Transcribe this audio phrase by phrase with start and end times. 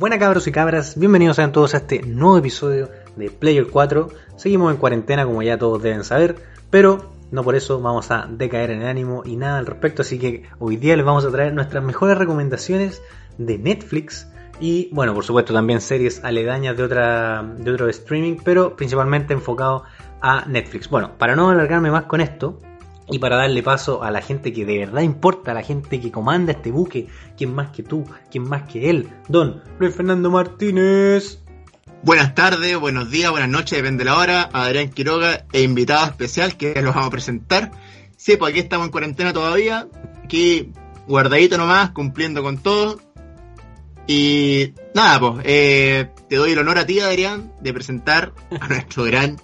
[0.00, 4.08] Buenas cabros y cabras, bienvenidos sean todos a este nuevo episodio de Player 4.
[4.36, 6.36] Seguimos en cuarentena como ya todos deben saber,
[6.70, 10.18] pero no por eso vamos a decaer en el ánimo y nada al respecto, así
[10.18, 13.02] que hoy día les vamos a traer nuestras mejores recomendaciones
[13.36, 14.26] de Netflix
[14.58, 19.84] y bueno, por supuesto también series aledañas de otra de otro streaming, pero principalmente enfocado
[20.22, 20.88] a Netflix.
[20.88, 22.58] Bueno, para no alargarme más con esto,
[23.10, 26.10] y para darle paso a la gente que de verdad importa, a la gente que
[26.10, 31.40] comanda este buque, quién más que tú, quién más que él, don Luis Fernando Martínez.
[32.02, 34.48] Buenas tardes, buenos días, buenas noches, depende de la hora.
[34.52, 37.72] Adrián Quiroga e invitado especial que los vamos a presentar.
[38.16, 39.86] Sí, pues aquí estamos en cuarentena todavía,
[40.24, 40.72] aquí
[41.06, 43.00] guardadito nomás, cumpliendo con todo.
[44.06, 49.04] Y nada, pues eh, te doy el honor a ti, Adrián, de presentar a nuestro
[49.04, 49.36] gran,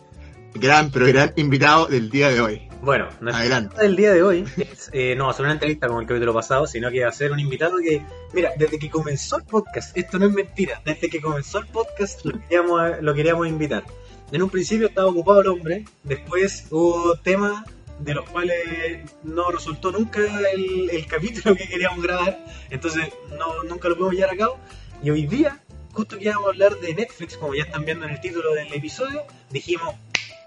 [0.55, 2.66] gran, pero gran invitado del día de hoy.
[2.87, 6.33] Bueno, nuestro del día de hoy es, eh, no ser una entrevista como el capítulo
[6.33, 8.01] pasado, sino que ser un invitado que,
[8.33, 12.25] mira, desde que comenzó el podcast, esto no es mentira, desde que comenzó el podcast
[12.25, 13.83] lo queríamos, lo queríamos invitar.
[14.31, 17.65] En un principio estaba ocupado el hombre, después hubo temas
[17.99, 20.21] de los cuales no resultó nunca
[20.53, 22.39] el, capítulo que queríamos grabar,
[22.71, 24.59] entonces no, nunca lo pudimos llevar a cabo.
[25.03, 25.61] Y hoy día,
[25.93, 28.73] justo que íbamos a hablar de Netflix, como ya están viendo en el título del
[28.73, 29.93] episodio, dijimos,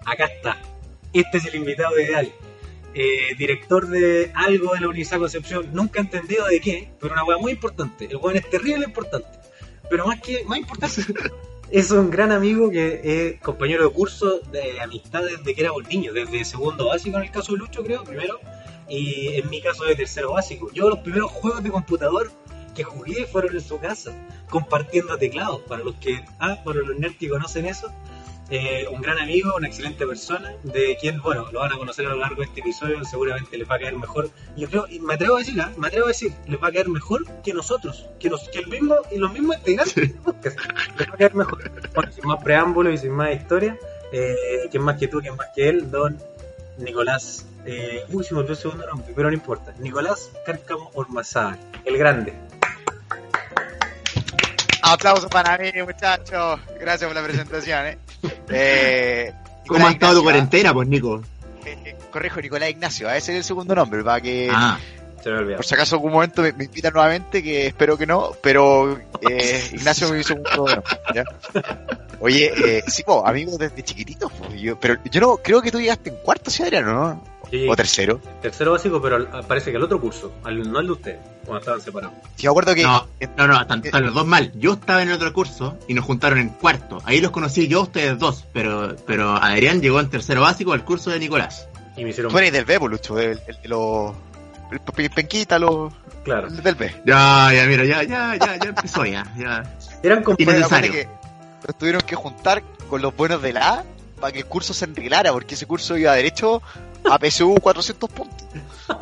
[0.06, 0.56] acá está,
[1.12, 2.32] este es el invitado ideal.
[2.92, 7.24] Eh, director de algo de la Universidad Concepción, nunca he entendido de qué, pero una
[7.24, 8.06] hueá muy importante.
[8.06, 9.28] El weón es terrible importante.
[9.88, 11.02] Pero más que, más importante,
[11.70, 16.14] es un gran amigo que es compañero de curso de amistad desde que éramos niños,
[16.14, 18.40] desde segundo básico en el caso de Lucho, creo, primero,
[18.88, 20.70] y en mi caso de tercero básico.
[20.72, 22.30] Yo los primeros juegos de computador
[22.74, 24.12] que jugué fueron en su casa,
[24.48, 25.60] compartiendo teclados.
[25.62, 27.92] Para los que, ah, para los nerds que conocen eso,
[28.50, 32.10] eh, un gran amigo, una excelente persona, de quien, bueno, lo van a conocer a
[32.10, 34.28] lo largo de este episodio, seguramente les va a caer mejor.
[34.56, 35.72] Yo creo, y me atrevo a decir, ¿ah?
[35.76, 38.66] me atrevo a decir, les va a caer mejor que nosotros, que, los, que el
[38.66, 40.58] mismo, y los mismos integrantes del podcast,
[40.98, 41.70] les va a caer mejor.
[41.94, 43.78] Bueno, sin más preámbulos y sin más historia,
[44.12, 45.88] eh, ¿quién más que tú, quién más que él?
[45.88, 46.18] Don
[46.78, 51.60] Nicolás, eh, uy, se me olvidó el segundo nombre, pero no importa, Nicolás Cárcamo Ormazábal,
[51.84, 52.34] el grande.
[54.82, 56.58] Aplausos para mí, muchachos.
[56.80, 57.86] Gracias por la presentación.
[57.86, 57.98] ¿eh?
[58.50, 59.32] Eh,
[59.66, 61.22] ¿Cómo ha estado tu cuarentena, pues, Nico?
[62.10, 63.08] correjo, Nicolás Ignacio.
[63.08, 64.48] A ese es el segundo nombre, para que.
[64.52, 64.78] Ah.
[65.22, 70.08] Por si acaso algún momento me, invitan nuevamente, que espero que no, pero eh, Ignacio
[70.08, 70.80] me hizo un nombre.
[72.20, 74.32] Oye, eh, sí, po, amigos desde chiquititos,
[74.80, 76.92] pero yo no creo que tú llegaste en cuarto, ¿sí, Adriano?
[76.92, 77.24] ¿no?
[77.68, 78.20] ¿O tercero?
[78.40, 82.16] Tercero básico, pero parece que el otro curso, no el de usted, cuando estaban separados.
[82.36, 82.82] Sí, me acuerdo que.
[82.82, 83.06] No,
[83.36, 84.52] no, no están, los dos mal.
[84.54, 86.98] Yo estaba en el otro curso y nos juntaron en cuarto.
[87.04, 91.10] Ahí los conocí yo, ustedes dos, pero, pero Adrián llegó en tercero básico al curso
[91.10, 91.68] de Nicolás.
[91.96, 92.30] Y me hicieron.
[92.30, 94.14] Tú eres del B, Lucho, el, el, los.
[94.70, 95.92] El penquita, los.
[96.22, 96.48] Claro.
[96.48, 96.94] del B.
[97.04, 99.24] Ya, ya, mira, ya, ya, ya, ya empezó ya.
[99.36, 99.62] ya.
[100.02, 100.70] Eran compañeros.
[101.66, 103.84] Nos tuvieron que juntar con los buenos de la A
[104.20, 106.62] para que el curso se enreglara, porque ese curso iba derecho
[107.04, 108.46] a PSU 400 puntos.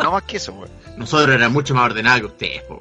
[0.03, 0.71] No más que eso, güey.
[0.97, 2.81] Nosotros éramos mucho más ordenados que ustedes, po,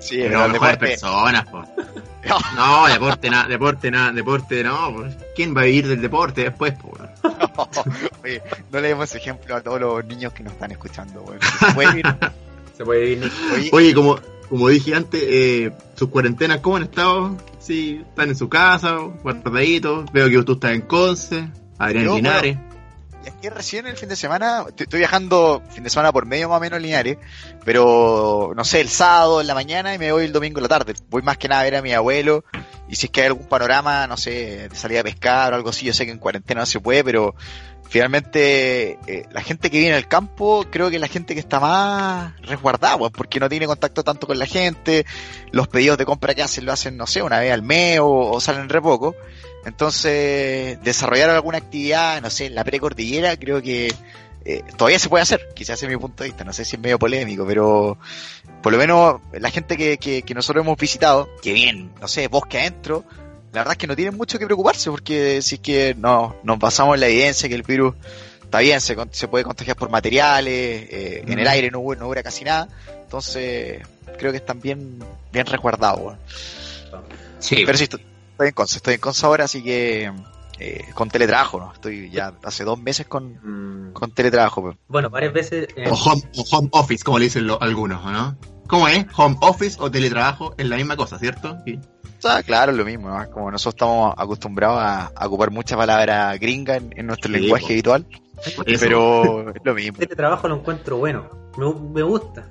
[0.00, 1.64] Sí, pero mejores personas, po.
[2.56, 5.04] No, deporte, nada, deporte, nada, deporte, no.
[5.36, 6.92] ¿Quién va a vivir del deporte después, po?
[7.22, 7.68] No,
[8.24, 8.42] oye,
[8.72, 11.38] no le demos ejemplo a todos los niños que nos están escuchando, güey.
[11.40, 12.06] Se puede vivir.
[12.76, 13.32] Se puede vivir.
[13.54, 14.18] Oye, oye como,
[14.48, 17.36] como dije antes, eh, sus cuarentenas, ¿cómo han estado?
[17.60, 20.12] Sí, están en su casa, guardaditos.
[20.12, 22.58] Veo que tú estás en Conce, Adrián Linares
[23.28, 26.60] aquí recién el fin de semana, estoy, viajando fin de semana por medio más o
[26.60, 27.18] menos lineares,
[27.64, 30.68] pero no sé, el sábado en la mañana y me voy el domingo en la
[30.68, 30.94] tarde.
[31.08, 32.44] Voy más que nada a ver a mi abuelo
[32.88, 35.70] y si es que hay algún panorama, no sé, de salir a pescar o algo
[35.70, 37.34] así, yo sé que en cuarentena no se puede, pero
[37.88, 41.60] finalmente eh, la gente que viene al campo creo que es la gente que está
[41.60, 45.06] más resguardada, pues, porque no tiene contacto tanto con la gente,
[45.52, 48.08] los pedidos de compra que hacen lo hacen, no sé, una vez al mes o,
[48.08, 49.14] o salen re poco.
[49.66, 53.92] Entonces, desarrollar alguna actividad, no sé, en la precordillera, creo que
[54.44, 56.80] eh, todavía se puede hacer, quizás es mi punto de vista, no sé si es
[56.80, 57.98] medio polémico, pero
[58.62, 62.60] por lo menos la gente que, que, nosotros hemos visitado, que bien, no sé, bosque
[62.60, 63.04] adentro,
[63.52, 66.60] la verdad es que no tienen mucho que preocuparse, porque si es que no, nos
[66.60, 67.96] basamos en la evidencia que el virus
[68.44, 72.22] está bien, se, se puede contagiar por materiales, eh, en el aire no, no hubiera
[72.22, 72.68] casi nada,
[73.02, 73.82] entonces
[74.16, 75.00] creo que están bien,
[75.32, 76.16] bien resguardados.
[77.40, 77.64] Sí.
[77.66, 77.88] Pero si
[78.36, 80.12] Estoy en Conce, estoy en Conce ahora, así que
[80.58, 81.72] eh, con teletrabajo, ¿no?
[81.72, 83.94] Estoy ya hace dos meses con, mm.
[83.94, 84.60] con teletrabajo.
[84.60, 84.76] Pues.
[84.88, 85.68] Bueno, varias veces...
[85.74, 88.36] Eh, o, home, office, como le dicen algunos, ¿no?
[88.66, 89.06] ¿Cómo es?
[89.16, 91.56] Home office o teletrabajo es la misma cosa, ¿cierto?
[91.64, 91.80] Sí.
[92.44, 93.30] claro, es lo mismo, ¿no?
[93.30, 98.06] como nosotros estamos acostumbrados a, ocupar muchas palabras gringas en, nuestro lenguaje habitual,
[98.78, 99.96] pero es lo mismo.
[99.96, 102.46] Teletrabajo lo encuentro bueno, me, me gusta.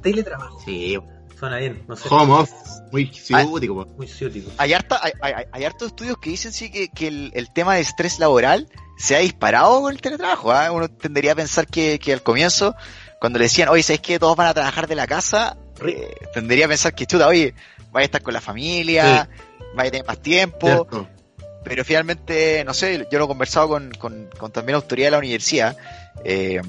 [0.00, 0.60] Teletrabajo.
[0.64, 0.96] Sí,
[1.40, 2.06] Suena bien, no sé.
[2.10, 3.74] Home office, muy ciútico.
[3.74, 3.86] po.
[3.96, 4.50] Muy ciútico.
[4.58, 7.76] Hay, harta, hay, hay, hay hartos estudios que dicen sí que, que el, el tema
[7.76, 10.52] de estrés laboral se ha disparado con el teletrabajo.
[10.52, 10.70] ¿ah?
[10.70, 12.76] Uno tendería a pensar que, que al comienzo,
[13.18, 15.56] cuando le decían, oye, ¿sabes que todos van a trabajar de la casa?
[15.86, 17.54] Eh, tendería a pensar que, chuta, oye,
[17.90, 19.26] vaya a estar con la familia,
[19.74, 20.66] vaya a tener más tiempo.
[20.66, 21.08] Cierto.
[21.64, 25.18] pero finalmente, no sé, yo lo he conversado con, con, con también autoridad de la
[25.18, 25.74] universidad,
[26.22, 26.60] eh,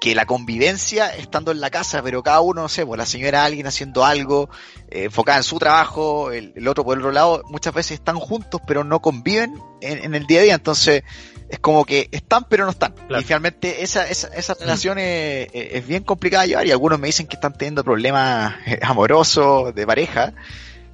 [0.00, 3.44] que la convivencia estando en la casa, pero cada uno, no sé, pues la señora
[3.44, 4.48] alguien haciendo algo,
[4.90, 8.16] eh, enfocada en su trabajo, el, el otro por el otro lado, muchas veces están
[8.16, 11.02] juntos, pero no conviven en, en el día a día, entonces
[11.50, 12.92] es como que están, pero no están.
[12.92, 13.20] Claro.
[13.20, 17.08] Y finalmente esa, esa, esa relación es, es bien complicada de llevar y algunos me
[17.08, 20.32] dicen que están teniendo problemas eh, amorosos, de pareja,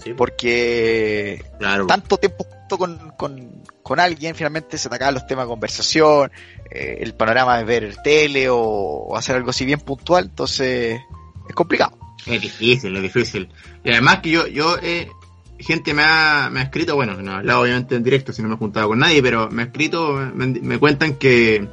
[0.06, 1.86] Sí, porque Claro.
[1.88, 6.30] tanto tiempo junto con, con, con alguien, finalmente se te acaban los temas de conversación,
[6.70, 11.00] eh, el panorama de ver tele o, o hacer algo así bien puntual, entonces
[11.48, 11.98] es complicado.
[12.24, 13.48] Es difícil, es difícil.
[13.82, 15.10] Y además que yo, yo eh,
[15.58, 18.48] gente me ha, me ha escrito, bueno, no he hablado obviamente en directo, si no
[18.48, 21.66] me he juntado con nadie, pero me ha escrito, me, me cuentan que,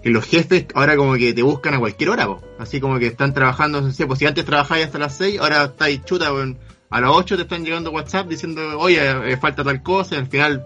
[0.00, 2.40] que los jefes ahora como que te buscan a cualquier hora, po.
[2.60, 5.64] así como que están trabajando, no sé, pues si antes trabajabas hasta las 6, ahora
[5.64, 6.56] estáis chuta, weón.
[6.96, 9.00] A las 8 te están llegando WhatsApp diciendo, oye,
[9.32, 10.64] eh, falta tal cosa, y al final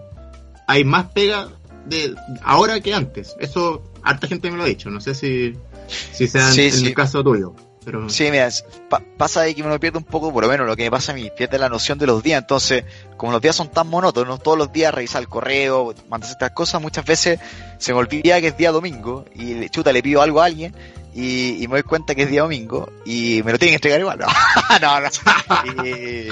[0.67, 1.49] hay más pega
[1.85, 3.35] de ahora que antes.
[3.39, 5.55] Eso, harta gente me lo ha dicho, no sé si,
[5.87, 6.85] si sea en- Sí, en sí.
[6.87, 7.55] el caso tuyo.
[7.83, 8.49] Pero, Sí, mira,
[8.89, 11.13] pa- pasa de que uno pierde un poco, por lo menos lo que me pasa
[11.13, 12.83] a mí, pierde la noción de los días, entonces,
[13.17, 16.79] como los días son tan monótonos, todos los días revisar el correo, mandarse estas cosas,
[16.81, 17.39] muchas veces
[17.79, 20.75] se me olvida que es día domingo, y chuta, le pido algo a alguien,
[21.19, 23.99] y, y me doy cuenta que es día domingo, y me lo tienen que entregar
[23.99, 24.27] igual, no,
[24.81, 25.83] no, no.
[25.83, 26.29] Y, y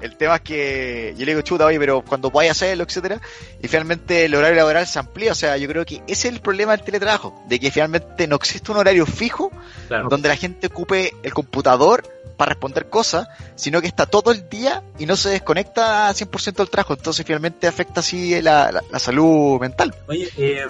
[0.00, 3.20] el tema es que yo le digo, chuta, oye, pero cuando podáis hacerlo, etcétera,
[3.62, 6.40] y finalmente el horario laboral se amplía, o sea, yo creo que ese es el
[6.40, 9.52] problema del teletrabajo, de que finalmente no existe un horario fijo
[9.86, 10.08] claro.
[10.08, 12.02] donde la gente ocupe el computador
[12.40, 16.70] para responder cosas, sino que está todo el día y no se desconecta 100% del
[16.70, 16.94] trabajo.
[16.94, 19.94] Entonces finalmente afecta así la, la- la salud mental.
[20.08, 20.64] Oye, eh,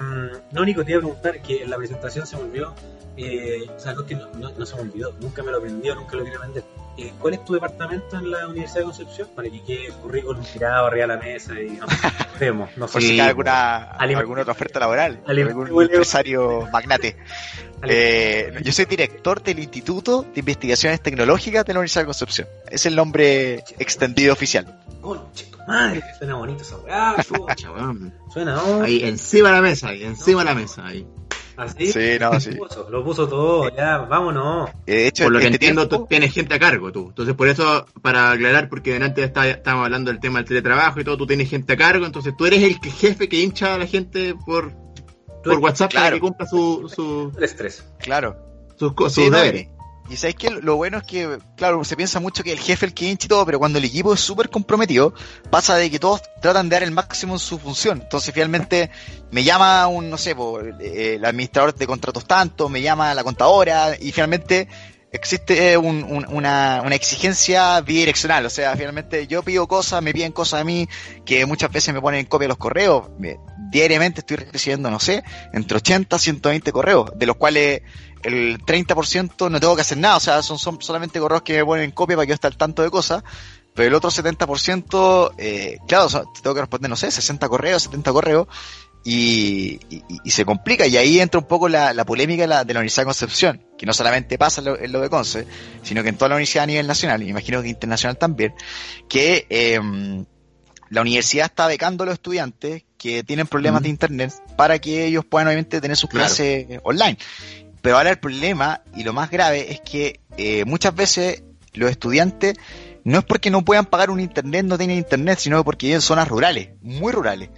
[0.50, 2.75] lo único que te iba a preguntar que en la presentación se me olvidó,
[3.22, 6.64] eh, o sea, no, se me olvidó, nunca me lo aprendió, nunca lo quiero aprender.
[6.96, 9.28] Eh, ¿Cuál es tu departamento en la Universidad de Concepción?
[9.34, 11.87] Para que quede el currículum tirado arriba de la mesa y no
[12.40, 13.08] vemos, no Por sé.
[13.08, 17.17] si Sí, alguna, alguna otra oferta laboral, algún empresario magnate.
[17.82, 22.49] Eh, yo soy director del Instituto de Investigaciones Tecnológicas de la Universidad de Concepción.
[22.70, 24.81] Es el nombre extendido oficial.
[25.00, 27.17] Conche tu madre, suena bonito esa weá.
[28.32, 28.82] Suena, ¿no?
[28.82, 31.06] Ahí encima de la mesa, ahí encima de la mesa, ahí.
[31.56, 31.93] Así.
[31.93, 32.52] Sí, no, sí.
[32.52, 34.70] Lo puso, lo puso todo, ya, vámonos.
[34.87, 37.08] Eh, De hecho, Por lo que este entiendo, tiempo- tú tienes gente a cargo tú.
[37.08, 41.05] Entonces, por eso, para aclarar, porque delante está- estábamos hablando del tema del teletrabajo y
[41.05, 43.87] todo, tú tienes gente a cargo, entonces tú eres el jefe que hincha a la
[43.87, 44.73] gente por,
[45.44, 46.17] por WhatsApp para claro.
[46.17, 47.85] que cumpla su, su, El estrés.
[47.99, 48.37] claro,
[48.76, 49.69] sus, Sí, sus no, deberes.
[50.10, 52.92] Y sabes que lo bueno es que, claro, se piensa mucho que el jefe el
[52.94, 55.14] que hincha y todo, pero cuando el equipo es súper comprometido,
[55.50, 58.00] pasa de que todos tratan de dar el máximo en su función.
[58.02, 58.90] Entonces, finalmente,
[59.30, 60.34] me llama un, no sé,
[60.80, 64.66] eh, el administrador de contratos tanto, me llama la contadora, y finalmente
[65.12, 68.46] existe un- un- una, una exigencia bidireccional.
[68.46, 70.88] O sea, finalmente yo pido cosas, me piden cosas a mí,
[71.24, 73.10] que muchas veces me ponen en copia los correos.
[73.18, 73.38] Me-
[73.70, 75.22] diariamente estoy recibiendo, no sé,
[75.52, 77.82] entre 80 y 120 correos, de los cuales
[78.22, 81.64] el 30% no tengo que hacer nada, o sea, son, son solamente correos que me
[81.64, 83.22] ponen en copia para que yo esté al tanto de cosas,
[83.75, 88.12] pero el otro 70%, eh, claro, son- tengo que responder, no sé, 60 correos, 70
[88.12, 88.46] correos,
[89.03, 92.65] y, y- y se complica, y ahí entra un poco la, la polémica de la,
[92.65, 95.46] de la Universidad de Concepción, que no solamente pasa en lo, en lo de Conce,
[95.82, 98.53] sino que en toda la universidad a nivel nacional, y me imagino que internacional también,
[99.08, 100.27] que em,
[100.91, 103.84] la universidad está becando a los estudiantes que tienen problemas Mm.
[103.84, 106.27] de internet para que ellos puedan obviamente tener sus Claro.
[106.27, 107.17] clases online.
[107.82, 111.43] Pero ahora el problema, y lo más grave, es que eh, muchas veces
[111.75, 112.55] los estudiantes
[113.05, 116.03] no es porque no puedan pagar un internet, no tienen internet, sino porque viven en
[116.03, 117.49] zonas rurales, muy rurales.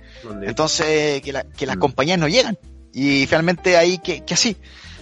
[0.42, 1.80] Entonces, que, la- que las Mm.
[1.80, 2.56] compañías no llegan.
[2.92, 4.56] Y finalmente ahí que, que así.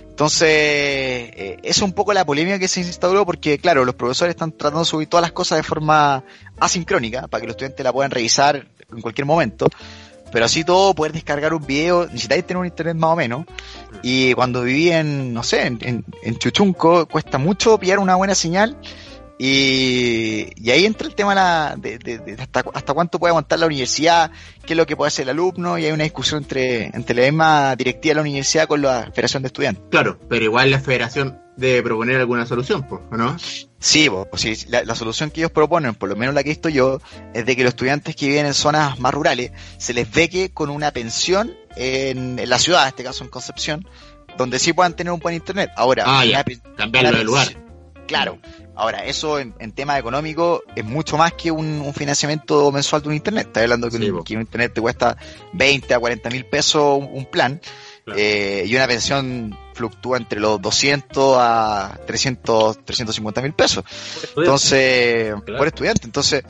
[0.09, 4.53] Entonces, eh, es un poco la polémica que se instauró porque, claro, los profesores están
[4.53, 6.23] tratando de subir todas las cosas de forma
[6.59, 9.67] asincrónica para que los estudiantes la puedan revisar en cualquier momento.
[10.33, 13.45] Pero así todo, poder descargar un video, necesitáis tener un internet más o menos.
[14.03, 18.35] Y cuando viví en, no sé, en, en- en Chuchunco, cuesta mucho pillar una buena
[18.35, 18.77] señal.
[19.43, 23.59] Y, y ahí entra el tema la- de, de- de hasta, hasta cuánto puede aguantar
[23.59, 24.31] la universidad,
[24.67, 27.23] qué es lo que puede hacer el alumno, y hay una discusión entre, entre la
[27.23, 29.83] misma directiva de la universidad con la Federación de Estudiantes.
[29.91, 33.37] Claro, pero igual la federación debe proponer alguna solución, pues, ¿o ¿no?
[33.83, 36.69] Sí, pues la, la solución que ellos proponen, por lo menos la que he visto
[36.69, 37.01] yo,
[37.33, 40.69] es de que los estudiantes que viven en zonas más rurales se les beque con
[40.69, 43.89] una pensión en, en la ciudad, en este caso en Concepción,
[44.37, 45.71] donde sí puedan tener un buen internet.
[45.77, 46.45] Ahora, Ah, ya,
[46.77, 47.49] cambiarlo de lugar.
[48.07, 48.39] Claro.
[48.77, 53.09] Ahora, eso en, en tema económico es mucho más que un, un financiamiento mensual de
[53.09, 53.47] un internet.
[53.47, 54.25] Estás hablando que, Sí, un, po.
[54.25, 55.17] que un internet te cuesta
[55.55, 57.61] 20 a 40 mil pesos un, un plan
[58.05, 58.19] Claro.
[58.21, 63.85] eh, y una pensión fluctúa entre los 200 a 300, 350 mil pesos.
[64.37, 65.59] Entonces, Claro.
[65.59, 66.03] por estudiante.
[66.07, 66.45] Entonces,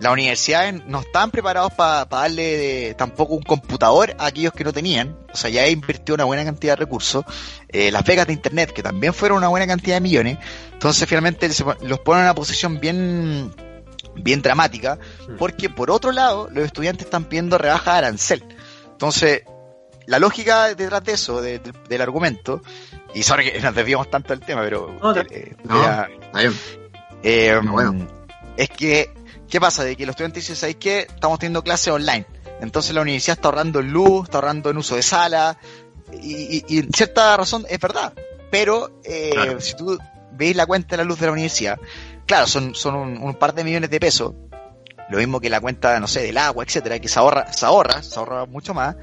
[0.00, 4.72] las universidades no están preparados para darle de- tampoco un computador a aquellos que no
[4.72, 5.14] tenían.
[5.32, 7.22] O sea, ya invirtió una buena cantidad de recursos.
[7.68, 10.38] Eh, las becas de internet, que también fueron una buena cantidad de millones.
[10.72, 13.52] Entonces, finalmente, se los ponen en una posición bien
[14.16, 14.98] bien dramática,
[15.38, 18.44] porque por otro lado, los estudiantes están pidiendo rebaja de arancel.
[18.92, 19.42] Entonces,
[20.10, 22.60] la lógica detrás de eso, de- de- del argumento,
[23.14, 25.82] y sorry que nos desviamos tanto del tema, pero No, eh, no.
[25.82, 26.54] era- Está bien.
[27.22, 28.06] eh, bueno.
[28.56, 29.12] es que,
[29.48, 29.84] ¿qué pasa?
[29.84, 31.00] De que los estudiantes dicen, ¿sabes qué?
[31.08, 32.26] Estamos teniendo clases online.
[32.60, 35.56] Entonces la universidad está ahorrando en luz, está ahorrando en uso de sala,
[36.12, 38.12] y, y- y en cierta razón es verdad.
[38.50, 39.60] Pero eh, Claro.
[39.60, 39.96] si tú
[40.32, 41.78] veis la cuenta de la luz de la universidad,
[42.26, 44.34] claro, son, son un, un par de millones de pesos,
[45.08, 48.02] lo mismo que la cuenta, no sé, del agua, etcétera, que se ahorra, se ahorra,
[48.02, 48.94] se ahorra mucho más,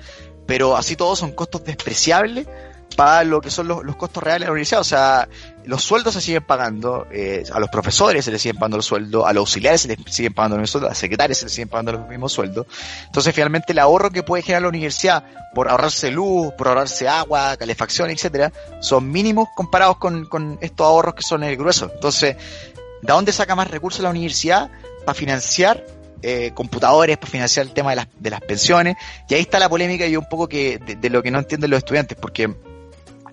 [0.47, 2.47] pero así todos son costos despreciables
[2.95, 4.81] para lo que son los, los costos reales de la universidad.
[4.81, 5.29] O sea,
[5.65, 9.25] los sueldos se siguen pagando, eh, a los profesores se les siguen pagando los sueldos,
[9.27, 11.69] a los auxiliares se les siguen pagando los sueldos, a los secretarios se les siguen
[11.69, 12.65] pagando los mismos sueldos.
[13.05, 15.23] Entonces, finalmente, el ahorro que puede generar la universidad
[15.53, 21.13] por ahorrarse luz, por ahorrarse agua, calefacción, etcétera, son mínimos comparados con, con estos ahorros
[21.13, 21.91] que son el grueso.
[21.93, 22.35] Entonces,
[23.01, 24.71] ¿de dónde saca más recursos la universidad
[25.05, 25.85] para financiar
[26.21, 28.95] eh, computadores, para financiar el tema de las, de las pensiones?
[29.29, 31.69] Y ahí está la polémica y un poco que de, de lo que no entienden
[31.69, 32.53] los estudiantes, porque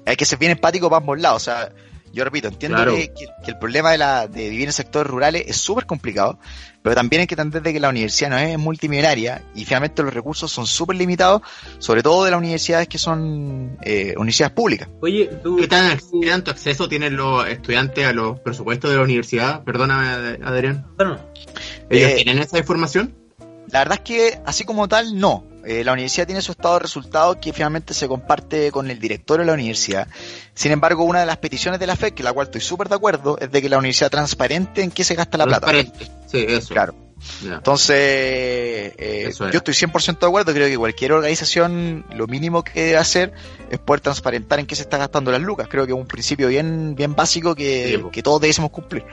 [0.06, 1.42] hay que ser bien empático para ambos lados.
[1.42, 1.72] O sea,
[2.14, 2.94] yo repito, entiendo Claro.
[2.94, 3.12] que,
[3.46, 6.38] el problema de, la, de vivir en sectores rurales es súper complicado,
[6.82, 10.12] pero también hay que entender de que la universidad no es multimillonaria y finalmente los
[10.14, 11.42] recursos son súper limitados,
[11.78, 14.88] sobre todo de las universidades que son eh, universidades públicas.
[15.00, 19.02] Oye, tú, ¿Qué, tan, qué tanto acceso tienen los estudiantes a los presupuestos de la
[19.02, 19.64] universidad?
[19.64, 20.86] Perdóname, Adrián.
[20.96, 21.18] bueno,
[21.90, 23.14] ¿Ellos Eh, tienen esa información?
[23.70, 25.44] La verdad es que, así como tal, no.
[25.66, 29.38] Eh, la universidad tiene su estado de resultados que finalmente se comparte con el director
[29.40, 30.08] de la universidad.
[30.54, 32.94] Sin embargo, una de las peticiones de la FED, que la cual estoy súper de
[32.96, 35.66] acuerdo, es de que la universidad transparente en qué se gasta la plata.
[35.68, 36.10] Transparente.
[36.26, 36.74] Sí, eso.
[36.74, 36.94] Claro.
[37.42, 40.52] Entonces, eh, Eso yo estoy 100% de acuerdo.
[40.52, 43.32] Creo que cualquier organización lo mínimo que debe hacer
[43.70, 45.68] es poder transparentar en qué se está gastando las lucas.
[45.70, 48.10] Creo que es un principio bien, bien básico que, Sí, po.
[48.10, 49.04] que todos debemos cumplir.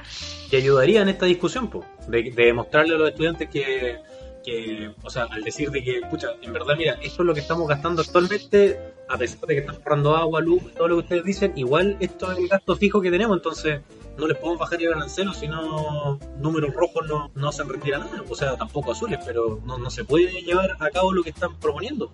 [0.50, 3.96] que ayudaría en esta discusión, po, de, de demostrarle a los estudiantes que,
[4.44, 7.40] que, o sea, al decir de que, pucha, en verdad, mira, esto es lo que
[7.40, 11.24] estamos gastando actualmente, a pesar de que estamos ahorrando agua, luz, todo lo que ustedes
[11.24, 13.82] dicen, igual esto es el gasto fijo que tenemos, entonces
[14.18, 18.00] no les podemos bajar el arancel, si no, números rojos no, no hacen rendir a
[18.00, 21.30] nada, o sea, tampoco azules, pero no, no se puede llevar a cabo lo que
[21.30, 22.12] están proponiendo,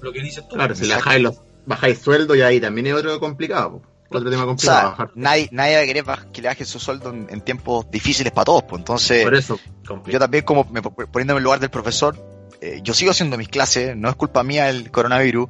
[0.00, 0.56] lo que dices tú.
[0.56, 3.82] Claro, si bajáis, los, bajáis sueldo y ahí también es otro complicado.
[4.14, 4.18] Po.
[4.18, 4.80] Otro tema O complicado.
[4.80, 5.10] sea, bajar.
[5.14, 8.46] nadie, nadie va a querer que le bajen su sueldo en, en tiempos difíciles para
[8.46, 8.62] todos.
[8.64, 8.80] Pues.
[8.80, 9.58] Entonces, Por eso.
[10.06, 12.16] yo también como me, poniéndome en el lugar del profesor,
[12.60, 15.48] eh, yo sigo haciendo mis clases, no es culpa mía el coronavirus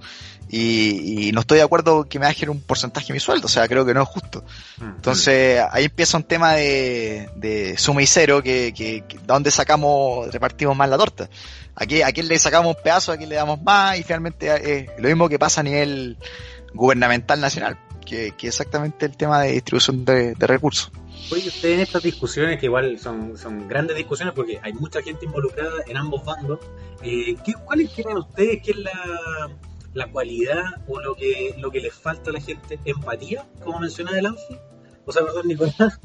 [0.48, 3.48] y, y no estoy de acuerdo que me bajen un porcentaje de mi sueldo, o
[3.48, 4.44] sea, creo que no es justo.
[4.78, 4.84] Mm.
[4.96, 10.32] Entonces ahí empieza un tema de, de suma y cero, que, que, que dónde sacamos,
[10.32, 11.28] repartimos más la torta.
[11.76, 13.98] ¿A, qué- a quién le sacamos un pedazo, a quién le damos más?
[13.98, 16.18] Y finalmente es lo mismo que pasa a nivel
[16.72, 20.90] gubernamental nacional, que, exactamente el tema de distribución de, recursos.
[21.32, 25.24] Oye, ustedes en estas discusiones, que igual son, son grandes discusiones porque hay mucha gente
[25.24, 26.60] involucrada en ambos bandos,
[27.02, 29.50] eh, ¿qué, ¿cuáles creen ustedes que es la,
[29.94, 32.78] la cualidad o lo que, lo que les falta a la gente?
[32.84, 34.58] ¿Empatía, como mencionaba el Anfi?
[35.06, 36.00] O sea, perdón, Nicolás.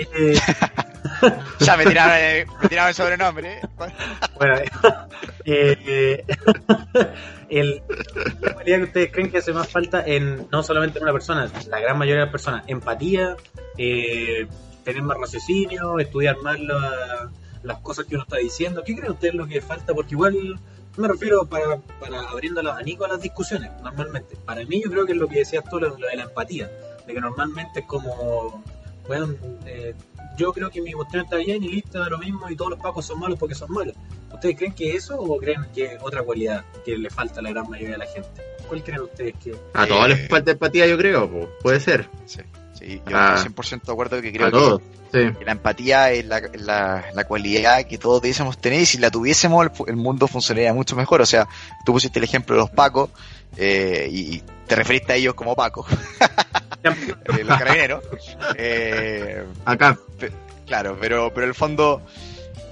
[0.00, 0.38] Eh,
[1.60, 3.58] Ya me tiraron, el- me tiraron el sobrenombre.
[3.58, 3.60] ¿eh?
[4.36, 4.68] bueno, eh,
[5.46, 6.24] eh,
[7.48, 7.82] el,
[8.64, 11.96] que ustedes creen que hace más falta en no solamente en una persona, la gran
[11.96, 13.36] mayoría de las personas, empatía,
[13.78, 14.46] eh,
[14.84, 17.30] tener más raciocinio, estudiar más la-
[17.62, 18.82] las cosas que uno está diciendo.
[18.84, 19.94] ¿Qué creen ustedes lo que falta?
[19.94, 20.58] Porque igual
[20.96, 24.36] me refiero para, para abriendo el abanico a las discusiones, normalmente.
[24.44, 26.70] Para mí yo creo que es lo que decías tú, lo, lo de la empatía,
[27.06, 28.62] de que normalmente es como,
[29.08, 29.34] bueno,
[29.66, 29.94] eh,
[30.36, 32.80] yo creo que mi cuestión está bien y listo, da lo mismo y todos los
[32.80, 33.94] pacos son malos porque son malos.
[34.32, 37.50] ¿Ustedes creen que eso o creen que es otra cualidad que le falta a la
[37.50, 38.28] gran mayoría de la gente?
[38.68, 39.54] ¿Cuál creen ustedes que...?
[39.74, 41.30] A todos Eh, les falta empatía, yo creo.
[41.30, 41.48] po.
[41.62, 42.08] Puede ser.
[42.26, 42.40] Sí,
[42.74, 43.34] sí, yo Ah.
[43.36, 44.82] estoy 100% de acuerdo que creo a que todos.
[45.12, 45.20] Sí.
[45.38, 49.10] que la empatía es la, la, la cualidad que todos debiésemos tener y si la
[49.10, 51.20] tuviésemos el, el mundo funcionaría mucho mejor.
[51.22, 51.48] O sea,
[51.86, 53.10] tú pusiste el ejemplo de los pacos
[53.56, 55.86] eh, y te referiste a ellos como pacos,
[56.84, 58.04] eh, los carabineros.
[58.56, 59.98] Eh, Acá.
[60.66, 62.02] claro, pero, pero en el fondo,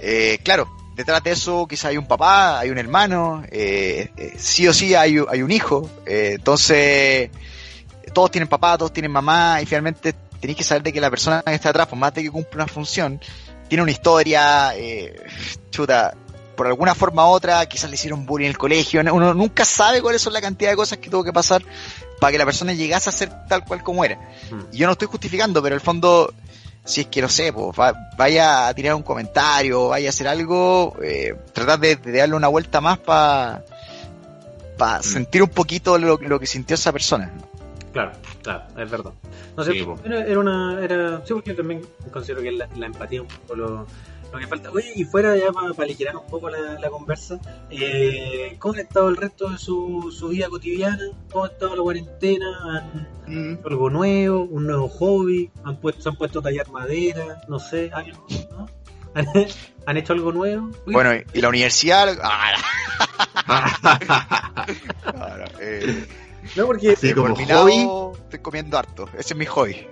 [0.01, 4.67] eh, claro, detrás de eso quizá hay un papá, hay un hermano, eh, eh, sí
[4.67, 5.89] o sí hay, hay un hijo.
[6.05, 7.29] eh, entonces,
[8.13, 11.41] todos tienen papá, todos tienen mamá y finalmente tenéis que saber de que la persona
[11.45, 13.19] que está atrás, por más de que cumple una función,
[13.67, 15.15] tiene una historia, eh,
[15.71, 16.15] chuta,
[16.55, 20.01] por alguna forma u otra, quizás le hicieron bullying en el colegio, uno nunca sabe
[20.01, 21.63] cuáles son la cantidad de cosas que tuvo que pasar
[22.19, 24.15] para que la persona llegase a ser tal cual como era.
[24.51, 24.59] Mm.
[24.73, 26.33] Y yo no estoy justificando, pero en el fondo,
[26.83, 30.27] si es que no sé, pues, va- vaya a tirar un comentario, vaya a hacer
[30.27, 33.63] algo, eh, tratar de, de darle una vuelta más para
[34.77, 37.31] para sentir un poquito lo, lo que sintió esa persona.
[37.93, 38.11] Claro,
[38.43, 39.11] claro, es verdad.
[39.55, 40.83] No sé, Sí, era, era una.
[40.83, 41.81] Era, sí, porque yo también
[42.11, 43.87] considero que la, la empatía es un poco lo,
[44.35, 44.69] lo que falta.
[44.71, 47.39] Oye, y fuera ya para aligerar un poco la, la conversa,
[47.69, 51.03] eh, ¿cómo ha estado el resto de su, su vida cotidiana?
[51.31, 52.45] ¿Cómo ha estado la cuarentena?
[52.63, 53.53] ¿Han Mm.
[53.55, 54.43] hecho algo nuevo?
[54.43, 55.49] ¿Un nuevo hobby?
[55.63, 57.41] ¿Han puesto, ¿Se han puesto a tallar madera?
[57.47, 58.67] No sé, algo, ¿no?
[59.15, 59.25] ¿Han,
[59.87, 60.69] han hecho algo nuevo?
[60.85, 62.15] Uy, Bueno, y la universidad...
[62.21, 62.51] Ah,
[63.47, 66.07] no, no, eh,
[66.55, 66.95] no, porque.
[66.95, 67.75] Sí, como por mi hobby.
[67.77, 69.09] lado, estoy comiendo harto.
[69.17, 69.87] Ese es mi hobby.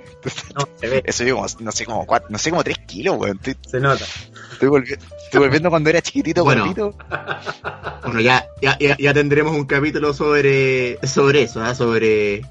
[0.55, 3.17] No, se ve, Eso yo como, no sé, como cuatro, no sé, como tres kilos,
[3.17, 3.37] weón.
[3.43, 4.05] Estoy, se nota.
[4.53, 6.61] estoy volvi- estoy volviendo cuando era chiquitito, Bueno.
[6.61, 6.97] gordito.
[8.03, 11.75] Bueno, ya, ya, ya, ya tendremos un capítulo sobre, sobre eso, ¿ah?
[11.75, 12.41] sobre,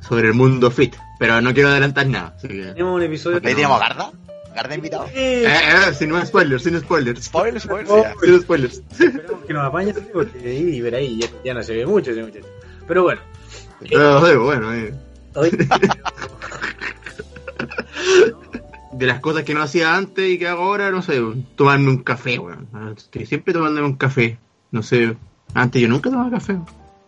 [0.00, 0.96] sobre el mundo fit.
[1.18, 2.32] Pero no quiero adelantar nada.
[2.36, 2.62] Así que...
[2.62, 3.36] Tenemos un episodio.
[3.44, 4.10] ¿Ahí tenemos Garda?
[4.54, 5.04] ¿Garda invitado?
[5.14, 5.48] Eh, Eh,
[5.90, 7.24] eh, sin más spoilers, sin spoilers.
[7.26, 8.02] Spoilers, spoilers, Oh.
[8.02, 8.14] ya.
[8.24, 8.82] Sin spoilers.
[8.90, 11.84] Esperemos que nos apañe ese tipo, porque ahí, ver ahí, ya, ya no se ve
[11.86, 12.46] mucho ese muchacho.
[12.86, 13.20] Pero bueno,
[13.88, 14.94] Pero, eh, bueno, eh,
[18.92, 21.20] de las cosas que no hacía antes y que hago ahora, no sé,
[21.56, 22.68] tomarme un café, weón.
[22.72, 24.38] Ah, Estoy siempre tomándome un café.
[24.70, 25.16] No sé,
[25.54, 26.58] antes yo nunca tomaba café.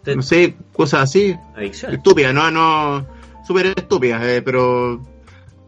[0.04, 1.36] te- No sé, cosas así.
[1.56, 1.92] adicción.
[1.94, 3.06] Estúpidas, no, no,
[3.46, 5.00] súper estúpidas, eh, pero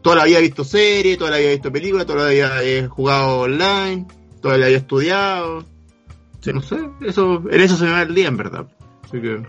[0.02, 2.62] toda la vida he visto series, toda la vida he visto películas, toda la vida
[2.62, 4.06] he jugado online,
[4.40, 5.64] toda la vida he estudiado.
[6.40, 6.52] Sí.
[6.52, 8.66] No sé, eso, en eso se me va el día, en verdad.
[9.04, 9.42] Así que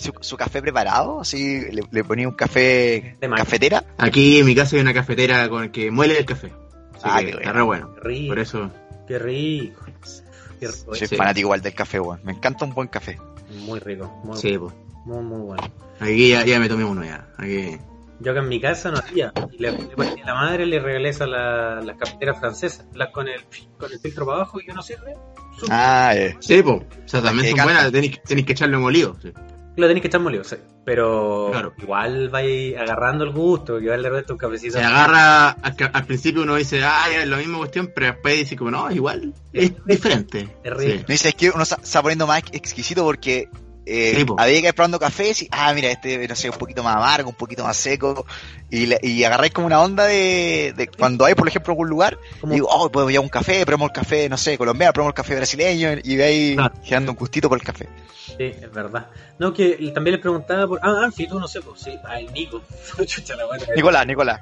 [0.00, 1.20] ¿Su, su café preparado?
[1.20, 3.84] Así, le, le ponía un café De cafetera.
[3.98, 6.52] aquí en mi casa hay una cafetera con el que muele el café.
[6.94, 7.54] Así Ah, que qué está bueno.
[7.54, 7.94] re bueno.
[7.94, 8.70] Qué rico, Por eso,
[9.06, 9.80] qué rico.
[10.58, 10.94] Qué rico.
[10.94, 11.16] Soy Sí.
[11.16, 12.20] fanático igual del café, weón.
[12.24, 13.18] Me encanta un buen café.
[13.60, 14.72] Muy rico, muy, sí, pues.
[15.04, 15.62] muy, muy bueno.
[16.00, 17.26] Aquí ya, ya me tomé uno ya.
[17.38, 17.76] Aquí.
[18.20, 19.32] Yo acá en mi casa no hacía.
[19.50, 23.08] Y le, le ponía a la madre le regalé esa la- las cafeteras francesas, las
[23.10, 23.40] con el,
[23.78, 25.14] con el filtro para abajo y que no sirve.
[25.70, 26.36] Ah, eh.
[26.40, 26.82] Sí, pues.
[26.82, 29.16] O sea, también que son buenas, tenéis, que echarle molido.
[29.22, 29.32] Sí.
[29.76, 30.56] Lo tenéis que echar molido, sí.
[30.84, 31.72] Pero Claro.
[31.78, 34.78] igual vais agarrando el gusto, que igual de repente un cafecito.
[34.78, 38.36] Se agarra, al, al principio uno dice, ah, ya es la misma cuestión, pero después
[38.36, 40.48] dice como, no, igual, es diferente.
[40.64, 40.92] Es rico.
[40.92, 40.98] Sí.
[41.00, 43.48] No dices que uno se se va poniendo más exquisito porque
[43.86, 46.82] eh, Sí, había que ir probando cafés y, ah, mira, este, no sé, un poquito
[46.82, 48.24] más amargo, un poquito más seco.
[48.70, 52.52] Y, y agarráis como una onda de, de cuando hay, por ejemplo, algún lugar, Como-
[52.52, 55.36] digo, oh, podemos llevar un café, probemos el café, no sé, colombiano, probemos el café
[55.36, 56.74] brasileño y veis Claro.
[56.82, 57.88] generando un gustito por el café.
[58.26, 59.08] Sí, es verdad.
[59.38, 60.78] No, que también les preguntaba por.
[60.82, 61.98] Ah, Anfi, tú no sé, pues sí.
[62.04, 62.62] Ah, el Nico.
[63.06, 63.64] Chucha la buena.
[63.74, 64.40] Nicolás, Nicolás.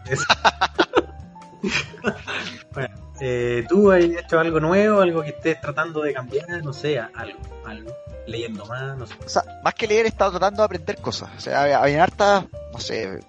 [2.73, 5.01] Bueno, eh, ¿tú has hecho algo nuevo?
[5.01, 6.63] ¿Algo que estés tratando de cambiar?
[6.63, 7.93] No sé, algo, algo.
[8.27, 9.15] Leyendo más, no sé.
[9.25, 11.31] O sea, más que leer, he estado tratando de aprender cosas.
[11.37, 13.21] O sea, había- hartas, no sé,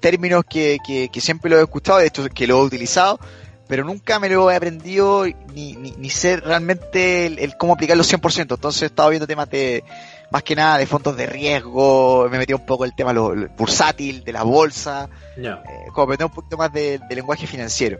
[0.00, 3.20] términos que, que, que siempre lo he escuchado, de hecho que lo he utilizado,
[3.68, 8.02] pero nunca me lo he aprendido ni, ni, ni sé realmente el, el cómo aplicarlo
[8.02, 8.54] 100%.
[8.54, 9.84] Entonces he estado viendo temas de,
[10.30, 13.48] más que nada, de fondos de riesgo, me metí un poco el tema lo, lo
[13.56, 15.62] bursátil, de la bolsa, Ya.
[15.68, 17.98] eh, como aprender un poquito más de, de lenguaje financiero.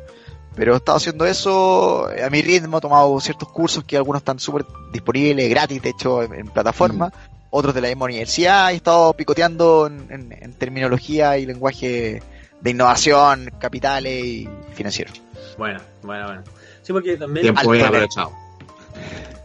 [0.54, 4.20] Pero he estado haciendo eso eh, a mi ritmo, he tomado ciertos cursos que algunos
[4.20, 7.12] están súper disponibles, gratis, de hecho, en, en plataforma,
[7.50, 12.22] otros de la misma universidad, y he estado picoteando en, en- en terminología y lenguaje
[12.60, 15.12] de innovación, capitales y financiero.
[15.56, 16.42] Bueno, bueno, bueno.
[16.82, 17.42] Sí, porque también.
[17.44, 18.32] Tiempo bien aprovechado.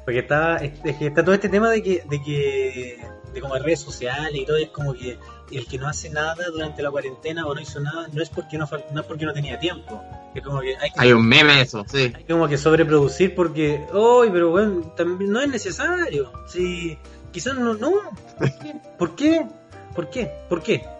[0.06, 3.00] Porque está, es, es que está todo este tema de que, de que,
[3.34, 5.18] de como redes sociales y todo, es como que
[5.52, 8.58] el que no hace nada durante la cuarentena o no hizo nada, no es porque
[8.58, 10.02] no, no es porque no tenía tiempo.
[10.34, 12.12] Es como que hay que, Hay un meme eso, sí.
[12.16, 16.32] hay como que sobreproducir porque, ¡ay, pero bueno, también no es necesario!
[16.48, 16.98] Si,
[17.32, 17.92] quizás no, no.
[18.38, 18.76] ¿Por qué?
[18.98, 19.48] ¿Por qué?
[19.94, 20.32] ¿Por qué?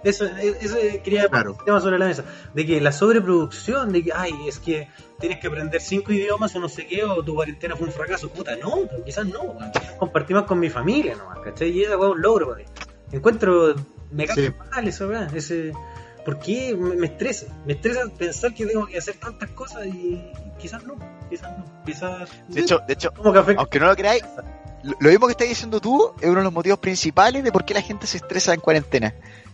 [0.04, 1.56] Eso, eso quería poner Claro.
[1.60, 2.24] el tema sobre la mesa.
[2.54, 4.88] De que la sobreproducción, de que, ay, es que
[5.20, 8.30] tienes que aprender cinco idiomas o no sé qué, o tu cuarentena fue un fracaso.
[8.30, 9.56] Puta, no, pero quizás no.
[9.98, 11.70] Compartí más con mi familia nomás, ¿cachai?
[11.72, 12.66] Y esa es un logro para mí.
[13.12, 13.76] Encuentro,
[14.12, 14.54] me cae Sí.
[14.72, 15.72] mal esa weá, ese...
[16.26, 17.48] ¿Por qué me, estresa?
[17.66, 20.96] Me estresa pensar que tengo que hacer tantas cosas y quizás no,
[21.30, 22.30] quizás no, quizás...
[22.48, 23.56] De hecho, de hecho, como café.
[23.58, 24.24] aunque no lo creáis,
[25.00, 27.74] lo mismo que estás diciendo tú es uno de los motivos principales de por qué
[27.74, 29.14] la gente se estresa en cuarentena.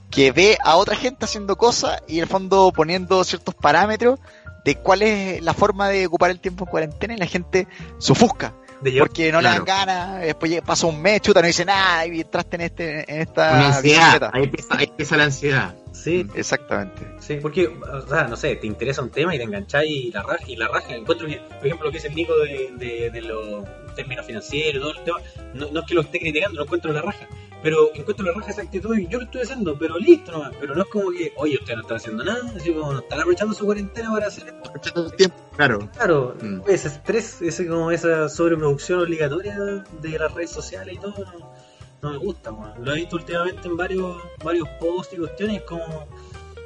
[0.10, 4.20] Que ve a otra gente haciendo cosas y en el fondo poniendo ciertos parámetros
[4.65, 7.68] de cuál es la forma de ocupar el tiempo en cuarentena y la gente
[8.00, 8.54] se ofusca.
[8.82, 9.86] De llevar- porque no le dan Claro.
[9.88, 13.52] ganas, después pasa un mes, chuta, no dice nada y entraste en este en esta
[13.52, 14.30] Una ansiedad.
[14.34, 15.76] Ahí empieza, ahí empieza la ansiedad.
[16.04, 17.16] Sí, Exactamente.
[17.20, 20.24] sí, porque, o sea, no sé, te interesa un tema y te engancháis y la
[20.24, 23.10] raja, y la raja, encuentro que, por ejemplo, lo que dice el Nico de, de,
[23.12, 25.20] de los términos financieros todo el tema,
[25.54, 27.28] no, no es que lo esté criticando, lo encuentro la raja,
[27.62, 30.74] pero encuentro la raja esa actitud y yo lo estoy haciendo, pero listo nomás, pero
[30.76, 33.54] no es como que, oye, usted no está haciendo nada, así como no están aprovechando
[33.54, 34.58] su cuarentena para hacer esto.
[34.60, 35.90] Aprovechando el tiempo, claro.
[35.94, 36.62] Claro, Mm.
[36.70, 39.58] ese estrés, ese como esa sobreproducción obligatoria
[40.02, 41.54] de las redes sociales y todo, no,
[42.02, 42.74] no me gusta, weón.
[42.84, 46.08] Lo he visto últimamente en varios, varios posts y cuestiones como,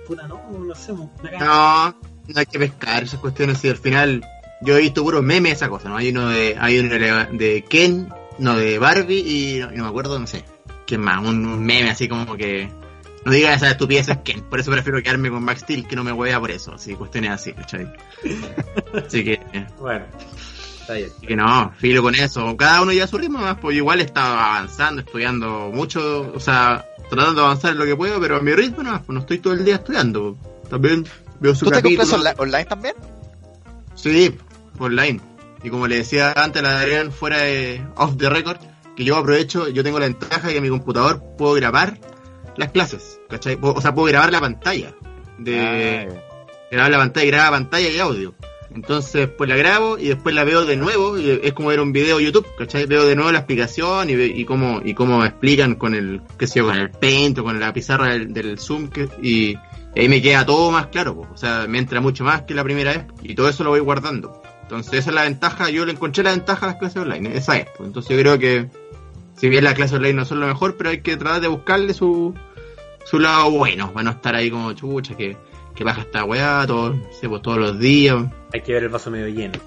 [0.08, 4.26] puta, no, no sé, me No, no hay que pescar esas cuestiones y al final
[4.62, 5.98] yo he visto puros memes esa cosa, ¿no?
[5.98, 9.90] Hay uno de, hay uno de, Ken, no de Barbie y no, y no me
[9.90, 10.46] acuerdo, no sé.
[10.86, 11.20] ¿Quién más?
[11.20, 12.70] Un, un meme así como que
[13.26, 16.12] no diga esas estupideces Ken, por eso prefiero quedarme con Max Steel que no me
[16.12, 17.92] huevea por eso, así cuestiones así, ¿cachai?
[19.06, 19.40] Así que,
[19.80, 20.06] Bueno,
[20.84, 21.10] está bien.
[21.18, 22.56] así que no, filo con eso.
[22.58, 26.86] Cada uno ya a su ritmo, más, pues igual estaba avanzando, estudiando mucho, o sea,
[27.10, 29.40] tratando de avanzar en lo que puedo, pero a mi ritmo no, pues no estoy
[29.40, 30.38] todo el día estudiando.
[30.42, 30.70] pues.
[30.70, 31.06] También
[31.40, 32.08] veo su ¿Tú te capítulo.
[32.10, 32.96] compras onla- online también?
[33.96, 34.36] Sí,
[34.80, 35.20] online.
[35.64, 38.58] Y como le decía antes a la Adrián fuera de off the record,
[38.96, 41.98] que yo aprovecho, yo tengo la ventaja de que en mi computador puedo grabar
[42.58, 43.58] las clases, ¿cachai?
[43.62, 44.94] O sea, puedo grabar la pantalla.
[45.38, 48.34] De, Ah, grabar la pantalla, graba pantalla y audio.
[48.76, 51.18] Entonces, pues la grabo y después la veo de nuevo.
[51.18, 52.86] Y es como ver un video de YouTube, ¿cachai?
[52.86, 56.60] Veo de nuevo la explicación y, y cómo y cómo explican con el, qué sé
[56.60, 58.88] yo, con el Paint o con la pizarra del, del Zoom.
[58.88, 59.56] Que, y
[59.96, 62.92] ahí me queda todo más claro, o sea, me entra mucho más que la primera
[62.94, 64.42] vez y todo eso lo voy guardando.
[64.64, 65.70] Entonces, esa es la ventaja.
[65.70, 67.68] Yo le encontré la ventaja a las clases online, esa es.
[67.78, 67.88] pues.
[67.88, 68.70] Entonces, yo creo que,
[69.36, 71.94] si bien las clases online no son lo mejor, pero hay que tratar de buscarle
[71.94, 72.34] su,
[73.06, 75.38] su lado bueno, para no estar ahí como chucha, que,
[75.76, 78.18] que baja esta weá todo, no sé, pues, todos los días,
[78.54, 79.60] Hay que ver el vaso medio lleno.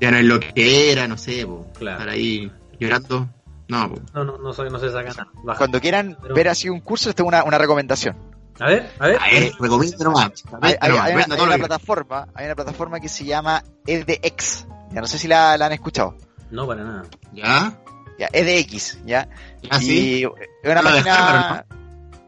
[0.00, 1.98] ya no es lo que era, no sé, pues, Claro.
[2.00, 3.28] estar ahí llorando,
[3.68, 4.02] no, pues.
[4.14, 5.28] No, no, no, se- no se saca nada.
[5.42, 5.58] Baja.
[5.58, 8.16] Cuando quieran Pero- ver así un curso, les tengo una, una recomendación.
[8.58, 9.18] A ver, a ver.
[9.20, 10.30] A ver, recomiendo nomás,
[10.62, 14.66] Hay, hay- hay una, hay plataforma, hay una plataforma que se llama EDX.
[14.92, 16.16] Ya no sé si la, la han escuchado.
[16.50, 17.02] No, para nada.
[17.34, 17.76] ¿Ya?
[18.18, 19.28] Ya, EDX, ya.
[19.62, 20.20] ¿Ya sí?
[20.20, 20.30] Y es
[20.64, 21.66] una de página.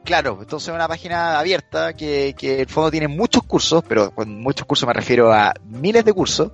[0.09, 4.11] Claro, entonces es una página abierta que, que en el fondo tiene muchos cursos, pero
[4.11, 6.53] con muchos cursos me refiero a miles de cursos,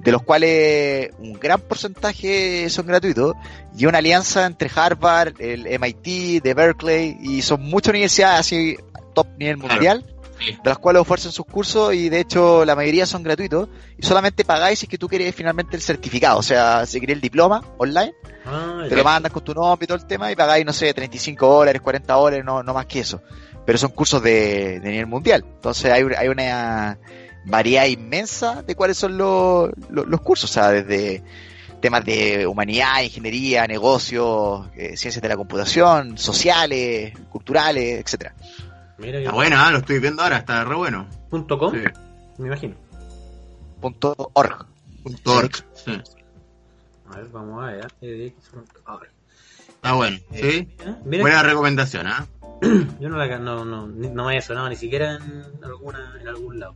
[0.00, 3.36] de los cuales un gran porcentaje son gratuitos,
[3.78, 8.76] y una alianza entre Harvard, el MIT, de Berkeley, y son muchas universidades así
[9.14, 10.00] top nivel Claro.
[10.40, 10.52] Sí.
[10.52, 14.44] de las cuales ofrecen sus cursos y de hecho la mayoría son gratuitos, y solamente
[14.44, 17.62] pagáis si es que tú quieres finalmente el certificado, o sea, si querés el diploma
[17.78, 20.72] online, Ah, te lo mandan con tu nombre y todo el tema y pagáis, no
[20.72, 23.22] sé, 35 dólares, 40 dólares, no, no más que eso.
[23.66, 25.44] Pero son cursos de, de nivel mundial.
[25.46, 26.98] Entonces hay, hay una
[27.44, 31.22] variedad inmensa de cuáles son los, los, los cursos, o sea, desde
[31.80, 38.34] temas de humanidad, ingeniería, negocios, eh, ciencias de la computación, sociales, culturales, etcétera.
[39.00, 41.06] Mira, Está yo- bueno, ah, lo estoy viendo ahora, está re bueno.
[41.30, 41.80] punto com, Sí.
[42.38, 42.74] me imagino.
[43.80, 44.66] Punto org.
[45.02, 46.00] Punto org, sí.
[47.10, 47.86] A ver, vamos a ver.
[48.00, 49.08] edx.org.
[49.68, 50.38] Está bueno, sí.
[50.42, 50.68] ¿Eh?
[51.04, 52.26] Mira, Buena recomendación, ¿ah?
[53.00, 56.28] yo no la no, no, ni- no me había sonado ni siquiera en alguna en
[56.28, 56.74] algún lado.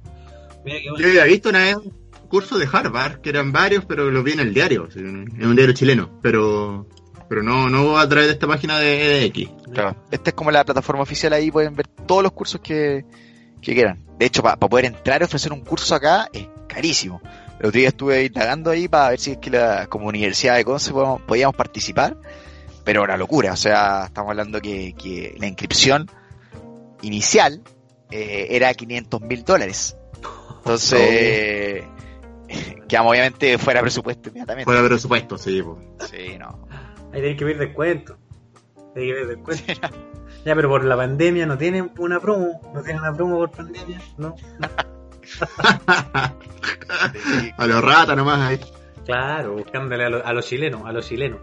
[0.64, 1.08] Mira que Yo bueno.
[1.08, 1.92] había visto una vez un
[2.30, 5.74] curso de Harvard, que eran varios, pero los vi en el diario, en un diario
[5.74, 6.86] chileno, pero
[7.34, 9.50] pero no, no a través de esta página de EDX.
[9.72, 9.96] Claro.
[10.12, 13.04] Esta es como la plataforma oficial, ahí pueden ver todos los cursos que,
[13.60, 14.04] que quieran.
[14.20, 17.20] De hecho, para poder entrar y ofrecer un curso acá es carísimo.
[17.58, 20.64] El otro día estuve indagando ahí para ver si es que la, como Universidad de
[20.64, 22.16] Conce podíamos, podíamos participar,
[22.84, 23.54] pero una locura.
[23.54, 26.08] O sea, estamos hablando que, que la inscripción
[27.02, 27.62] inicial
[28.12, 29.96] eh, era 500 mil dólares.
[30.58, 31.82] Entonces,
[32.88, 34.66] quedamos obviamente fuera de presupuesto inmediatamente.
[34.66, 35.80] Fuera de presupuesto, sí, po.
[36.08, 36.83] Sí, no.
[37.14, 38.16] Ahí tenéis que ver descuento.
[38.96, 39.64] Hay que ver descuento.
[40.44, 42.60] ya, pero por la pandemia no tienen una promo.
[42.74, 44.00] No tienen una promo por pandemia.
[44.18, 44.34] No.
[47.56, 48.60] a los ratas nomás ahí.
[49.04, 50.82] Claro, buscándole a, lo- a los chilenos.
[50.86, 51.40] A los chilenos.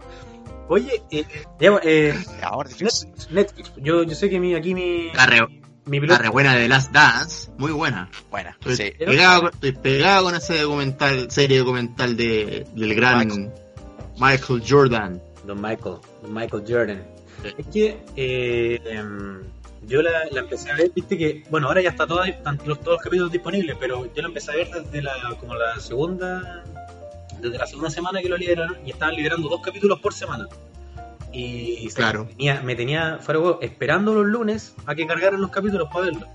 [0.67, 1.25] Oye, eh,
[1.60, 3.71] ya, eh, Ahora, Netflix, Netflix.
[3.77, 5.45] Yo, yo sé que mi, aquí mi, Está re,
[5.86, 6.21] mi piloto.
[6.21, 8.10] re buena de Last Dance, muy buena.
[8.29, 8.51] buena.
[8.51, 8.93] Estoy, Sí.
[8.97, 13.51] pegado, con- estoy pegado con ese documental, serie documental de, del gran Michael.
[14.19, 15.21] Michael, Jordan.
[15.45, 17.04] Don Michael, Don Michael Jordan.
[17.43, 17.49] Sí.
[17.58, 19.41] Es que eh, em,
[19.88, 22.80] yo la, la empecé a ver, viste que, bueno, ahora ya está toda, están los,
[22.80, 26.63] todos los capítulos disponibles, pero yo la empecé a ver desde la, como la segunda,
[27.39, 30.47] desde la segunda semana que lo liberaron y estaban liberando dos capítulos por semana.
[31.34, 32.25] Y Claro.
[32.25, 36.25] me tenía, me tenía fuera esperando los lunes a que cargaran los capítulos para verlos.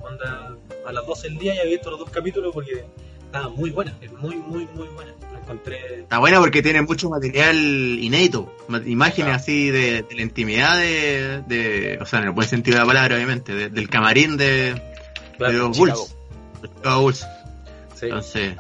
[0.87, 2.85] A las 12 del día ya había visto los dos capítulos porque
[3.27, 5.13] estaba muy buena, es muy, muy, muy buena.
[5.47, 6.01] Encontré.
[6.03, 8.55] Está buena porque tiene mucho material inédito,
[8.85, 9.33] imágenes Claro.
[9.35, 12.87] así de, de la intimidad de, de- o sea, en el buen sentido de la
[12.87, 14.83] palabra, obviamente, de- del camarín de, de
[15.39, 15.97] Claro, los Chicago.
[15.97, 16.17] Bulls.
[16.63, 17.27] de Chicago Bulls.
[17.95, 18.07] sí.
[18.07, 18.57] Entonces,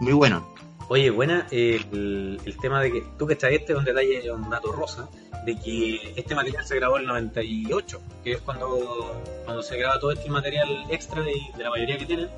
[0.00, 0.52] muy bueno.
[0.88, 4.70] Oye, buena, el, el tema de que tú que este es un detalle, un dato
[4.70, 5.08] rosa,
[5.46, 9.98] de que este material se grabó en el 98, que es cuando, cuando se graba
[9.98, 12.28] todo este material extra de, de la mayoría que tienen,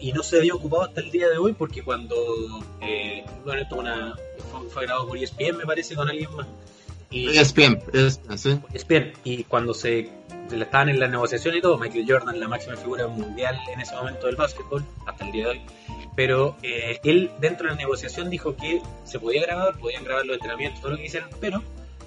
[0.00, 2.16] y no se había ocupado hasta el día de hoy porque cuando,
[2.80, 4.16] eh, bueno, esto es una,
[4.50, 6.46] fue, fue grabado por ESPN me parece con alguien más.
[7.10, 8.60] Y, ESPN, ESPN, ¿sí?
[8.72, 10.10] ESPN, y cuando se
[10.50, 13.94] se estaban en la negociación y todo, Michael Jordan, la máxima figura mundial en ese
[13.94, 15.60] momento del básquetbol, hasta el día de hoy,
[16.16, 20.34] pero eh, él dentro de la negociación dijo que se podía grabar, podían grabar los
[20.34, 21.62] entrenamientos, todo lo que quisieran, pero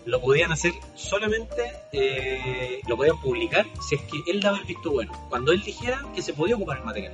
[0.06, 4.92] lo podían hacer solamente, eh, lo podían publicar si es que él daba el visto
[4.92, 7.14] bueno, cuando él dijera que se podía ocupar el material.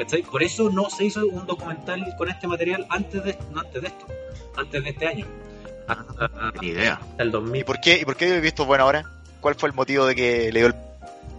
[0.00, 0.22] ¿Cachai?
[0.22, 3.88] Por eso no se hizo un documental con este material antes de, no antes de
[3.88, 4.06] esto,
[4.56, 5.26] antes de este año.
[5.86, 6.94] Hasta, Ni idea.
[6.94, 7.60] hasta el 2000.
[7.60, 9.04] ¿Y por qué, y por qué visto bueno ahora?
[9.42, 10.74] ¿Cuál fue el motivo de que le dio el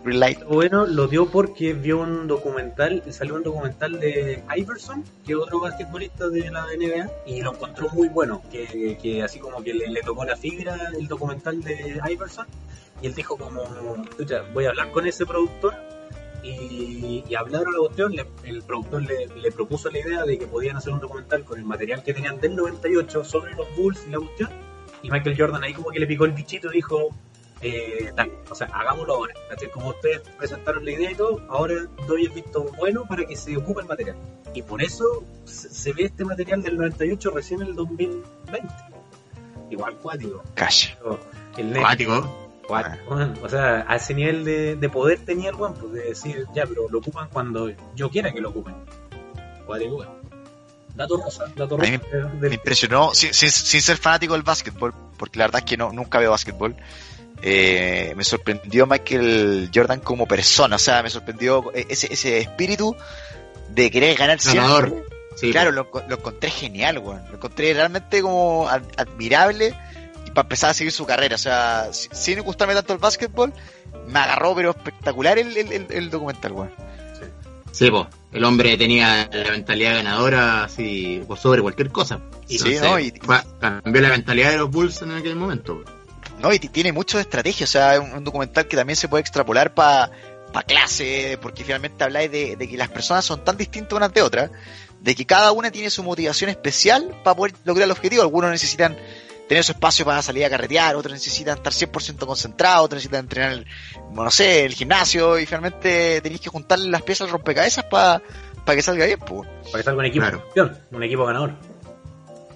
[0.03, 0.43] green light?
[0.43, 5.59] Bueno, lo dio porque vio un documental, salió un documental de Iverson, que es otro
[5.61, 9.87] basquetbolista de la NBA, y lo encontró muy bueno, que, que así como que le,
[9.87, 12.45] le tocó la fibra el documental de Iverson,
[13.01, 13.63] y él dijo como,
[14.19, 15.73] "Chucha, voy a hablar con ese productor,
[16.43, 20.47] y, y hablaron la cuestión, le- el productor le, le propuso la idea de que
[20.47, 24.11] podían hacer un documental con el material que tenían del 98 sobre los Bulls y
[24.11, 24.49] la cuestión,
[25.03, 27.09] y Michael Jordan ahí como que le picó el bichito y dijo,
[27.61, 29.33] eh, dale, o sea, hagámoslo ahora.
[29.49, 29.69] ¿cachai?
[29.71, 31.75] Como ustedes presentaron la idea y todo, ahora
[32.07, 34.15] doy el visto bueno para que se ocupe el material.
[34.53, 38.67] Y por eso se, se ve este material del 98 recién en el 2020.
[39.69, 40.43] Igual cuático.
[40.99, 41.19] Pero
[41.57, 41.73] El
[42.79, 43.15] Acuático.
[43.15, 43.33] weón.
[43.43, 46.65] O sea, a ese nivel de, de poder tenía el buen, pues de decir, ya,
[46.65, 48.75] pero lo ocupan cuando yo quiera que lo ocupen.
[49.65, 50.21] Cuático, weón.
[50.95, 51.91] Dato rosa, dato A rosa.
[51.91, 55.77] del- Me impresionó, sin, sin- sin ser fanático del básquetbol, porque la verdad es que
[55.77, 56.75] no, nunca veo básquetbol.
[57.43, 62.95] eh, me sorprendió Michael Jordan como persona, o sea, me sorprendió ese, ese espíritu
[63.69, 64.61] de querer ganar siempre.
[64.63, 65.05] Ganador.
[65.37, 67.23] Sí, Claro, lo, lo encontré genial, weón.
[67.29, 69.73] Lo encontré realmente como ad- admirable
[70.33, 71.35] para empezar a seguir su carrera.
[71.35, 73.53] O sea, si- sin gustarme tanto el básquetbol,
[74.07, 76.71] me agarró, pero espectacular el, el, el- el documental, weón.
[77.71, 78.07] Sí, po.
[78.33, 82.19] El hombre tenía la mentalidad ganadora así por sobre cualquier cosa.
[82.47, 82.99] Sí, ¿no?
[82.99, 85.83] Y- fue- cambió la mentalidad de los Bulls en aquel momento.
[86.39, 89.07] No, y tiene mucho de estrategia, o sea, es un, un documental que también se
[89.07, 90.11] puede extrapolar para
[90.51, 94.21] pa clase, porque finalmente habláis de, de que las personas son tan distintas unas de
[94.21, 94.51] otras,
[94.99, 98.21] de que cada una tiene su motivación especial para poder lograr el objetivo.
[98.21, 98.97] Algunos necesitan
[99.51, 103.51] tener su espacio para salir a carretear, otros necesitan estar 100% concentrados, otros necesitan entrenar,
[103.51, 103.67] el,
[104.13, 108.21] no sé, el gimnasio, y finalmente tenéis que juntarle las piezas al rompecabezas para
[108.65, 109.49] que salga bien, pues.
[109.65, 110.41] Para que salga un equipo Claro.
[110.45, 111.51] campeón, un equipo ganador.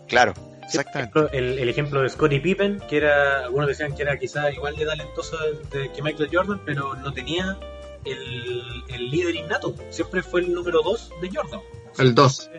[0.07, 1.19] Claro, exactamente.
[1.33, 4.85] El, el ejemplo de Scottie Pippen, que era, algunos decían que era quizá igual de
[4.85, 5.35] talentoso
[5.73, 7.57] de- que Michael Jordan, pero no tenía
[8.05, 9.75] el, el líder innato.
[9.89, 11.59] Siempre fue el número 2 de Jordan.
[11.97, 12.49] El 2.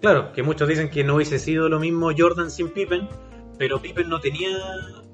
[0.00, 3.08] Claro, que muchos dicen que no hubiese sido lo mismo Jordan sin Pippen,
[3.58, 4.50] pero Pippen no tenía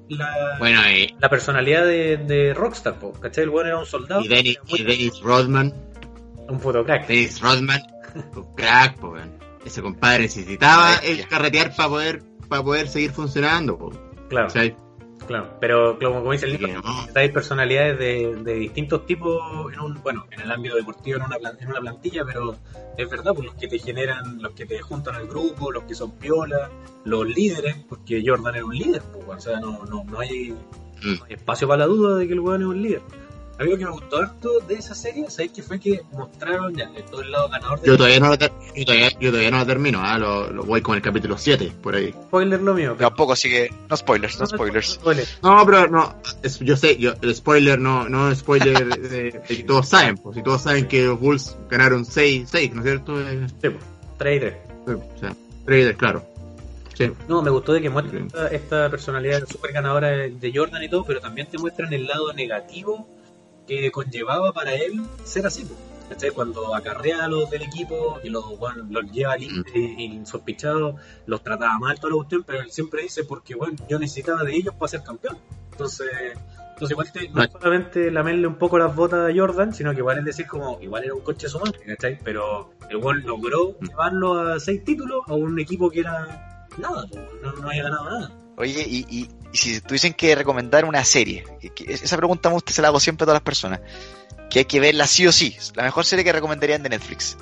[0.09, 3.45] la, Bueno, y, la personalidad de, de Rockstar, po, ¿cachai?
[3.45, 5.73] El bueno era un soldado, y Dennis, y Dennis Rodman.
[6.47, 7.07] un fotocrack.
[7.07, 7.81] Dennis Rodman.
[8.35, 9.37] un crack, po, weón.
[9.65, 13.77] Ese compadre necesitaba el carretear para poder, para poder seguir funcionando.
[13.77, 13.91] Po.
[14.29, 14.75] Claro, ¿Cachai?
[15.31, 15.57] Claro.
[15.59, 16.81] Pero como, como dice el libro,
[17.15, 19.41] hay personalidades de, de distintos tipos
[19.73, 22.55] en un bueno en el ámbito deportivo en una en una plantilla pero
[22.97, 25.95] es verdad pues los que te generan los que te juntan al grupo los que
[25.95, 26.69] son piola
[27.03, 30.55] los líderes porque Jordan era un líder pues, o sea no, no, no hay
[31.03, 31.19] Mm.
[31.19, 33.01] no hay espacio para la duda de que el weón es un líder
[33.61, 36.75] a mí lo que me gustó harto de esa serie ¿sabes qué fue que mostraron
[36.75, 39.51] ya de todo el lado ganador de Yo todavía no ter- yo todavía, yo todavía
[39.51, 42.11] no lo termino, ah, lo, lo voy con el capítulo 7, por ahí.
[42.11, 44.91] spoiler lo mío pero- Tampoco, así que no spoilers, no spoilers.
[44.93, 45.27] spoiler.
[45.43, 49.41] No, pero no, es- yo sé, yo, el spoiler no, no es spoiler de, de
[49.47, 52.85] que todos saben, pues si todos saben que los Bulls ganaron 6, 6, ¿no es
[52.87, 53.21] cierto?
[53.21, 53.83] Eh, Sí, pues,
[54.17, 54.55] tres y tres.
[54.87, 55.35] O sea,
[55.67, 56.25] Raiders, claro.
[56.97, 57.09] Sí.
[57.27, 60.89] No, me gustó de que muestran esta, esta personalidad súper ganadora de de Jordan y
[60.89, 63.07] todo, pero también te muestran el lado negativo
[63.67, 65.67] que conllevaba para él ser así.
[66.09, 66.31] ¿Cachai?
[66.31, 69.47] Cuando acarrea a los del equipo y los, bueno, los lleva y
[70.03, 70.95] insospechados,
[71.25, 74.53] los trataba mal, toda la cuestión, pero él siempre dice, porque bueno, yo necesitaba de
[74.55, 75.37] ellos para ser campeón.
[75.71, 76.09] Entonces,
[76.73, 80.17] entonces igual te- no solamente lamerle un poco las botas a Jordan, sino que igual
[80.19, 82.19] es decir como, igual era un coche su madre, ¿cachai?
[82.23, 83.85] Pero el gol logró Mm.
[83.87, 87.05] llevarlo a seis títulos a un equipo que era nada,
[87.41, 88.31] no, no había ganado nada.
[88.61, 91.43] Oye, y, y, y si tuviesen que recomendar una serie,
[91.87, 93.79] esa pregunta me gusta, se la hago siempre a todas las personas,
[94.51, 97.37] que hay que verla sí o sí, la mejor serie que recomendarían de Netflix.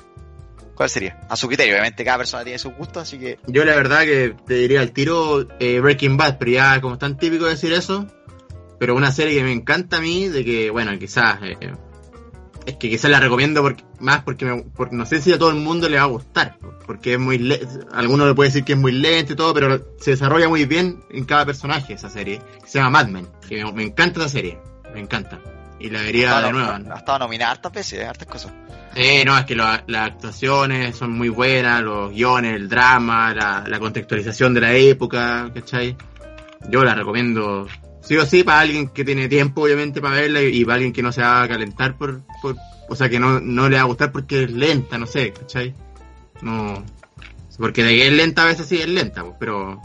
[0.74, 1.20] ¿Cuál sería?
[1.28, 4.34] A su criterio, obviamente cada persona tiene sus gustos, así que Yo la verdad que
[4.46, 8.06] te diría al tiro eh, Breaking Bad, pero ya como es tan típico decir eso,
[8.78, 11.74] pero una serie que me encanta a mí, de que, bueno, quizás, eh,
[12.66, 15.50] es que quizás la recomiendo porque, más porque, me- porque no sé si a todo
[15.50, 17.60] el mundo le va a gustar, porque es muy, le
[17.92, 21.00] alguno le puede decir que es muy lento y todo, pero se desarrolla muy bien
[21.10, 24.58] en cada personaje esa serie, se llama Mad Men, que me, me encanta esa serie,
[24.94, 25.40] me encanta,
[25.78, 26.70] y la vería de nuevo.
[26.92, 28.52] ha estado nominada hartas veces, eh, hartas cosas.
[28.96, 33.64] Eh, no, es que lo- las actuaciones son muy buenas, los guiones, el drama, la,
[33.66, 35.96] la contextualización de la época, ¿cachai?
[36.68, 37.66] Yo la recomiendo
[38.10, 40.92] sí o sí para alguien que tiene tiempo, obviamente, para verla y, y para alguien
[40.92, 42.56] que no se va a calentar por, por
[42.88, 45.76] o sea, que no, no le va a gustar porque es lenta, no sé, ¿cachai?
[46.42, 46.84] No,
[47.56, 49.80] porque de que es lenta a veces sí es lenta, pues, pero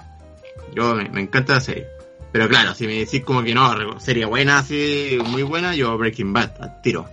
[0.74, 1.86] yo me, me encanta la serie.
[2.32, 6.34] Pero claro, si me decís como que no, serie buena, así, muy buena, yo Breaking
[6.34, 7.08] Bad, al tiro,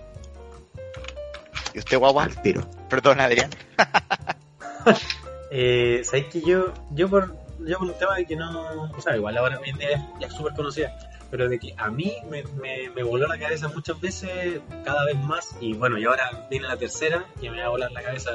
[1.75, 2.23] ¿Y usted, guagua?
[2.23, 2.67] al tiro.
[2.89, 3.51] Perdón, Adrián.
[5.55, 9.15] Eh, ¿Sabéis que yo, yo por, yo por un tema de que no, o sea,
[9.15, 10.95] igual ahora hoy en día ya es súper conocida,
[11.31, 15.17] pero de que a mí me, me, me voló la cabeza muchas veces, cada vez
[15.17, 18.31] más, y bueno, y ahora viene la tercera, que me va a volar la cabeza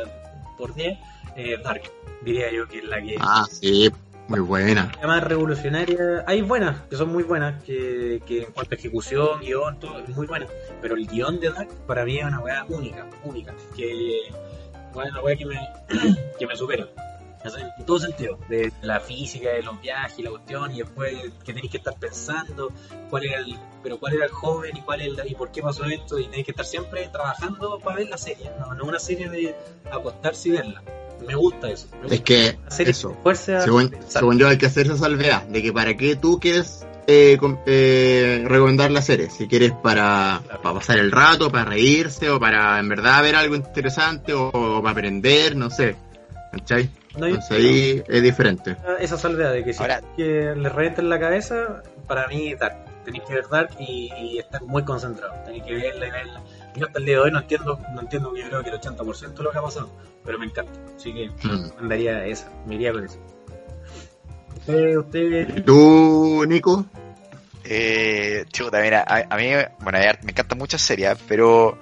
[0.57, 0.99] por 10,
[1.37, 1.83] eh, Dark,
[2.23, 3.91] diría yo que es la que Ah, sí,
[4.27, 4.93] muy buena.
[5.01, 6.25] la más revolucionaria.
[6.27, 10.09] Hay buenas, que son muy buenas, que, que en cuanto a ejecución, guion, todo, es
[10.17, 10.47] muy buena.
[10.83, 13.55] Pero el guion de Dark para mí es una weá única, única.
[13.77, 14.21] Que,
[14.93, 15.61] bueno, una weá que me,
[16.39, 16.87] que me supera.
[17.45, 21.53] En todo sentido, de la física, de los viajes y la cuestión, y después que
[21.53, 22.73] tenéis que estar pensando
[23.09, 25.63] cuál era el, pero cuál era el joven y cuál es la- y por qué
[25.63, 28.99] pasó esto, y tenéis que estar siempre trabajando para ver la serie, no, no una
[28.99, 29.55] serie de
[29.91, 30.83] acostarse y verla.
[31.27, 31.87] Me gusta eso.
[32.03, 36.17] me Es que, eso, según, yo hay que hacer esa salvedad, de que para qué
[36.17, 40.63] tú quieres eh, eh, recomendar la serie, si quieres para, Claro.
[40.63, 44.83] para pasar el rato, para reírse, o para en verdad ver algo interesante, o, o
[44.83, 45.97] para aprender, no sé,
[46.53, 46.91] ¿cachai?
[47.19, 48.77] No, Entonces ahí es diferente.
[49.01, 52.77] esa salvedad de que si Ahora- que le revienten la cabeza, para mí Dark.
[53.05, 55.33] Tenéis que ver Dark y, y estar muy concentrado.
[55.45, 56.43] Tenéis que verla y verla.
[56.77, 59.35] Yo hasta el día de hoy no entiendo, no entiendo yo creo que el 80%
[59.35, 59.91] de lo que ha pasado,
[60.25, 60.73] pero me encanta.
[60.95, 61.71] Así que Mm.
[61.81, 63.19] mandaría esa, me iría con eso.
[64.59, 66.85] Usted, usted ¿Y tú, Nico?
[67.65, 69.51] Eh, chuta, mira, a, a mí,
[69.81, 71.79] bueno, me encantan muchas series, pero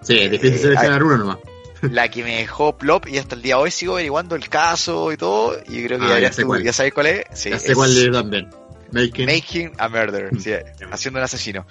[0.00, 1.38] Sí, es difícil Eh, seleccionar uno nomás.
[1.82, 5.12] La que me dejó plop y hasta el día de hoy sigo averiguando el caso
[5.12, 6.62] y todo, y creo que Ah, ya, ya sé tú- cuál.
[6.62, 7.24] ya sabes cuál es.
[7.34, 8.48] Sí, ya sé es cuál es también.
[8.92, 9.26] Making.
[9.26, 10.52] Making a Murder, sí,
[10.90, 11.66] haciendo un asesino.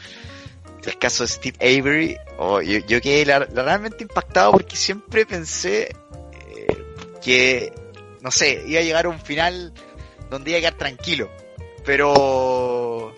[0.83, 5.25] El caso de Steve Avery, oh, yo, yo quedé la- la realmente impactado porque siempre
[5.27, 5.95] pensé
[6.55, 6.83] eh,
[7.23, 7.71] que,
[8.21, 9.71] no sé, iba a llegar a un final
[10.31, 11.29] donde iba a quedar tranquilo,
[11.85, 13.15] pero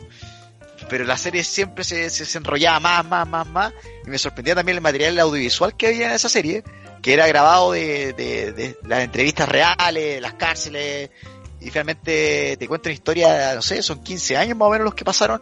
[0.90, 3.74] pero la serie siempre se, se, se enrollaba más, más, más, más,
[4.06, 6.64] y me sorprendía también el material audiovisual que había en esa serie,
[7.04, 11.12] que era grabado de, de, de las entrevistas reales, las cárceles,
[11.60, 14.96] y finalmente te cuento una historia, no sé, son 15 años más o menos los
[14.96, 15.42] que pasaron,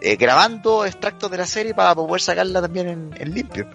[0.00, 3.66] eh, grabando extractos de la serie para poder sacarla también en, en limpio.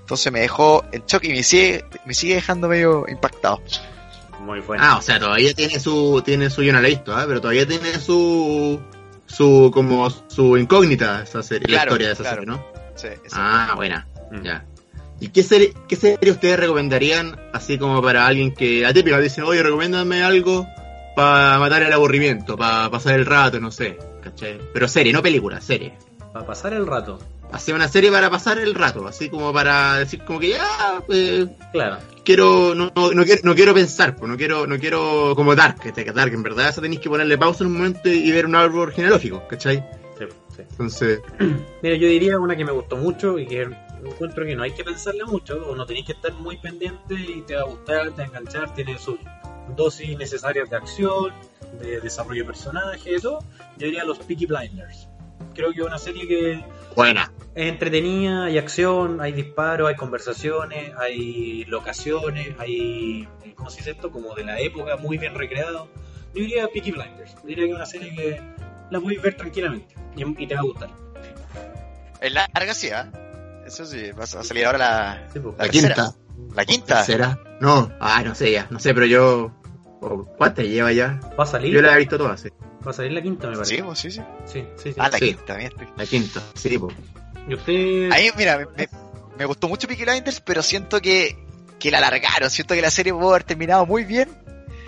[0.00, 3.60] Entonces me dejó en shock y me sigue, me sigue dejando medio impactado.
[4.40, 4.82] muy bueno.
[4.84, 7.24] Ah, o sea, todavía tiene su, tiene su, yo no la he visto, ¿ah?
[7.26, 8.80] pero todavía tiene su,
[9.26, 12.42] su, como su incógnita esa serie, la historia de esa claro.
[12.42, 12.66] serie, ¿no?
[12.96, 13.08] Sí.
[13.32, 14.42] Ah, buena, Mm.
[14.42, 14.64] ya.
[15.20, 19.62] ¿Y qué serie, qué serie ustedes recomendarían, así como para alguien que, atípico, dicen, oye,
[19.62, 20.66] recomiéndame algo
[21.14, 24.60] para matar el aburrimiento, para pasar el rato, no sé, ¿cachai?
[24.74, 25.94] Pero serie, no película, serie.
[26.32, 27.18] Para pasar el rato,
[27.52, 31.46] Hacer una serie para pasar el rato, así como para decir como que ya, pues,
[31.72, 31.98] claro.
[32.24, 35.78] quiero no, no, no quiero no quiero pensar pues no quiero no quiero como Dark
[35.78, 38.56] que Dark en verdad eso tenéis que ponerle pausa en un momento y ver un
[38.56, 39.76] árbol genealógico ¿cachai?
[40.18, 40.24] Sí,
[40.56, 40.62] sí.
[40.70, 41.20] entonces
[41.82, 43.68] Mira, yo diría una que me gustó mucho y que
[44.10, 47.42] encuentro que no hay que pensarle mucho, o no tenéis que estar muy pendiente y
[47.42, 49.18] te va a gustar, te va a enganchar, tiene sus
[49.76, 51.32] dosis necesarias de acción,
[51.80, 53.40] de desarrollo de personajes, y todo.
[53.76, 55.08] Yo diría los Peaky Blinders.
[55.54, 56.64] Creo que es una serie que
[56.94, 63.92] buena es entretenida, hay acción, hay disparos, hay conversaciones, hay locaciones, hay, ¿cómo se dice
[63.92, 64.10] esto?
[64.10, 65.88] Como de la época, muy bien recreado.
[66.34, 68.42] Yo diría Peaky Blinders, diría que es una serie que
[68.90, 70.90] la podéis ver tranquilamente y, y te va a gustar.
[72.20, 73.10] Es larga, sí, ¿ah?
[73.66, 75.54] Eso sí, va a salir ahora la, Sí, pues.
[75.58, 75.94] la tercera.
[75.94, 76.14] quinta
[76.54, 77.04] la quinta.
[77.04, 77.38] ¿será?
[77.60, 79.52] no ah no sé ya no sé pero yo
[80.00, 81.18] oh, ¿cuántas lleva ya?
[81.38, 81.72] ¿Va a salir?
[81.74, 82.48] yo la he visto todas sí.
[82.86, 83.76] Va a salir la quinta, me parece.
[83.76, 84.20] Sí, pues, sí, sí.
[84.44, 84.94] Sí, sí, sí.
[84.98, 85.24] Ah, la Sí.
[85.34, 85.72] quinta, bien.
[85.96, 86.94] la quinta sí pues
[87.48, 88.12] Y usted...
[88.12, 88.88] A mí, mira, me, me-
[89.38, 91.36] me gustó mucho Peaky Blinders, pero siento que,
[91.80, 92.48] que la alargaron.
[92.48, 94.30] Siento que la serie pudo haber terminado muy bien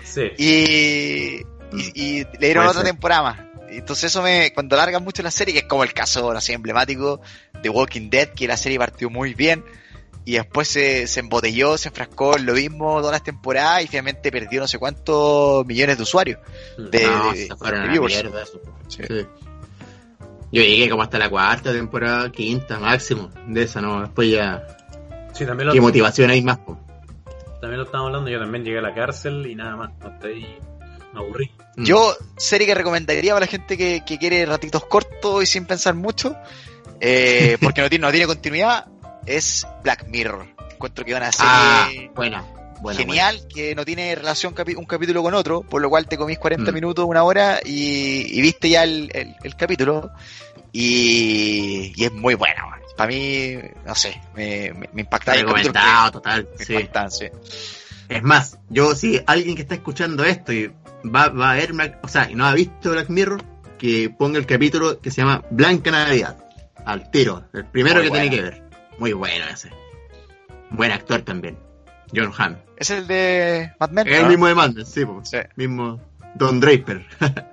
[0.05, 0.31] Sí.
[0.37, 1.41] y,
[1.77, 2.91] y, y le dieron Puede otra ser.
[2.91, 3.39] temporada más.
[3.69, 7.21] Entonces eso me, cuando alargan mucho la serie, que es como el caso, sé, emblemático
[7.61, 9.63] de Walking Dead, que la serie partió muy bien
[10.25, 14.31] y después se, se embotelló, se enfrascó en lo mismo todas las temporadas y finalmente
[14.31, 16.39] perdió no sé cuántos millones de usuarios.
[16.77, 18.13] De, no, de- se fueron de a la viewers.
[18.23, 18.45] mierda.
[18.87, 19.01] Sí.
[19.07, 19.25] Sí.
[20.51, 24.01] Yo llegué como hasta la cuarta temporada, quinta máximo de esa, ¿no?
[24.01, 24.65] Después ya,
[25.33, 26.77] Sí, también lo, qué motivación hay más, po.
[27.61, 28.29] también lo estamos hablando.
[28.31, 29.91] Yo también llegué a la cárcel y nada más.
[30.01, 30.57] Hasta ahí
[31.13, 31.51] me aburrí.
[31.77, 31.83] Mm.
[31.85, 35.93] Yo, serie que recomendaría para la gente que, que quiere ratitos cortos y sin pensar
[35.93, 36.35] mucho,
[37.01, 38.85] eh, porque no tiene, no tiene continuidad,
[39.25, 40.45] es Black Mirror.
[40.71, 42.43] Encuentro que van a ser Ah, buena.
[42.95, 46.71] genial, que no tiene relación un capítulo con otro, por lo cual te comís 40
[46.71, 46.73] Mm.
[46.75, 50.11] minutos, una hora y, y viste ya el, el- el capítulo.
[50.71, 52.63] Y, y es muy buena,
[52.95, 55.33] para mí, no sé, me, me, me impacta.
[55.33, 56.47] que Recomendado, total.
[56.57, 57.25] me Sí.
[58.07, 60.71] Es más, yo sí, alguien que está escuchando esto y
[61.05, 63.43] va, va a ver, o sea, y no ha visto Black Mirror,
[63.77, 66.37] que ponga el capítulo que se llama Blanca Navidad.
[66.85, 68.21] Al tiro, el primero Muy que buena.
[68.29, 68.63] tiene que ver.
[68.97, 69.69] Muy bueno ese.
[70.71, 71.57] Buen actor también.
[72.15, 72.57] John Hamm.
[72.77, 74.07] Es el de Mad Men.
[74.07, 74.29] Es el ¿no?
[74.29, 75.21] mismo de Madden, sí, po.
[75.23, 75.37] Sí.
[75.55, 76.01] mismo
[76.35, 77.05] Don Draper.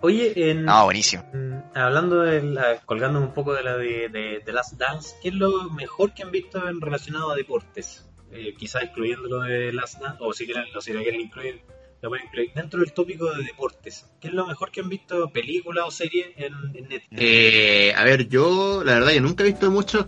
[0.00, 1.24] Oye, en, No, buenísimo.
[1.32, 5.28] mm, hablando de la, colgándome un poco de la de, de, de Last Dance, ¿qué
[5.30, 8.04] es lo mejor que han visto en relacionado a deportes?
[8.30, 11.62] Eh, quizás incluyendo lo de Last Dance, o si quieren, o si lo quieren incluir,
[12.54, 14.06] dentro del tópico de deportes.
[14.20, 17.06] ¿Qué es lo mejor que han visto, película o serie en, en Netflix?
[17.12, 20.06] Eh, a ver, yo, la verdad, yo nunca he visto muchos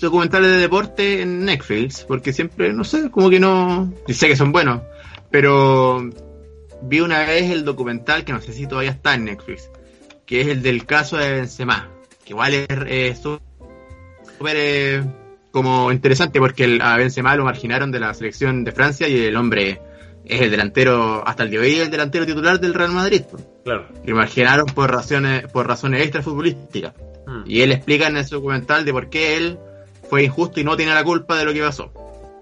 [0.00, 3.92] documentales de deporte en Netflix, porque siempre, no sé, como que no.
[4.06, 4.80] y sé que son buenos,
[5.30, 6.08] pero
[6.82, 9.68] vi una vez el documental que no sé si todavía está en Netflix,
[10.26, 11.90] que es el del caso de Benzema,
[12.24, 15.02] que igual es eh, súper eh,
[15.50, 19.36] como interesante porque el- a Benzema lo marginaron de la selección de Francia y el
[19.36, 19.80] hombre
[20.24, 23.22] es el delantero, hasta el día de hoy, el delantero titular del Real Madrid.
[23.30, 23.46] pues.
[23.64, 23.88] Claro.
[24.04, 26.94] Lo marginaron por razones, por razones extrafutbolísticas.
[27.26, 27.42] Mm.
[27.46, 29.58] Y él explica en ese documental de por qué él
[30.08, 31.92] fue injusto y no tiene la culpa de lo que pasó.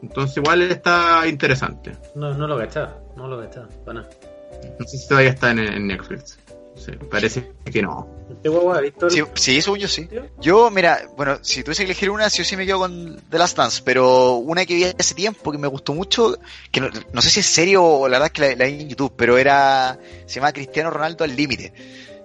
[0.02, 1.92] Entonces igual está interesante.
[2.14, 4.10] No, no lo cachaba, no lo cachaba, para nada.
[4.78, 6.38] No sé si todavía está en, en Netflix.
[6.84, 8.08] Sí, parece que no.
[8.30, 10.08] ¿Este guagua ha visto el- Sí, sí, según yo sí.
[10.40, 13.38] Yo, mira, bueno, si tuviese que elegir una, sí o sí me quedo con The
[13.38, 16.36] Last Dance, pero una que vi hace tiempo que me gustó mucho,
[16.70, 18.80] que no, no sé si es serio o la verdad es que la, la vi
[18.82, 21.72] en YouTube, pero era, se llama Cristiano Ronaldo al límite,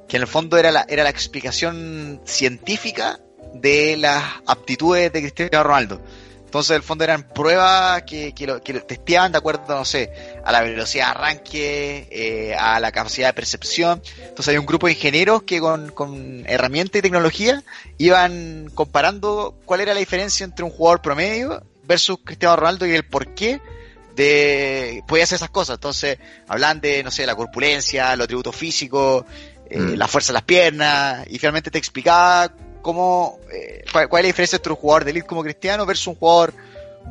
[0.08, 3.20] que en el fondo era la, era la explicación científica
[3.54, 6.02] de las aptitudes de Cristiano Ronaldo.
[6.48, 9.84] Entonces, en el fondo eran pruebas que, que, lo, que lo testeaban de acuerdo, no
[9.84, 10.10] sé,
[10.46, 14.02] a la velocidad de arranque, eh, a la capacidad de percepción.
[14.18, 17.62] Entonces, hay un grupo de ingenieros que con, con herramientas y tecnología
[17.98, 23.06] iban comparando cuál era la diferencia entre un jugador promedio versus Cristiano Ronaldo y el
[23.06, 23.60] por qué
[24.16, 25.76] de podía hacer esas cosas.
[25.76, 26.18] Entonces,
[26.48, 29.26] hablan de, no sé, la corpulencia, los atributos físicos,
[29.70, 29.94] eh, Mm.
[29.96, 32.50] la fuerza de las piernas, y finalmente te explicaba
[32.88, 36.08] cómo, eh, cuál, cuál es la diferencia entre un jugador de elite como Cristiano versus
[36.08, 36.54] un jugador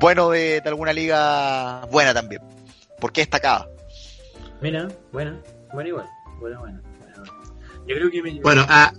[0.01, 2.41] bueno de, de alguna liga buena también.
[2.99, 3.69] ¿Por qué destacaba?
[4.63, 5.39] Mira, buena,
[5.73, 6.07] buena igual.
[6.41, 6.81] Buena, buena.
[6.99, 7.33] buena, buena.
[7.87, 8.41] Yo creo que me...
[8.41, 8.91] Bueno, ah,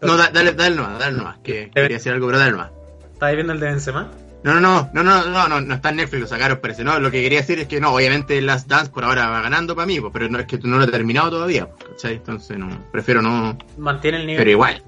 [0.00, 2.70] no, da- dale, dale nomás, dale nomás, que quería decir algo, pero dale nomás.
[3.12, 4.10] ¿Estabas viendo el de Benzema?
[4.44, 6.82] No, no, no, no, no, no, no, no está en Netflix, lo sacaron, parece.
[6.82, 9.76] No, lo que quería decir es que no, obviamente Last Dance por ahora va ganando
[9.76, 12.14] para mí, pues, pero no es que no lo he terminado todavía, ¿cachai?
[12.14, 14.38] Entonces no, prefiero no, Mantiene el nivel.
[14.40, 14.82] pero igual,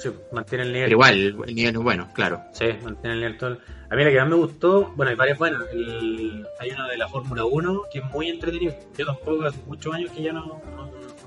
[0.00, 0.86] Sí, mantiene el nivel.
[0.86, 2.40] pero igual, el, el nivel es bueno, claro.
[2.52, 3.58] Sí, mantiene el nivel todo.
[3.90, 5.62] A mí la que más me gustó, bueno, hay varias buenas.
[5.72, 8.74] El- hay una de la Fórmula 1 que es muy entretenido.
[8.96, 10.60] Yo tampoco hace muchos años que ya no-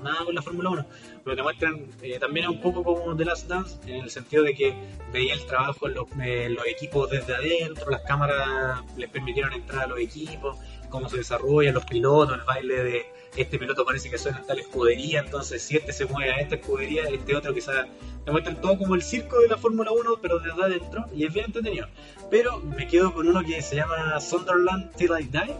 [0.02, 0.86] nada con la Fórmula 1,
[1.24, 4.54] pero te muestran eh, también un poco como The Last Dance, en el sentido de
[4.54, 4.74] que
[5.12, 9.84] veía el trabajo en los, eh, los equipos desde adentro, las cámaras les permitieron entrar
[9.84, 10.58] a los equipos,
[10.90, 13.06] cómo se desarrollan los pilotos, el baile de
[13.36, 16.54] este piloto parece que suena en tal escudería, entonces si este se mueve a esta
[16.56, 17.86] escudería, este otro quizás
[18.24, 21.32] te muestran todo como el circo de la Fórmula 1, pero desde adentro, y es
[21.32, 21.86] bien entretenido.
[22.30, 25.54] Pero me quedo con uno que se llama Sunderland Till I Die,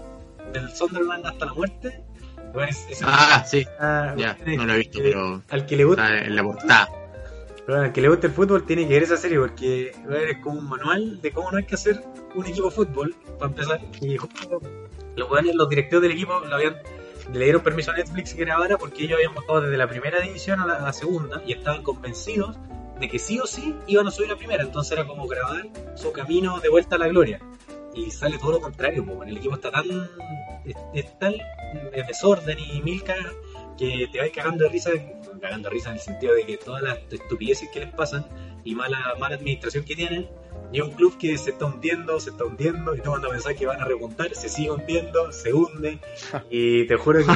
[0.53, 2.01] del Sunderland hasta la muerte.
[3.03, 6.37] Ah, sí, ah, ya, tiene- no lo he visto, pero Al que le gusta, en
[6.37, 6.89] la portada.
[7.67, 10.61] pero al que le gusta el fútbol tiene que ver esa serie porque es como
[10.61, 12.01] un manual de cómo no hay que hacer
[12.35, 13.81] un equipo de fútbol para empezar.
[14.01, 14.61] Y justo
[15.17, 16.77] los los directivos del equipo lo habían,
[17.33, 20.61] le dieron permiso a Netflix que grabara porque ellos habían bajado desde la primera división
[20.61, 22.57] a la, a la segunda y estaban convencidos
[23.01, 24.63] de que sí o sí iban a subir a primera.
[24.63, 27.41] Entonces era como grabar su camino de vuelta a la gloria.
[27.95, 29.85] Y sale todo lo contrario, po, el equipo está tan.
[30.65, 31.35] es, es tal
[31.93, 33.33] eh, desorden y mil cagas
[33.79, 34.91] que te vas cagando de risa,
[35.41, 38.27] cagando de risa en el sentido de que todas las estupideces que les pasan
[38.65, 40.29] y mala, mala administración que tienen,
[40.73, 43.67] y un club que se está hundiendo, se está hundiendo, y tú cuando pensás que
[43.67, 45.99] van a repuntar, se sigue hundiendo, se hunde,
[46.51, 47.33] y te juro que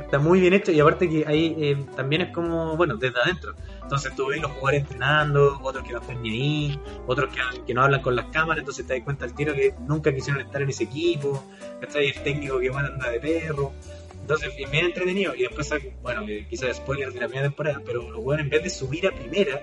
[0.00, 3.54] está muy bien hecho y aparte que ahí eh, también es como, bueno, desde adentro.
[3.82, 7.74] Entonces tú ves los jugadores entrenando, otros que no están ni ahí, otros que, que
[7.74, 10.62] no hablan con las cámaras, entonces te das cuenta al tiro que nunca quisieron estar
[10.62, 11.44] en ese equipo,
[11.80, 12.08] ¿cachai?
[12.08, 13.72] El técnico que igual anda de perro.
[14.20, 15.34] Entonces, es bien entretenido.
[15.34, 18.70] Y después, bueno, quizás spoiler de la primera temporada, pero los jugadores en vez de
[18.70, 19.60] subir a primera,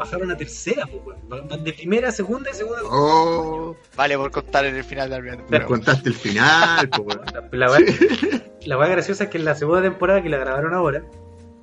[0.00, 1.16] bajaron a tercera, pues.
[1.28, 2.80] Van de primera a segunda y segunda.
[2.84, 5.66] Oh, Vale por contar en el final de la primera me temporada.
[5.68, 7.16] contaste el final, pues.
[7.52, 11.04] La, weá- la weá graciosa es que en la segunda temporada que la grabaron ahora,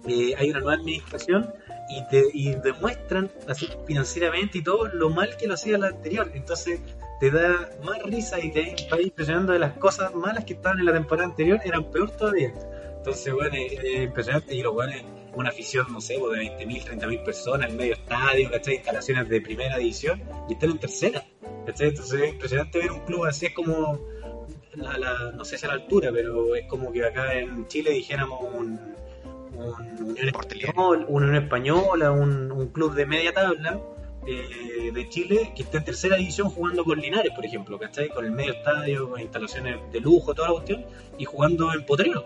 [0.07, 1.51] eh, hay una nueva administración
[1.89, 6.31] y, te, y demuestran así financieramente y todo lo mal que lo hacía la anterior.
[6.33, 6.79] Entonces
[7.19, 10.85] te da más risa y te va impresionando de las cosas malas que estaban en
[10.85, 12.53] la temporada anterior, eran peor todavía.
[12.97, 15.03] Entonces, bueno, es, es impresionante y los weones,
[15.37, 18.75] una afición, no sé, pues, de 20.000, 30.000 personas, en medio estadio, ¿cachai?
[18.75, 21.25] Instalaciones de primera división y están en tercera,
[21.65, 21.89] ¿cachai?
[21.89, 23.99] Entonces es impresionante ver un club así, es como,
[24.75, 27.91] la, la- no sé si a la altura, pero es como que acá en Chile
[27.91, 28.79] dijéramos un,
[29.55, 30.27] un Unión.
[30.27, 33.79] Español, una Unión Española, un, un club de media tabla
[34.27, 38.09] eh, de Chile que está en tercera división jugando con Linares, por ejemplo, ¿cachai?
[38.09, 40.85] Con el medio estadio, con instalaciones de lujo, toda la cuestión,
[41.17, 42.25] y jugando en Potrero.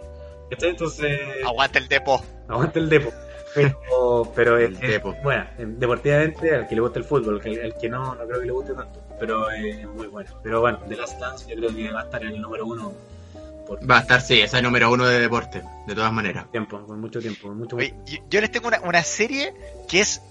[0.60, 2.24] Entonces, Aguanta el depo.
[2.48, 3.12] aguanta el depo.
[3.56, 5.14] Pero, pero El es, es- Depo.
[5.24, 8.40] bueno, eh, deportivamente, al que le gusta el fútbol, al, al que no, no creo
[8.40, 10.30] que le guste tanto, pero eh, es muy bueno.
[10.44, 12.94] Pero bueno, de Last Dance yo creo que va a estar en el número uno
[13.68, 16.50] por Va a estar, sí, esa es número uno de deporte, de todas maneras.
[16.52, 19.54] tiempo, por mucho tiempo, por mucho Oye, yo, yo les tengo una, una serie
[19.90, 20.22] que es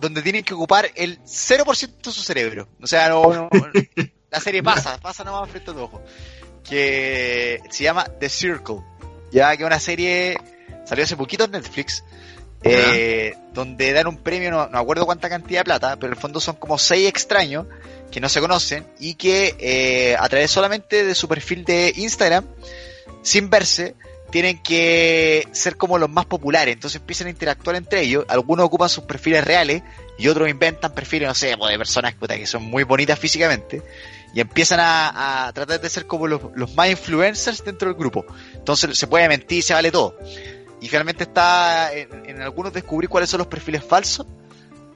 [0.00, 2.68] donde tienen que ocupar el 0% de su cerebro.
[2.82, 3.48] O sea, no, no-
[4.30, 6.02] la serie pasa, pasa nomás frente a tu ojo.
[6.62, 8.80] Que se llama The Circle.
[9.36, 10.38] Ya que una serie
[10.86, 12.02] salió hace poquito en Netflix.
[12.62, 16.18] eh, donde dan un premio, no, no acuerdo cuánta cantidad de plata, pero en el
[16.18, 17.66] fondo son como seis extraños
[18.10, 22.46] que no se conocen y que eh, a través solamente de su perfil de Instagram,
[23.22, 23.94] sin verse,
[24.30, 28.88] tienen que ser como los más populares, entonces empiezan a interactuar entre ellos, algunos ocupan
[28.88, 29.82] sus perfiles reales
[30.18, 33.82] y otros inventan perfiles, no sé, pues, de personas puta, que son muy bonitas físicamente
[34.34, 38.24] y empiezan a, a tratar de ser como los, los más influencers dentro del grupo.
[38.54, 40.18] Entonces se puede mentir, se vale todo.
[40.80, 44.26] Y finalmente está en, en algunos descubrir cuáles son los perfiles falsos,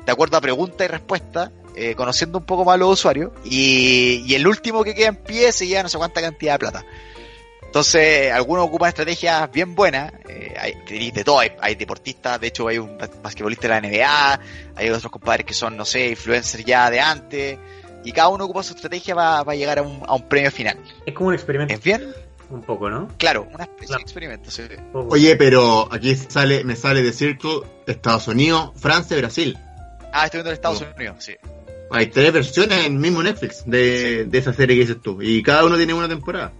[0.05, 4.23] de acuerdo a pregunta y respuesta, eh, conociendo un poco más a los usuarios, y,
[4.27, 6.85] y el último que queda en pie se lleva no sé cuánta cantidad de plata.
[7.63, 12.79] Entonces, algunos ocupan estrategias bien buenas, eh, de todo, hay, hay deportistas, de hecho hay
[12.79, 14.41] un bas- basquetbolista de la NBA,
[14.75, 17.59] hay otros compadres que son, no sé, influencers ya de antes,
[18.05, 20.79] y cada uno ocupa su estrategia para llegar a un, a un premio final.
[21.07, 22.13] Es como un experimento, ¿Es bien?
[22.51, 23.09] un poco, ¿no?
[23.17, 24.01] Claro, una especie Claro.
[24.01, 24.51] de experimento.
[24.51, 24.63] sí.
[24.93, 29.59] Oye, pero aquí sale, me sale de Circle Estados Unidos, Francia y Brasil.
[30.13, 30.97] Ah, estoy viendo en Estados Oh.
[30.97, 31.35] Unidos, sí.
[31.93, 35.21] Hay tres versiones en mismo Netflix de, de esa serie que dices tú.
[35.23, 36.53] Y cada uno tiene una temporada.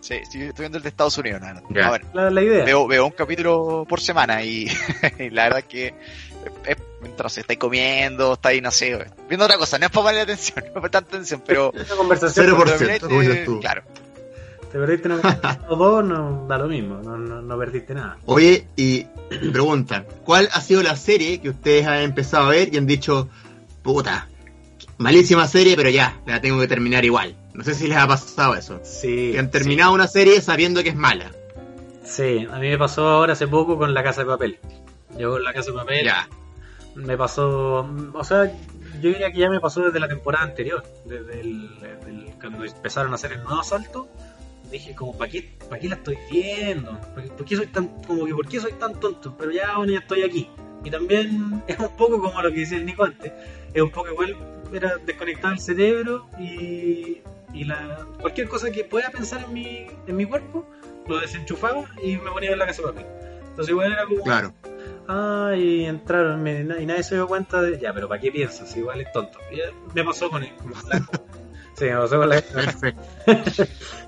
[0.00, 1.40] Sí, estoy, estoy viendo el de Estados Unidos.
[1.40, 1.84] nada, no.
[1.84, 2.64] A ver, la, la idea.
[2.64, 4.68] veo, veo un capítulo por semana y,
[5.18, 5.94] y la verdad que
[6.66, 10.22] es, mientras se estáis comiendo, estáis, no sé, viendo otra cosa, no es para ponerle
[10.22, 13.22] atención, no es para tanta atención, pero Esa conversación, Cero por cuando ciento, termináis, como
[13.22, 13.60] eh, dices tú.
[13.60, 13.82] claro,
[14.72, 18.18] te perdiste una o dos, no da lo mismo, no, no, no perdiste nada.
[18.26, 19.04] Oye, y
[19.52, 23.28] preguntan, ¿cuál ha sido la serie que ustedes han empezado a ver y han dicho,
[23.82, 24.28] puta,
[24.98, 27.36] malísima serie, pero ya, la tengo que terminar igual?
[27.54, 28.80] No sé si les ha pasado eso.
[28.82, 31.30] Sí, Que han terminado una serie sabiendo que es mala.
[32.04, 34.58] sí, a mí me pasó ahora hace poco con La Casa de Papel.
[35.18, 36.28] Yo con La Casa de Papel Ya.
[36.94, 38.44] me pasó, o sea,
[39.00, 42.64] yo diría que ya me pasó desde la temporada anterior, desde el, desde el- cuando
[42.64, 44.08] empezaron a hacer el nuevo asalto,
[44.70, 46.98] dije como, ¿para qué, pa' qué la estoy viendo?
[47.14, 49.34] ¿Por qué, por qué soy tan, como que, ¿por qué soy tan tonto?
[49.38, 50.48] Pero ya, bueno, ya estoy aquí.
[50.84, 53.32] Y también es un poco como lo que decía el Nico antes,
[53.72, 54.36] es un poco igual,
[54.72, 57.18] era desconectar el cerebro y,
[57.52, 60.66] y la, cualquier cosa que pueda pensar en mi, en mi cuerpo,
[61.06, 63.06] lo desenchufaba y me ponía en la casa de papel.
[63.50, 64.52] Entonces igual era como, Claro.
[65.08, 67.78] Ah, y entraron me- y nadie se dio cuenta de.
[67.78, 68.76] Ya, pero ¿para qué piensas?
[68.76, 69.38] Igual es tonto.
[69.52, 70.50] Y ya me pasó con el.
[70.56, 70.98] Con la-
[71.76, 72.40] sí, me pasó con la.
[72.40, 73.02] Perfecto.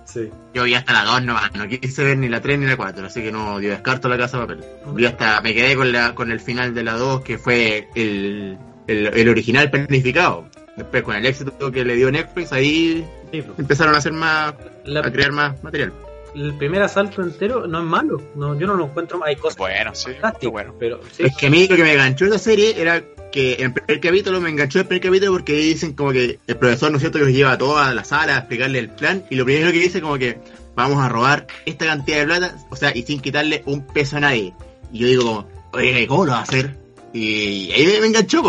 [0.08, 0.30] Sí.
[0.54, 3.04] Yo vi hasta la 2 nomás, no quise ver ni la 3 ni la 4,
[3.08, 4.64] así que no, yo descarto la casa de papel.
[4.94, 8.56] Vi hasta, me quedé con la con el final de la 2, que fue el,
[8.86, 10.48] el, el original planificado.
[10.78, 13.58] Después con el éxito que le dio Netflix, ahí Sí, pues.
[13.58, 14.54] empezaron a hacer más,
[14.86, 15.92] La- a crear más material.
[16.40, 18.20] El primer asalto entero no es malo.
[18.34, 19.20] No, yo no lo encuentro.
[19.24, 20.74] Hay cosas bueno, sí, fantásticas, bueno.
[20.78, 21.24] pero sí.
[21.24, 23.72] Es que a mí lo que me enganchó de la serie era que en el
[23.74, 27.02] primer capítulo me enganchó el primer capítulo porque dicen como que el profesor, ¿no es
[27.02, 29.70] cierto?, que los lleva a toda la sala a explicarle el plan y lo primero
[29.70, 30.38] que dice como que
[30.74, 34.20] vamos a robar esta cantidad de plata, o sea, y sin quitarle un peso a
[34.20, 34.54] nadie.
[34.92, 36.76] Y yo digo como, oye, ¿cómo lo va a hacer?
[37.12, 38.42] Y ahí me, enganchó,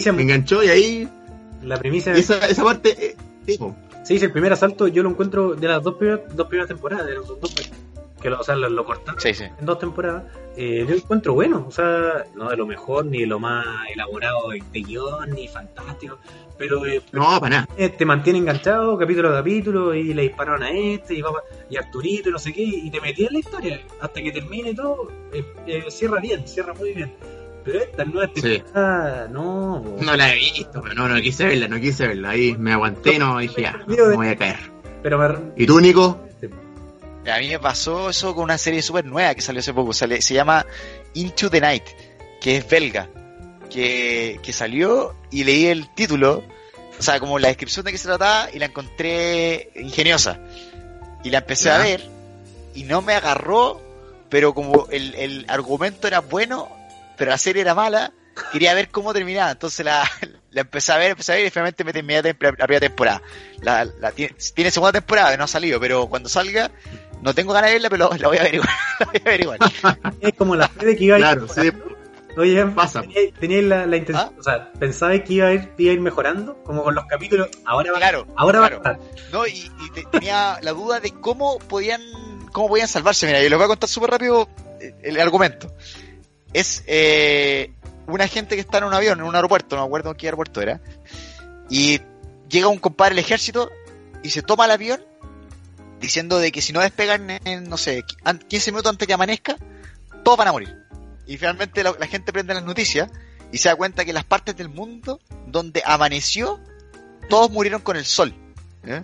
[0.00, 1.08] se- me enganchó y ahí,
[1.62, 2.16] la primicia.
[2.16, 3.16] y esa, esa parte,
[3.46, 3.58] eh.
[4.04, 7.06] Sí, sí, el primer asalto yo lo encuentro de las dos primeras, dos primeras temporadas,
[7.06, 7.54] de los dos,
[8.20, 9.44] que lo, o sea, lo, lo cortaron Sí, sí.
[9.44, 10.24] en dos temporadas,
[10.56, 14.48] eh, yo encuentro bueno, o sea, no de lo mejor, ni de lo más elaborado
[14.50, 16.18] de guion, ni fantástico,
[16.58, 17.68] pero eh, No, para nada.
[17.76, 21.32] eh, te mantiene enganchado capítulo a capítulo y le dispararon a este y, va,
[21.68, 24.72] y Arturito y no sé qué y te metí en la historia hasta que termine
[24.74, 27.12] todo eh, eh, cierra bien cierra muy bien
[27.64, 28.42] pero esta nueva Sí.
[28.42, 29.96] temporada no po.
[30.04, 32.30] No la he visto, pero no, no quise verla, no quise verla.
[32.30, 34.58] Ahí me aguanté, no, dije ya, me voy a caer.
[35.02, 36.20] pero me- ¿Y tú, Nico?
[37.30, 39.92] A mí me pasó eso con una serie súper nueva que salió hace poco.
[39.94, 40.66] Sale- se llama
[41.14, 41.84] Into the Night,
[42.40, 43.08] que es belga.
[43.70, 46.44] Que, que salió y leí el título,
[46.98, 50.38] o sea, como la descripción de qué se trataba, y la encontré ingeniosa.
[51.24, 51.76] Y la empecé Ya.
[51.76, 52.06] a ver
[52.74, 53.80] y no me agarró,
[54.28, 56.68] pero como el, el argumento era bueno,
[57.16, 58.12] pero la serie era mala,
[58.52, 59.50] quería ver cómo terminaba.
[59.52, 60.08] Entonces la,
[60.50, 63.22] la empecé a ver, empecé a ver y finalmente me terminé la, la primera temporada.
[63.60, 66.70] La, la tiene, tiene segunda temporada, no ha salido, pero cuando salga,
[67.22, 68.70] no tengo ganas de verla, pero la voy a ver igual.
[69.00, 69.58] la voy a ver igual.
[70.20, 71.72] es como la fe de que iba a ir Claro, sí,
[72.36, 73.02] oye pasa.
[73.38, 74.38] teníais la, la intención ¿Ah?
[74.38, 77.48] o sea pensabais que iba a, ir, iba a ir mejorando como con los capítulos
[77.64, 78.82] ahora va, Claro, ahora claro.
[78.84, 79.46] va a estar ¿no?
[79.46, 82.02] Y, y te- tenía la duda de cómo podían,
[82.52, 83.26] cómo podían salvarse.
[83.26, 84.48] Mira, yo les voy a contar súper rápido
[84.80, 85.72] eh, el argumento.
[86.54, 87.72] Es eh,
[88.06, 90.26] una gente que está en un avión, en un aeropuerto, no me acuerdo en qué
[90.28, 90.80] aeropuerto era,
[91.68, 92.00] y
[92.48, 93.70] llega un compadre del ejército
[94.22, 95.04] y se toma el avión
[96.00, 99.56] diciendo de que si no despegan en, no sé, an- 15 minutos antes que amanezca,
[100.22, 100.74] todos van a morir.
[101.26, 103.10] Y finalmente la, la gente prende las noticias
[103.50, 106.60] y se da cuenta que las partes del mundo donde amaneció,
[107.30, 108.34] todos murieron con el sol.
[108.86, 109.00] ¿eh?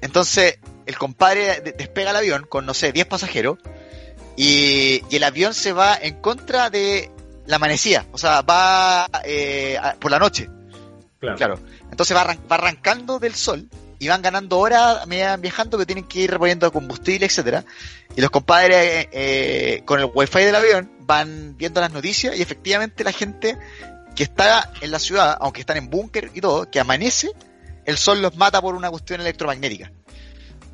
[0.00, 3.58] Entonces, el compadre de- despega el avión con, no sé, 10 pasajeros
[4.36, 7.10] y, y el avión se va en contra de
[7.46, 10.48] la amanecida, o sea, va eh, a- por la noche,
[11.20, 11.58] claro, claro.
[11.90, 13.68] Entonces va, arran- va arrancando del sol
[13.98, 15.06] y van ganando horas
[15.40, 17.64] viajando que tienen que ir reponiendo combustible, etcétera.
[18.16, 23.04] Y los compadres eh, con el wifi del avión van viendo las noticias y efectivamente
[23.04, 23.56] la gente
[24.16, 27.30] que está en la ciudad, aunque están en búnker y todo, que amanece,
[27.84, 29.92] el sol los mata por una cuestión electromagnética.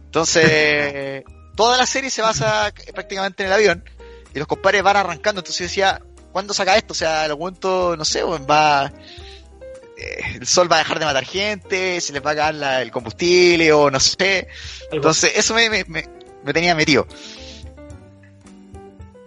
[0.06, 1.24] Entonces,
[1.58, 3.84] toda la serie se basa prácticamente en el avión
[4.34, 5.40] y los compadres van arrancando.
[5.40, 6.00] Entonces yo decía,
[6.32, 6.92] ¿cuándo saca esto?
[6.92, 8.92] O sea, el momento, no sé, va.
[9.96, 12.82] eh, el sol va a dejar de matar gente, se les va a acabar la-
[12.82, 14.46] el combustible o no sé.
[14.92, 16.08] Entonces, eso me, me, me-
[16.44, 17.06] me tenía metido.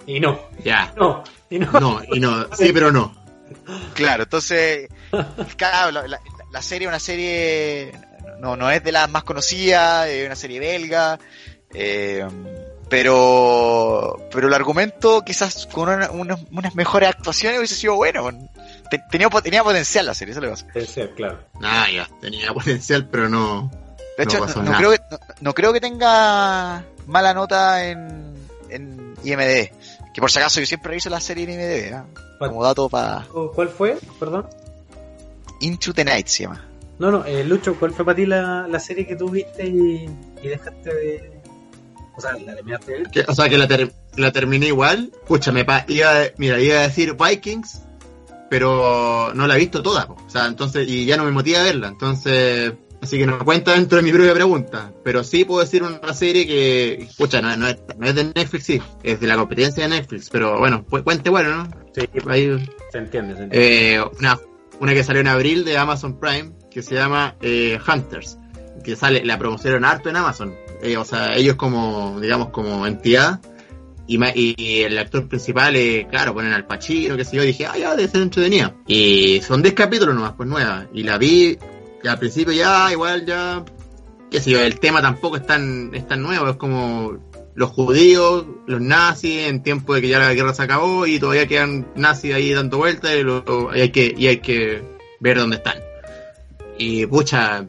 [0.07, 0.93] y no Ya.
[0.97, 3.13] no y no, No, y no, sí, pero no.
[3.93, 4.87] Claro, entonces,
[5.57, 6.21] claro, la, la-
[6.51, 7.91] la serie es una serie,
[8.39, 11.19] no, no es de las más conocidas, es una serie belga,
[11.73, 12.25] eh,
[12.89, 18.29] pero, pero el argumento quizás con una- unas, unas mejores actuaciones hubiese sido bueno.
[18.89, 20.65] Te- Tenía, tenía potencial la serie, eso que pasa.
[20.85, 23.71] Ser, claro Ah, ya, tenía potencial, pero no.
[24.17, 24.77] De hecho, No no, pasó no nada.
[24.77, 28.35] creo que, no, no creo que tenga mala nota en,
[28.69, 29.71] en IMDb.
[30.13, 32.05] Que por si acaso yo siempre reviso la serie en IMDb, ¿ah?
[32.39, 33.97] como dato para ¿cuál fue?
[34.19, 34.47] perdón
[35.61, 36.65] Into the Night se llama.
[36.99, 40.09] No, no, eh, Lucho, ¿cuál fue para ti la, la serie que tú viste y,
[40.43, 41.40] y dejaste de.
[42.23, 42.79] O sea, la?
[43.11, 45.11] Que- o sea, que la, ter- la terminé igual.
[45.21, 47.81] Escúchame, pa, iba, mira, iba a decir Vikings,
[48.49, 50.07] pero no la he visto toda.
[50.07, 50.17] po.
[50.25, 51.87] O sea, entonces, y ya no me motiva a verla.
[51.87, 54.91] Entonces, así que no cuenta dentro de mi propia pregunta.
[55.03, 58.63] Pero sí puedo decir una serie que, escucha, no, no es, no es de Netflix,
[58.65, 60.29] sí, es de la competencia de Netflix.
[60.29, 61.69] Pero bueno, pues, cuente bueno, ¿no?
[61.95, 62.47] Sí, Ahí,
[62.91, 63.95] se entiende, se entiende.
[63.95, 64.39] eh, una,
[64.79, 68.37] una que salió en abril de Amazon Prime que se llama eh, Hunters
[68.83, 73.39] que sale la promocionaron harto en Amazon Eh, o sea ellos como digamos como entidad
[74.07, 77.65] y, y- y el actor principal eh, claro ponen al Pacino que sé yo dije
[77.67, 81.57] ah ya debe ser entretenida y son 10 capítulos nomás pues nueva y la vi
[82.03, 83.63] y al principio ya igual ya
[84.31, 87.19] qué sé yo el tema tampoco es tan es tan nuevo es como
[87.53, 91.47] los judíos, los nazis, en tiempo de que ya la guerra se acabó y todavía
[91.47, 94.81] quedan nazis ahí dando vueltas y, y hay que y hay que
[95.19, 95.75] ver dónde están.
[96.77, 97.65] Y pucha,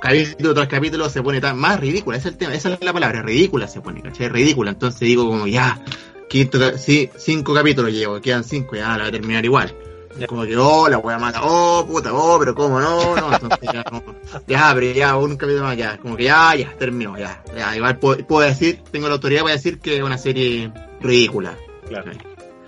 [0.00, 2.92] capítulo tras capítulo se pone tan más ridícula, ese es el tema, esa es la
[2.92, 4.28] palabra, ridícula se pone, ¿cachai?
[4.28, 5.80] Ridícula, entonces digo como ya,
[6.28, 9.74] quinto, sí, cinco capítulos llevo, quedan cinco, ya la voy a terminar igual.
[10.18, 10.26] Ya.
[10.26, 13.84] Como que, oh, la wea mata, oh, puta, oh, pero cómo no, no, entonces ya,
[13.84, 14.02] como,
[14.46, 17.98] ya, pero ya, un capítulo más, ya, como que ya, ya, terminó, ya, ya, igual
[17.98, 21.56] puedo, puedo decir, tengo la autoridad para decir que es una serie ridícula,
[21.88, 22.12] Claro.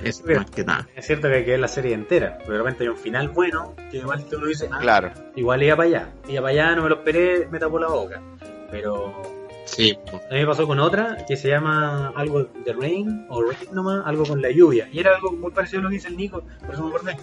[0.05, 0.39] Es Bien.
[0.41, 0.89] más que nada.
[0.97, 3.29] Es cierto que hay que ver la serie entera, pero de repente hay un final
[3.29, 5.13] bueno, que igual uno dice, ah, Claro.
[5.37, 8.23] igual iba para allá, iba para allá, no me lo esperé, me tapó la boca.
[8.71, 9.23] Pero
[9.67, 13.69] Sí, a mí me pasó con otra que se llama algo de Rain, o Rain
[13.73, 14.89] nomás, algo con la lluvia.
[14.91, 17.17] Y era algo muy parecido a lo que dice el Nico, por eso me acordé.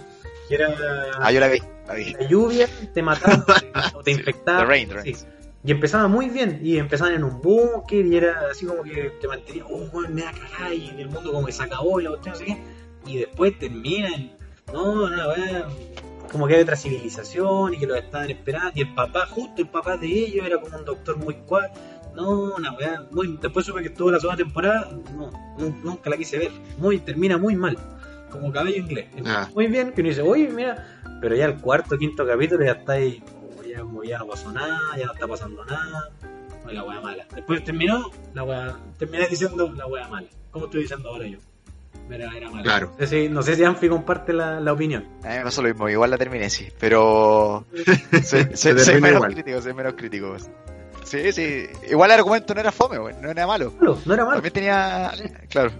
[0.48, 0.74] Que era
[1.20, 2.14] Ah, yo la vi, la vi.
[2.14, 3.44] la lluvia, te mataba
[3.94, 4.60] o te infectaba.
[4.60, 5.14] The Rain, The Rain.
[5.16, 5.26] Sí.
[5.68, 9.28] Y empezaba muy bien, y empezaban en un búnker, y era así como que te
[9.28, 12.08] mantenía, oh, weón, me da cagada, y el mundo como que se acabó, y la
[12.08, 12.58] cuestión, no sé qué.
[13.04, 14.32] Y después terminan,
[14.72, 15.64] no, no, weón,
[16.32, 19.68] como que hay otra civilización, y que los estaban esperando, y el papá, justo el
[19.68, 21.70] papá de ellos, era como un doctor muy cual.
[22.14, 26.16] No, una weá, muy, después supe que estuvo la segunda temporada, no, nu- nunca la
[26.16, 27.76] quise ver, muy, termina muy mal,
[28.30, 29.08] como cabello inglés.
[29.26, 29.50] Ah.
[29.54, 32.94] Muy bien, que uno dice, oye, mira, pero ya el cuarto, quinto capítulo ya está
[32.94, 33.22] ahí,
[33.68, 36.10] ya, como ya no pasó nada, ya no está pasando nada,
[36.64, 37.26] no, la weá mala.
[37.34, 41.38] Después terminó, la weá, terminé diciendo la weá mala, como estoy diciendo ahora yo.
[42.10, 42.62] Era, era mala.
[42.62, 42.92] Claro.
[42.98, 45.04] No sé si, no sé si Anfi comparte la, la opinión.
[45.24, 46.68] A mí me pasó lo mismo, igual la terminé, sí.
[46.80, 47.66] Pero.
[48.24, 49.34] soy, soy- menos igual.
[49.34, 50.36] crítico, soy menos crítico.
[51.04, 51.66] Sí, sí.
[51.90, 53.72] Igual el argumento no era fome, güey, no era malo.
[53.78, 55.12] Malo, no era malo, También tenía.
[55.50, 55.70] Claro.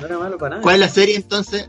[0.00, 0.62] no era malo para nada.
[0.62, 1.68] ¿Cuál es la serie entonces?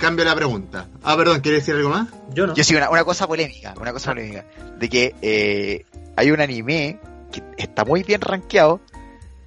[0.00, 0.88] Cambio la pregunta.
[1.02, 2.08] Ah, perdón, ¿quieres decir algo más?
[2.32, 2.54] Yo no.
[2.54, 4.44] Yo sí, una, una cosa polémica, una cosa polémica.
[4.78, 5.84] De que eh,
[6.16, 7.00] hay un anime
[7.32, 8.80] que está muy bien rankeado,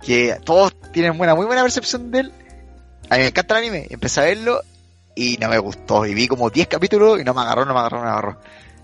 [0.01, 2.31] que todos tienen una muy buena percepción de él.
[3.09, 4.61] A mí me encanta el anime, empecé a verlo
[5.15, 6.05] y no me gustó.
[6.05, 8.37] Y vi como 10 capítulos y no me agarró, no me agarró, no me agarró.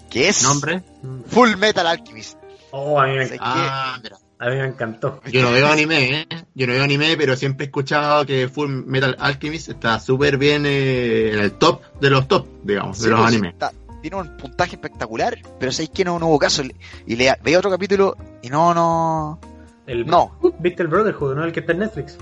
[0.10, 0.84] Que es ¿Nombre?
[1.28, 2.38] Full Metal Alchemist.
[2.80, 3.28] Oh, a mí, me.
[3.40, 4.00] Ah,
[4.40, 5.20] a mí me encantó.
[5.32, 6.28] Yo no veo anime, ¿eh?
[6.54, 10.64] Yo no veo anime, pero siempre he escuchado que Full Metal Alchemist está súper bien
[10.68, 13.54] eh, en el top de los top, digamos, de los pues, animes.
[13.54, 16.62] está- tiene un puntaje espectacular, pero sabéis que no, no hubo caso.
[17.08, 19.40] Y le veía otro capítulo y no, no.
[19.88, 20.38] El, No.
[20.60, 21.44] ¿Viste el Brotherhood, no?
[21.44, 22.16] El que está en Netflix.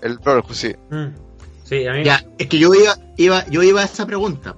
[0.00, 0.74] El Brotherhood, sí.
[0.88, 1.08] Mm.
[1.64, 2.04] Sí, a mí.
[2.04, 4.56] Ya, es que yo iba, iba, yo iba a esa pregunta.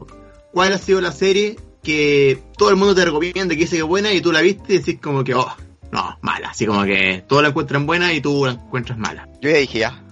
[0.53, 3.89] ¿Cuál ha sido la serie que todo el mundo te recomienda que dice que es
[3.89, 5.53] buena y tú la viste y decís como que, oh,
[5.91, 6.51] no, mala?
[6.51, 9.29] Así como que todos la encuentran buena y tú la encuentras mala.
[9.41, 10.03] Yo ya dije ya.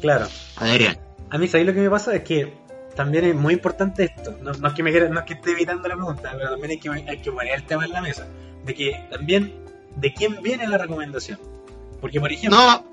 [0.00, 0.26] Claro.
[0.56, 0.98] Adrián.
[1.30, 2.14] A mí, ¿sabéis lo que me pasa?
[2.14, 2.52] Es que
[2.94, 4.36] también es muy importante esto.
[4.42, 6.70] No, no es que me quiera- no es que esté evitando la pregunta, pero también
[6.72, 8.26] hay que, hay que poner el tema en la mesa.
[8.64, 9.52] De que también,
[9.96, 11.38] ¿de quién viene la recomendación?
[12.00, 12.84] Porque, por ejemplo, No,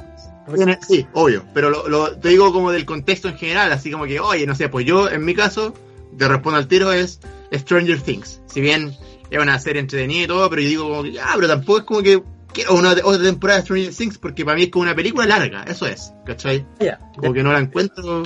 [0.55, 4.05] viene- sí, obvio, pero lo, lo- te digo como del contexto en general, así como
[4.05, 5.73] que, oye, no sé, pues yo en mi caso,
[6.17, 7.19] te respondo al tiro, es
[7.59, 8.41] Stranger Things.
[8.47, 8.93] Si bien
[9.29, 11.83] es una serie entretenida y todo, pero yo digo como que, ah, pero tampoco es
[11.85, 12.23] como que
[12.53, 15.63] quiero una otra temporada de Stranger Things porque para mí es como una película larga,
[15.63, 16.65] eso es, ¿cachai?
[17.17, 18.23] Como que no la encuentro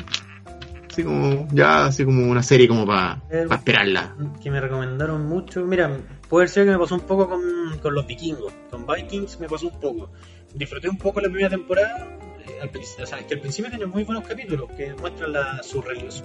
[0.90, 4.16] así como, ya, así como una serie como para Eh, esperarla.
[4.42, 5.64] que me recomendaron mucho.
[5.64, 5.96] Mira,
[6.28, 7.42] puede ser que me pasó un poco con,
[7.84, 8.52] con los vikingos.
[8.72, 10.10] Con Vikings me pasó un poco.
[10.56, 12.18] Disfruté un poco la primera temporada.
[12.48, 12.72] eh, al
[13.04, 16.24] o sea, que al principio tiene muy buenos capítulos que muestran la, su, su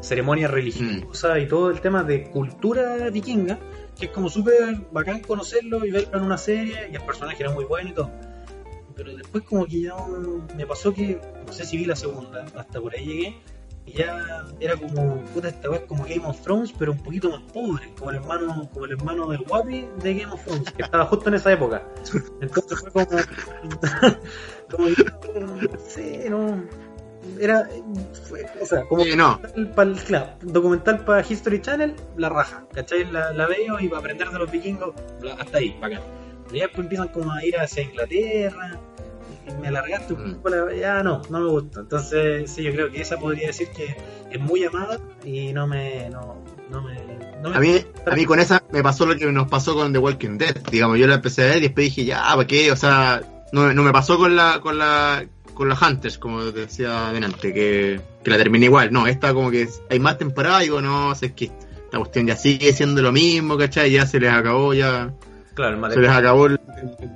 [0.00, 3.58] ceremonia religiosa y todo el tema de cultura vikinga.
[3.98, 6.88] Que es como súper bacán conocerlo y verlo en una serie.
[6.92, 8.10] Y el personaje era muy bueno y todo.
[8.94, 9.94] Pero después, como que ya
[10.56, 13.36] me pasó que, no sé si vi la segunda, hasta por ahí llegué.
[13.84, 17.42] Y ya era como, puta, esta vez como Game of Thrones, pero un poquito más
[17.52, 21.04] pobre, como el hermano, como el hermano del Guapi de Game of Thrones, que estaba
[21.06, 21.86] justo en esa época.
[22.40, 23.06] Entonces fue como,
[24.70, 26.64] como no sé, no,
[27.40, 27.68] era,
[28.28, 32.64] fue, o sea, como Eh, no, documental pa'l- claro, documental para History Channel, la raja,
[32.72, 33.10] ¿cachai?
[33.10, 34.94] La, la veo y para aprender de los vikingos,
[35.38, 36.00] hasta ahí, bacán.
[36.44, 38.78] Pero ya después empiezan como a ir hacia Inglaterra,
[39.48, 41.80] y me alargaste un poco, la, ya no, no me gusta.
[41.80, 43.96] Entonces, sí, yo creo que esa podría decir que
[44.30, 46.94] es muy amada y no me, no, no me,
[47.42, 49.92] no me A mí, a mí con esa me pasó lo que nos pasó con
[49.92, 50.56] The Walking Dead.
[50.70, 52.72] Digamos, yo la empecé a ver y después dije, ya, ¿para qué?
[52.72, 53.22] O sea,
[53.52, 55.24] no, no me pasó con la, con la,
[55.56, 58.92] con la Hunters, como te decía delante, que, que la terminé igual.
[58.92, 62.26] No, esta como que hay más temporada y digo, no, sé, es que esta cuestión
[62.26, 63.90] ya sigue siendo lo mismo, ¿cachai?
[63.90, 65.12] Ya se les acabó, ya
[65.54, 66.60] Claro, el se les acabó el,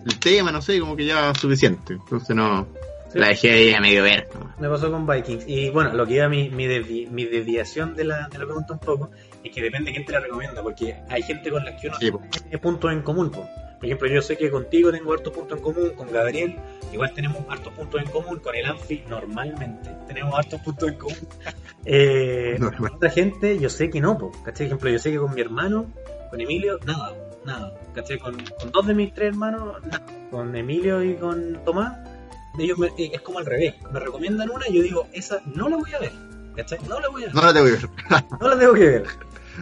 [0.07, 1.93] el tema, no sé, como que ya suficiente.
[1.95, 2.67] Entonces no,
[3.13, 3.19] Sí.
[3.19, 4.29] la dejé ahí a medio ver.
[4.61, 5.45] Me pasó con Vikings.
[5.49, 8.73] Y bueno, lo que iba mi, mi, desvi- mi desviación de la, de la pregunta
[8.73, 9.11] un poco
[9.43, 11.97] es que depende de quién te la recomienda, porque hay gente con la que uno
[11.99, 12.23] Sí, po.
[12.31, 13.31] tiene puntos en común.
[13.33, 13.45] po.
[13.81, 16.57] Por ejemplo, yo sé que contigo tengo hartos puntos en común, con Gabriel
[16.93, 21.17] igual tenemos hartos puntos en común, con el Anfi normalmente tenemos hartos puntos en común.
[21.87, 22.79] Eh, Normal.
[22.91, 24.67] con otra gente yo sé que no, po, ¿cachai?
[24.67, 25.87] Por ejemplo, yo sé que con mi hermano,
[26.31, 27.15] con Emilio, nada,
[27.47, 27.73] nada.
[27.95, 28.19] ¿cachai?
[28.19, 30.05] Con, con dos de mis tres hermanos, nada.
[30.31, 31.97] Con Emilio y con Tomás,
[32.59, 33.77] ellos me- eh, es como al revés.
[33.91, 36.13] Me recomiendan una y yo digo, esa no la voy a ver.
[36.55, 36.79] ¿Cachai?
[36.87, 37.35] No la voy a ver.
[37.35, 37.89] No la tengo que ver.
[38.41, 39.05] No la tengo que ver.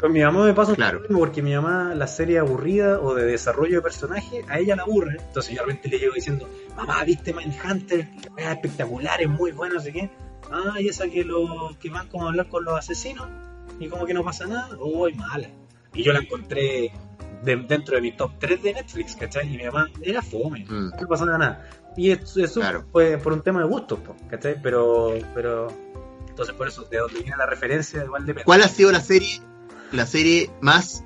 [0.00, 1.02] Con mi mamá me pasa Claro.
[1.12, 5.16] porque mi mamá la serie aburrida o de desarrollo de personaje a ella la aburre.
[5.20, 8.08] Entonces yo de repente le llego diciendo, mamá, ¿viste Mindhunter?
[8.36, 10.10] Es espectacular, es muy bueno, así que.
[10.50, 13.26] Ah, y esa que los que van como a hablar con los asesinos
[13.78, 14.70] y como que no pasa nada.
[14.80, 15.48] Uy, mala.
[15.92, 16.92] Y yo la encontré
[17.42, 19.52] de- dentro de mi top 3 de Netflix, ¿cachai?
[19.52, 20.90] Y mi mamá era fome, Mm.
[21.00, 21.68] no pasa nada.
[21.96, 22.84] Y eso, eso Claro.
[22.92, 24.60] fue por un tema de gustos, po, ¿cachai?
[24.62, 25.68] Pero, pero.
[26.28, 28.44] Entonces por eso, de donde viene la referencia, igual depende.
[28.44, 29.40] ¿Cuál ha sido la serie,
[29.92, 31.04] la serie más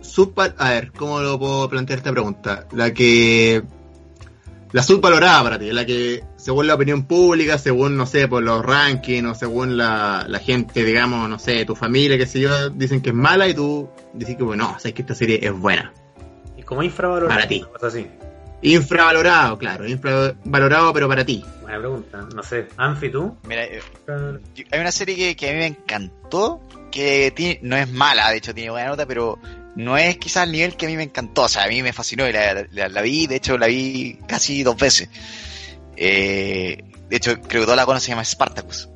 [0.00, 0.54] subval...
[0.58, 2.66] A ver, ¿cómo lo puedo plantear esta pregunta?
[2.72, 3.62] La que...
[4.72, 8.64] La subvalorada para ti, la que según la opinión pública, según, no sé, por los
[8.64, 13.00] rankings o según la, la gente, digamos, no sé, tu familia, que sé yo, dicen
[13.00, 15.92] que es mala y tú dices que, bueno, no, sabes que esta serie es buena.
[16.56, 17.28] Y como infravalorado.
[17.28, 17.60] Para ti.
[17.62, 18.06] una cosa así.
[18.64, 21.44] Infravalorado, claro, infravalorado, pero para ti.
[21.60, 22.18] Buena pregunta.
[22.34, 22.66] No sé.
[22.78, 23.36] Anfi, ¿tú?
[23.44, 23.82] Mira, eh,
[24.72, 26.60] hay una serie que, que a mí me encantó,
[26.90, 29.38] que tiene- no es mala, de hecho tiene buena nota, pero
[29.76, 31.42] no es quizás el nivel que a mí me encantó.
[31.42, 34.18] O sea, a mí me fascinó y la, la- la vi, de hecho la vi
[34.26, 35.10] casi dos veces.
[35.96, 36.78] Eh,
[37.10, 38.88] de hecho, creo que toda la conocen, se llama Spartacus.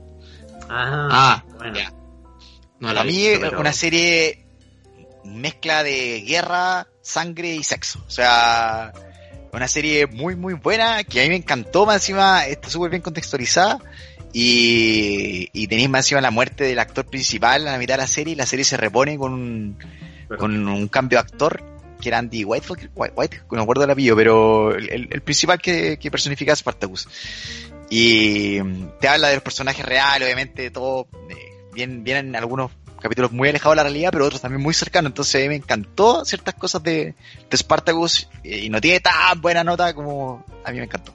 [0.70, 1.76] Ah, Ah, bueno.
[1.78, 1.92] ya.
[2.80, 4.46] No la Para he mí visto, es pero- una serie
[5.24, 8.02] mezcla de guerra, sangre y sexo.
[8.06, 8.92] O sea,
[9.58, 13.02] una serie muy, muy buena, que a mí me encantó, más encima está súper bien
[13.02, 13.78] contextualizada.
[14.32, 18.06] Y, y tenéis más encima la muerte del actor principal a la mitad de la
[18.06, 19.78] serie y la serie se repone con un,
[20.38, 21.62] con un cambio de actor
[22.00, 25.98] que era Andy Whitefield, White, White, no me acuerdo el apellido, pero el, principal que,
[25.98, 27.08] que personifica a Spartacus.
[27.90, 28.60] Y
[29.00, 31.34] te habla de los personajes reales, obviamente, todo eh,
[31.72, 32.70] bien, bien en algunos
[33.00, 35.10] capítulos muy alejados de la realidad, pero otros también muy cercanos.
[35.10, 37.14] Entonces me encantó ciertas cosas de,
[37.50, 41.14] de Spartacus eh, y no tiene tan buena nota como a mí me encantó.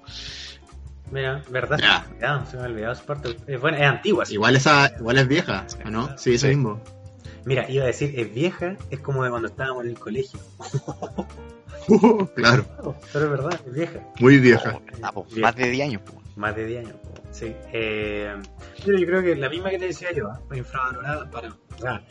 [1.11, 1.77] Mira, ¿verdad?
[1.79, 2.07] Ya.
[2.19, 3.37] Ya, se me ha olvidado esa parte.
[3.47, 4.33] Es, buena, es antigua, sí.
[4.33, 6.17] Igual esa, igual es vieja, ¿o no?
[6.17, 6.55] Sí, eso Sí.
[6.55, 6.81] mismo.
[7.45, 10.39] Mira, iba a decir, es vieja, es como de cuando estábamos en el colegio.
[12.35, 12.65] claro,
[13.11, 13.99] Pero es verdad, es vieja.
[14.19, 14.75] muy vieja.
[14.77, 15.41] Oh, verdad, po, Bien.
[15.41, 16.01] más de 10 años.
[16.03, 16.21] po.
[16.35, 16.95] Más de 10 años.
[17.01, 17.22] po.
[17.33, 17.53] Sí.
[17.73, 18.35] Eh,
[18.85, 20.39] pero yo creo que la misma que te decía yo, ¿ah?
[20.53, 21.49] infravalorada para.
[21.77, 22.03] sea,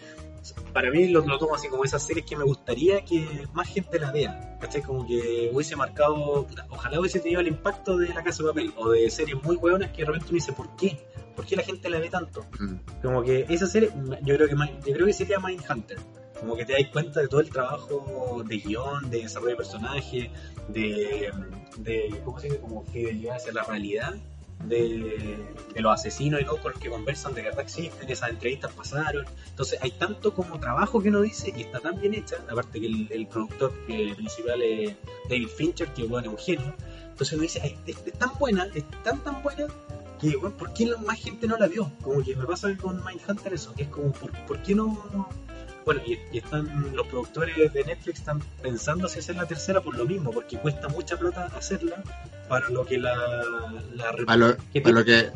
[0.72, 3.98] para mí lo, lo tomo así como esas series que me gustaría que más gente
[4.00, 4.58] la vea.
[4.60, 4.82] ¿Cachai?
[4.82, 6.46] Como que hubiese marcado.
[6.68, 9.90] ojalá hubiese tenido el impacto de La Casa de Papel o de series muy hueonas
[9.92, 10.98] que de repente uno dice, ¿por qué?
[11.36, 12.44] ¿Por qué la gente la ve tanto?
[12.58, 13.00] Mm.
[13.00, 13.90] Como que esa serie,
[14.22, 15.98] yo creo que yo creo que sería Mindhunter.
[16.40, 20.30] Como que te das cuenta de todo el trabajo de guion, de desarrollo de personaje,
[20.68, 21.30] de,
[21.78, 22.60] de ¿cómo se dice?
[22.60, 24.14] Como fidelidad hacia la realidad
[24.68, 25.44] de,
[25.76, 29.26] los asesinos y los que conversan de verdad existen, esas entrevistas pasaron.
[29.48, 32.86] Entonces hay tanto como trabajo que uno dice y está tan bien hecha, aparte que
[32.86, 34.96] el, el productor que principal es
[35.28, 36.74] David Fincher, que bueno, es un genio.
[37.10, 39.66] Entonces uno dice, "Ay, es, es tan buena, es tan tan buena
[40.20, 41.90] que bueno, ¿por qué más gente no la vio?
[42.00, 45.28] Como que me pasa con Mindhunter eso, que es como, ¿por, por qué no...?
[45.84, 49.96] Bueno, y, y están los productores de Netflix están pensando si hacer la tercera por
[49.96, 52.02] lo mismo, porque cuesta mucha plata hacerla
[52.48, 53.14] para lo que la...
[53.94, 55.30] la Para lo, que...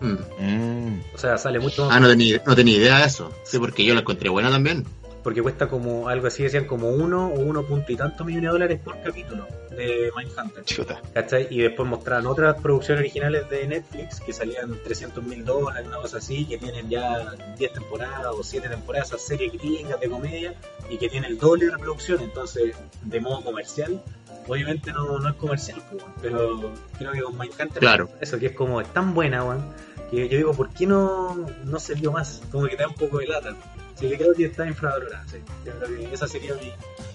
[0.00, 0.16] Mm.
[0.38, 1.02] Mm.
[1.14, 1.90] O sea, sale mucho.
[1.90, 3.32] Ah, no tenía, no tenía idea de eso.
[3.44, 4.84] Sí, porque yo la encontré buena también.
[5.22, 8.52] Porque cuesta como, algo así decían, como uno o uno punto y tantos millones de
[8.52, 10.64] dólares por capítulo de Mindhunter.
[10.64, 11.00] Chuta.
[11.14, 11.46] ¿Cachai?
[11.50, 16.18] Y después mostraron otras producciones originales de Netflix que salían 300 mil dólares, una cosa
[16.18, 20.54] así, que tienen ya 10 temporadas o 7 temporadas, esas series gringas de comedia,
[20.90, 24.02] y que tienen el doble de reproducción, entonces, de modo comercial,
[24.48, 25.80] obviamente no, no es comercial,
[26.20, 28.08] pero creo que con Mindhunter, Claro.
[28.20, 29.64] eso que es como, es tan buena, weón,
[30.10, 32.42] que yo digo, ¿por qué no, no se vio más?
[32.50, 33.54] Como que te da un poco de lata.
[33.96, 35.36] Así que creo que está infravalorada, sí.
[35.64, 36.72] Yo creo que esa sería mi,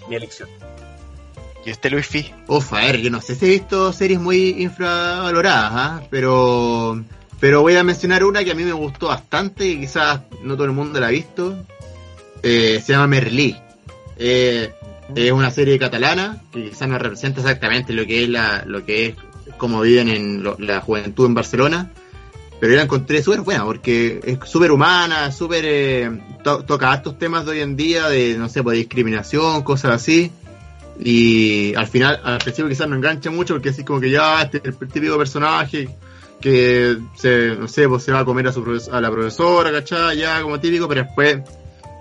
[0.09, 0.49] mi elección.
[1.65, 2.33] Y este Luis Fi.
[2.47, 6.01] Uf, a ver, yo no sé si he visto series muy infravaloradas, ¿ah?
[6.09, 7.03] pero
[7.39, 10.65] pero voy a mencionar una que a mí me gustó bastante y quizás no todo
[10.65, 11.55] el mundo la ha visto.
[12.41, 13.55] Eh, se llama Merlí.
[14.17, 14.71] Eh,
[15.15, 19.07] es una serie catalana que quizás no representa exactamente lo que es la, lo que
[19.07, 19.15] es
[19.57, 21.91] como viven en lo- la juventud en Barcelona.
[22.59, 26.11] Pero yo la encontré súper buena porque es súper humana, súper eh,
[26.43, 29.91] to- toca estos temas de hoy en día de, no sé, pues, de discriminación, cosas
[29.93, 30.31] así.
[30.99, 34.57] Y al final, al principio quizás no engancha mucho porque así como que ya este
[34.57, 35.87] es el típico personaje
[36.41, 40.17] que se, no sé, pues se va a comer a, su a la profesora, ¿cachai?
[40.17, 41.39] Ya como típico, pero después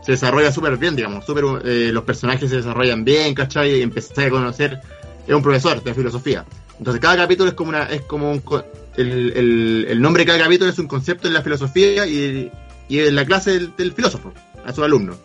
[0.04, 3.78] se desarrolla súper bien, digamos, súper, eh, los personajes se desarrollan bien, ¿cachai?
[3.78, 4.80] Y empecé a conocer,
[5.26, 6.44] es un profesor de filosofía.
[6.78, 8.42] Entonces cada capítulo es como una, es como un,
[8.96, 12.50] el, el, el nombre de cada capítulo es un concepto en la filosofía y,
[12.88, 14.32] y en la clase del, del filósofo,
[14.64, 15.16] a sus alumnos.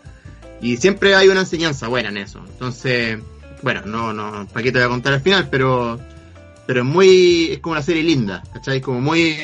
[0.62, 2.40] Y siempre hay una enseñanza buena en eso.
[2.48, 3.18] Entonces,
[3.62, 6.00] bueno, no, no, para qué te voy a contar al final, pero,
[6.68, 8.80] pero es muy, es como una serie linda, ¿cachai?
[8.82, 9.38] Como muy,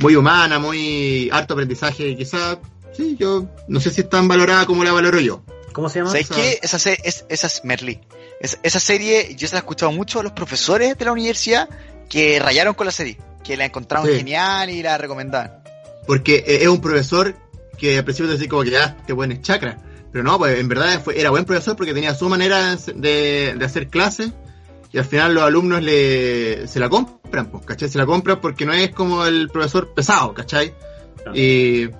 [0.00, 2.58] muy humana, muy harto aprendizaje, y quizás,
[2.96, 5.42] sí, yo no sé si es tan valorada como la valoro yo.
[5.72, 6.10] ¿Cómo se llama?
[6.10, 6.58] ¿Sabes o sea- qué?
[6.62, 8.00] Esa, se- es, esa es Merly.
[8.40, 11.68] Es- esa serie yo se la he escuchado mucho a los profesores de la universidad
[12.08, 14.16] que rayaron con la serie, que la encontraron Sí.
[14.16, 15.62] genial y la recomendaban.
[16.06, 17.34] Porque eh, es un profesor
[17.78, 19.78] que al principio te decía como que, ah, te pones chakra.
[20.12, 23.64] Pero no, pues en verdad fue, era buen profesor porque tenía su manera de, de
[23.64, 24.30] hacer clases
[24.92, 27.88] y al final los alumnos le, se la compran, pues, ¿cachai?
[27.88, 30.72] Se la compran porque no es como el profesor pesado, ¿cachai?
[31.16, 31.32] Claro.
[31.36, 31.90] Y,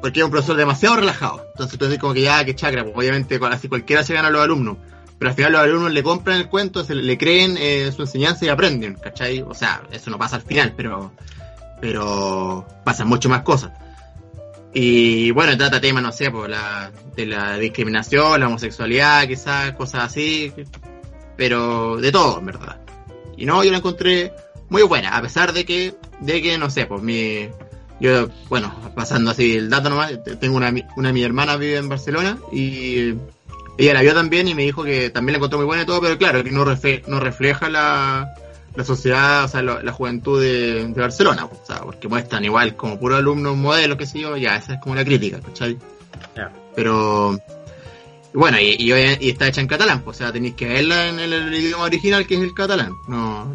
[0.00, 1.44] porque es un profesor demasiado relajado.
[1.52, 4.30] Entonces tú dices como que ya, que chacra, pues obviamente así cualquiera se gana a
[4.30, 4.78] los alumnos.
[5.18, 8.44] Pero al final los alumnos le compran el cuento, se le, creen eh, su enseñanza
[8.44, 9.40] y aprenden, ¿cachai?
[9.42, 11.12] O sea, eso no pasa al final, pero
[11.80, 13.72] pero pasan mucho más cosas.
[14.72, 20.04] Y bueno, trata temas, no sé, por la, de la discriminación, la homosexualidad, quizás, cosas
[20.04, 20.52] así,
[21.36, 22.80] pero de todo, en verdad.
[23.36, 24.32] Y no, yo la encontré
[24.68, 27.48] muy buena, a pesar de que, de que no sé, pues mi,
[28.00, 32.38] yo, bueno, pasando así el dato nomás, tengo una, una mi hermana vive en Barcelona
[32.52, 33.14] y
[33.78, 36.00] ella la vio también y me dijo que también la encontró muy buena y todo,
[36.00, 38.34] pero claro, que no, refe- no refleja la,
[38.74, 42.98] la sociedad, o sea, la juventud de, de Barcelona, o sea, porque muestran igual como
[42.98, 45.76] puros alumnos modelos, qué sé yo, ya, esa es como la crítica, ¿cachai?
[46.74, 47.38] Pero,
[48.34, 51.32] bueno, y, y, está hecha en catalán, pues, o sea, tenéis que verla en el,
[51.32, 53.54] el idioma original que es el catalán, no,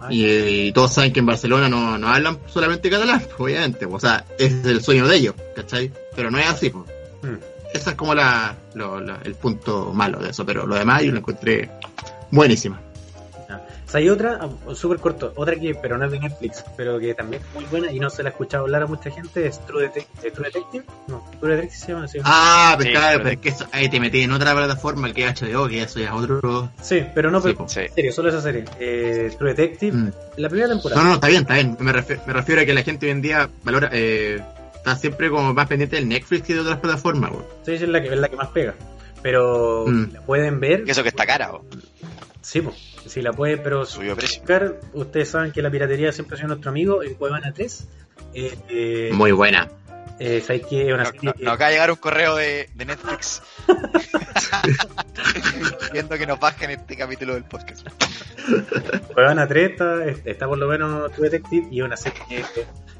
[0.00, 0.26] Ah, y,
[0.66, 4.24] y todos saben que en Barcelona no, no hablan solamente catalán, obviamente, pues, o sea,
[4.38, 5.90] ese es el sueño de ellos, ¿cachai?
[6.14, 6.84] Pero no es así, pues.
[7.22, 7.53] mm.
[7.74, 11.12] Ese es como la, lo- la- el punto malo de eso, pero lo demás yo
[11.12, 11.70] lo encontré
[12.30, 12.80] buenísima.
[13.86, 16.98] O sea, hay otra, ah, súper corto, otra que, pero no es de Netflix, pero
[16.98, 19.46] que también es muy buena y no se la ha escuchado hablar a mucha gente,
[19.46, 20.84] es True, Detec- eh, True Detective.
[21.08, 22.18] No, True Detective se llama así.
[22.24, 25.12] Ah, pero Sí, claro, pero- pero es que eso, ahí te metí en otra plataforma
[25.12, 26.70] que es HBO, que eso ya es otro...
[26.82, 27.68] Sí, pero no, Sí, pero.
[27.68, 27.80] Sí.
[27.80, 28.64] en serio, solo esa serie.
[28.80, 30.12] Eh, True Detective, Mm.
[30.38, 31.02] la primera temporada.
[31.02, 31.76] No, no, está bien, está bien.
[31.78, 34.40] Me refiero, me refiero a que la gente hoy en día valora, eh,
[34.84, 37.44] está siempre como más pendiente del Netflix que de otras plataformas, güey.
[37.64, 38.74] Sí, es la que, es la que más pega.
[39.22, 40.12] Pero Mm.
[40.12, 40.84] la pueden ver.
[40.84, 41.64] Que eso que está cara, o
[42.42, 42.76] Sí, pues.
[43.06, 44.40] Sí, la pueden, pero subió precio.
[44.40, 44.80] buscar.
[44.92, 47.88] Ustedes saben que la piratería siempre ha sido nuestro amigo en Cuevana 3.
[48.34, 49.70] Eh, eh, Muy buena.
[50.18, 50.88] Eh, ¿sabes qué?
[50.88, 53.42] Es una No, serie no- que- nos acaba de llegar un correo de, de Netflix
[55.92, 57.86] viendo que nos bajen este capítulo del podcast.
[59.14, 62.46] Cuevana 3 está, está por lo menos True Detective y es una serie que es,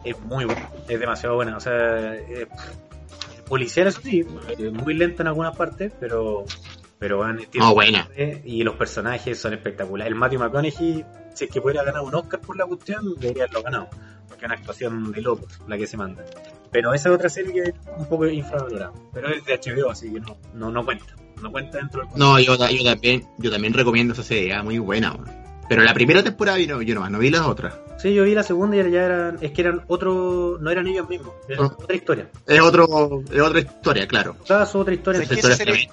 [0.05, 1.57] es muy buena, es demasiado buena.
[1.57, 2.47] O sea, eh,
[3.49, 4.25] policial eso sí,
[4.59, 6.45] eh, muy lenta en algunas partes, pero
[6.99, 8.09] pero van tiene- Oh, buena.
[8.45, 10.11] y los personajes son espectaculares.
[10.11, 11.05] El Matthew McConaughey,
[11.35, 13.89] si es que pudiera ganar un Oscar por la cuestión, debería haberlo ganado,
[14.45, 16.25] es una actuación de locos la que se manda.
[16.71, 20.13] Pero esa es otra serie que es un poco infravalorada, pero es de HBO, así
[20.13, 23.73] que no, no, no cuenta, no cuenta dentro del No, yo, yo también, yo también
[23.75, 25.17] recomiendo esa serie, ah, muy buena.
[25.69, 27.75] Pero la primera temporada yo no, yo no, no vi las otras.
[27.97, 31.09] Sí, yo vi la segunda y ya eran, es que eran otro, no eran ellos
[31.09, 31.77] mismos, eran Oh.
[31.83, 32.29] otra historia.
[32.47, 34.37] Es otro, es otra historia, claro.
[34.47, 35.25] Cada su otra historia.
[35.25, 35.89] Serie-.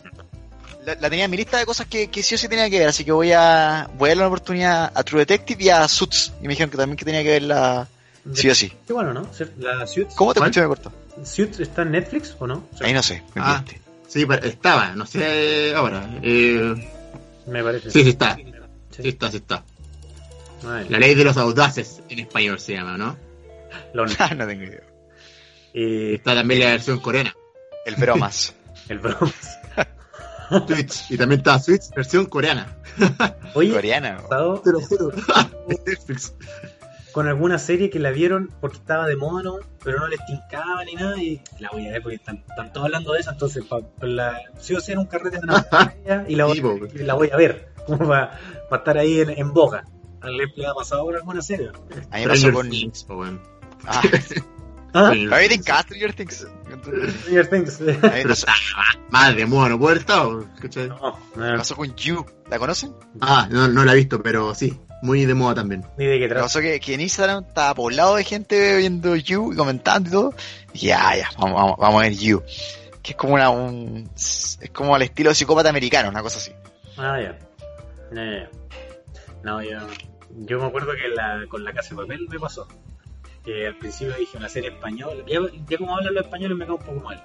[0.83, 2.79] La, la tenía en mi lista de cosas que, que sí o sí tenía que
[2.79, 5.87] ver, así que voy a voy a darle una oportunidad a True Detective y a
[5.87, 6.33] Suits.
[6.41, 7.87] Y me dijeron que también que tenía que verla
[8.33, 8.71] sí o sí.
[8.87, 9.27] Qué bueno, ¿no?
[9.59, 10.91] La Suits, ¿Cómo te escuché me cortó?
[11.23, 12.67] Suits está en Netflix o no?
[12.81, 13.63] Ahí no sé, me Ah.
[14.07, 16.09] Sí, pero estaba, no sé ahora.
[16.21, 16.73] Eh,
[17.47, 17.89] Me parece.
[17.91, 18.35] sí, sí está.
[18.35, 19.03] Sí.
[19.03, 19.63] Sí está, sí está.
[20.89, 23.17] La ley de los audaces en español se llama, ¿no?
[23.93, 24.81] lo- Ah, no tengo idea.
[25.73, 27.35] eh, Está también la versión coreana.
[27.85, 28.53] El bromas.
[28.89, 29.33] el bromas.
[30.67, 31.09] Switch.
[31.09, 32.75] Y también está Switch versión coreana.
[33.53, 34.17] Oye, Coreana.
[34.29, 35.11] Te lo juro.
[35.85, 36.33] Netflix.
[37.11, 39.55] Con alguna serie que la vieron porque estaba de moda, ¿no?
[39.83, 42.85] pero no les tincaba ni nada y la voy a ver porque están, están todos
[42.85, 46.25] hablando de eso, entonces pa, pa la, sí o sí en un carrete de una
[46.27, 46.61] y la, voy,
[46.93, 48.39] y la voy a ver, como para
[48.71, 49.83] estar ahí en, en boca.
[50.21, 51.71] ¿Al le ha pasado por alguna serie?
[52.11, 52.69] A mí me pasó con.
[52.69, 53.41] Things, po, weón.
[53.87, 54.01] Ah,
[54.93, 55.07] ¿Ah?
[55.07, 56.47] a mí me encanta Stranger Things.
[57.21, 57.79] Stranger Things.
[57.79, 60.45] Pero pasó, está más- más de moda, no puede haber estado.
[60.59, 60.89] ¿cachai?
[60.89, 62.23] no, no, pasó con You.
[62.49, 62.93] ¿La conocen?
[63.19, 65.85] Ah, no, no la he visto, pero sí, muy de moda también.
[65.97, 66.43] ni de qué Me trata.
[66.43, 70.33] pasó que, que en Instagram estaba poblado de gente viendo You y comentando y todo.
[70.73, 72.43] Y ya, ya, vamos, vamos, vamos a ver You.
[73.01, 76.51] Que es como una, un, es como al estilo psicópata americano, una cosa así.
[76.97, 77.37] Ah, ya.
[78.13, 78.49] Ya, ya, ya.
[79.43, 79.79] No, yo,
[80.45, 82.67] yo me acuerdo que la, con la casa de papel me pasó.
[83.43, 85.23] Que al principio dije una serie española.
[85.27, 87.23] Ya, ya como hablan los españoles me cae un poco mal.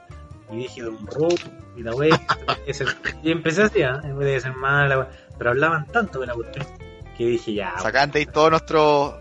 [0.50, 1.34] Y dije de un robo
[1.76, 2.18] y la wea.
[3.22, 3.90] y empecé así, ¿eh?
[4.02, 5.10] Debe ser mala.
[5.36, 6.64] Pero hablaban tanto de la cuestión
[7.16, 7.74] que dije ya.
[7.78, 9.20] Sacaban de ahí todo nuestro,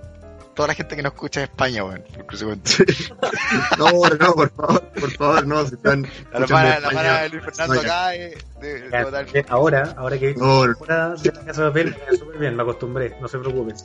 [0.55, 2.03] toda la gente que nos escucha en España, weón.
[3.77, 7.43] No, no, por favor, por favor, no, se están La hermana, la hermana de Luis
[7.43, 11.31] Fernando acá eh, de, de, ya, total- ahora, ahora que he visto No, temporada de
[11.31, 13.75] la casa de papel, me súper bien, me acostumbré, no se preocupen.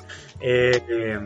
[0.40, 1.18] Eh, eh,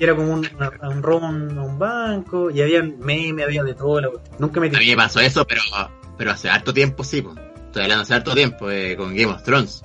[0.00, 0.48] era como un,
[0.82, 4.00] un robo a un, banco y había memes, había de todo.
[4.00, 4.36] la cuestión.
[4.38, 5.60] Nunca me A mí me pasó eso, pero,
[6.16, 7.34] pero hace harto tiempo, sí, po.
[7.66, 9.82] Estoy hablando hace harto tiempo, eh, con Game of Thrones.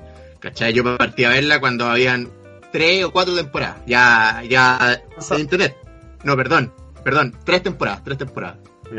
[0.47, 0.73] ¿Cachai?
[0.73, 2.29] Yo partí a verla cuando habían
[2.71, 3.79] tres o cuatro temporadas.
[3.85, 5.75] Ya, ya, en internet.
[6.23, 6.73] No, perdón,
[7.03, 8.57] perdón, tres temporadas, tres temporadas.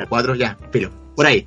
[0.08, 1.46] Cuatro ya, pero, por ahí.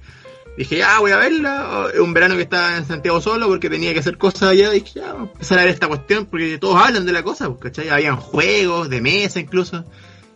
[0.58, 1.88] Dije, ya, voy a verla.
[2.02, 4.72] Un verano que estaba en Santiago solo porque tenía que hacer cosas allá.
[4.72, 7.47] Dije, ya, voy a empezar a ver esta cuestión porque todos hablan de la cosa,
[7.47, 7.89] pues, ¿cachai?
[7.89, 9.86] Habían juegos de mesa incluso.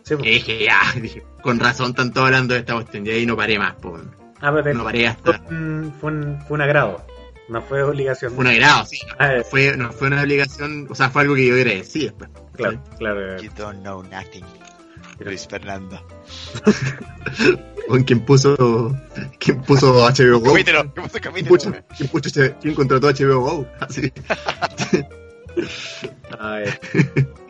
[0.04, 0.14] Sí.
[0.22, 3.04] Y dije, ya, dije, con razón están todos hablando de esta cuestión.
[3.04, 3.98] Y ahí no paré más, po.
[4.40, 5.42] Ah, pero No paré fue, hasta.
[5.50, 7.04] un, fue, un, fue un agrado.
[7.48, 8.32] No fue obligación.
[8.32, 8.98] Fue un agrado, sí.
[9.18, 12.28] Ah, eh, Fue, no fue una obligación, o sea, fue algo que yo agradecí después.
[12.56, 13.40] claro, claro.
[13.42, 14.44] You don't know nothing.
[15.20, 16.04] Luis Fernando.
[17.88, 18.94] Con quien puso,
[19.38, 20.50] quien puso HBO Go.
[20.52, 22.30] Capítulo, ¿qué ¿Quién, puso, quién, puso
[22.60, 23.68] quién contrató HBO Go?
[23.80, 24.12] Así.
[26.38, 26.78] Ah, eh.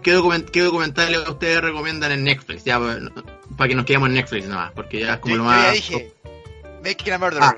[0.02, 2.62] ¿Qué, document- ¿Qué documentales ustedes recomiendan en Netflix?
[2.62, 5.64] Ya, para que nos quedemos en Netflix nomás, porque ya es como Yo- lo más...
[5.66, 6.12] ya dije,
[6.84, 7.42] Making a Murderer.
[7.42, 7.56] Ah.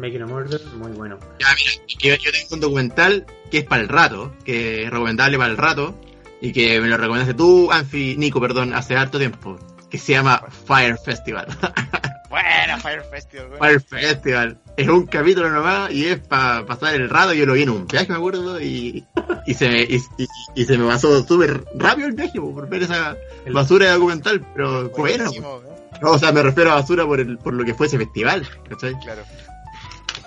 [0.00, 1.18] Making a Murder, muy bueno.
[1.38, 5.36] Ya, mira, yo, yo tengo un documental que es para el rato, que es recomendable
[5.38, 5.94] para el rato,
[6.40, 9.58] y que me lo recomendaste tú, Anfi, Nico, perdón, hace harto tiempo,
[9.90, 11.46] que se llama Fire Festival.
[12.30, 13.48] Buena Fire Festival.
[13.58, 14.58] Fire Festival.
[14.76, 17.34] Es un capítulo nomás y es para pasar el rato.
[17.34, 19.04] Yo lo vi en un viaje, me acuerdo, y,
[19.46, 22.68] y, se, me, y, y- y se me pasó súper rápido el viaje po, por
[22.68, 23.16] ver esa
[23.52, 25.24] basura de documental, pero bueno.
[25.40, 25.60] ¿no?
[26.00, 28.48] No, o sea, me refiero a basura por, el, por lo que fue ese festival,
[28.68, 28.94] ¿cachai?
[29.00, 29.22] Claro.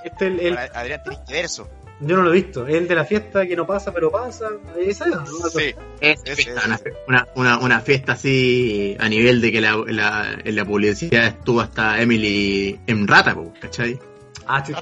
[0.04, 1.70] Este, el, el- Adrián, tenés que ver eso.
[2.02, 2.68] yo no lo he visto.
[2.68, 4.50] El de la fiesta que no pasa, pero pasa.
[4.78, 5.26] Esa es, ¿no?
[5.26, 5.74] Sí.
[6.02, 10.38] Es fiesta, una, fe- una, una, una fiesta así a nivel de que la, la,
[10.44, 14.00] en la publicidad estuvo hasta Emily en rata, po, ¿cachai?
[14.48, 14.64] Ah.
[14.68, 14.76] Ya,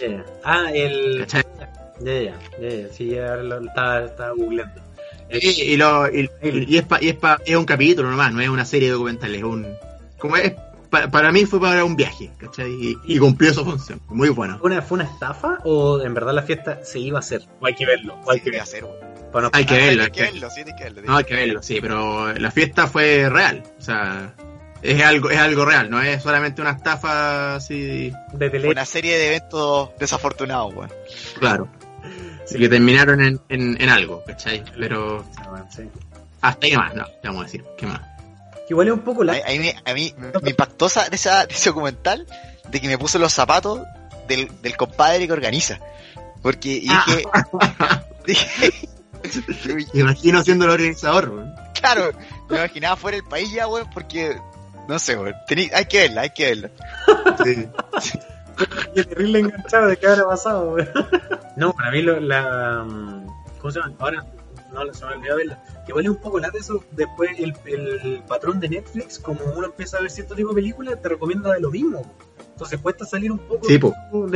[0.00, 0.24] ya.
[0.44, 1.18] Ah, el.
[1.20, 1.42] ¿Cachai?
[2.00, 2.88] Ya, ya, ya, ya.
[2.92, 4.80] Sí, ya lo estaba, estaba googleando.
[5.30, 8.32] Y, y, lo, y, y- y es, pa- y es, pa- es un capítulo nomás,
[8.32, 9.66] no es una serie de documentales, es un...
[10.16, 10.54] Como es,
[10.90, 12.70] pa- para mí fue para un viaje, ¿cachai?
[12.72, 14.58] Y, y cumplió su función, muy bueno.
[14.58, 17.42] ¿Fue una, ¿Fue una estafa o en verdad la fiesta se iba a hacer?
[17.60, 18.14] O hay que verlo.
[18.24, 18.62] O hay Sí, que verlo.
[18.62, 18.96] hacer, güey.
[19.32, 21.02] Para no- Hay que verlo, Hay que verlo, sí, hay que verlo.
[21.04, 24.34] No, hay que verlo, sí, pero la fiesta fue real, o sea,
[24.80, 28.68] es algo, es algo real, no es solamente una estafa así, de tele.
[28.70, 30.88] Una serie de eventos desafortunados, güey.
[31.38, 31.68] claro.
[32.42, 34.64] Así que terminaron en, en, en algo, ¿cachai?
[34.78, 35.82] Pero Ah, bueno, sí.
[36.40, 38.00] hasta ahí más, no, te vamos a decir, ¿qué más?
[38.68, 39.32] Que Igual es un poco A, la.
[39.32, 42.26] a mí, me- a mí me impactó esa, de esa- de ese documental
[42.68, 43.80] de que me puso los zapatos
[44.28, 45.78] del, del compadre que organiza.
[46.42, 47.22] Porque y dije,
[48.26, 48.88] dije,
[49.94, 51.54] Me imagino siendo el organizador, weón.
[51.80, 52.12] claro,
[52.48, 54.36] me imaginaba fuera del país ya, güey, porque,
[54.86, 56.70] no sé, güey, tení- hay que verla, hay que verla.
[57.42, 57.68] Sí.
[58.94, 60.86] Qué terrible enganchado de qué habrá pasado, güey.
[61.56, 62.84] No, para mí lo- la.
[62.84, 63.26] mm,
[63.60, 63.94] ¿Cómo se llama?
[63.98, 64.24] Ahora
[64.72, 65.62] no se me olvidó verla.
[65.86, 66.82] Que vale un poco la de eso.
[66.92, 71.00] Después el, el patrón de Netflix, como uno empieza a ver cierto tipo de películas,
[71.00, 72.02] te recomienda de lo mismo.
[72.52, 73.78] Entonces cuesta salir un poco Sí, de,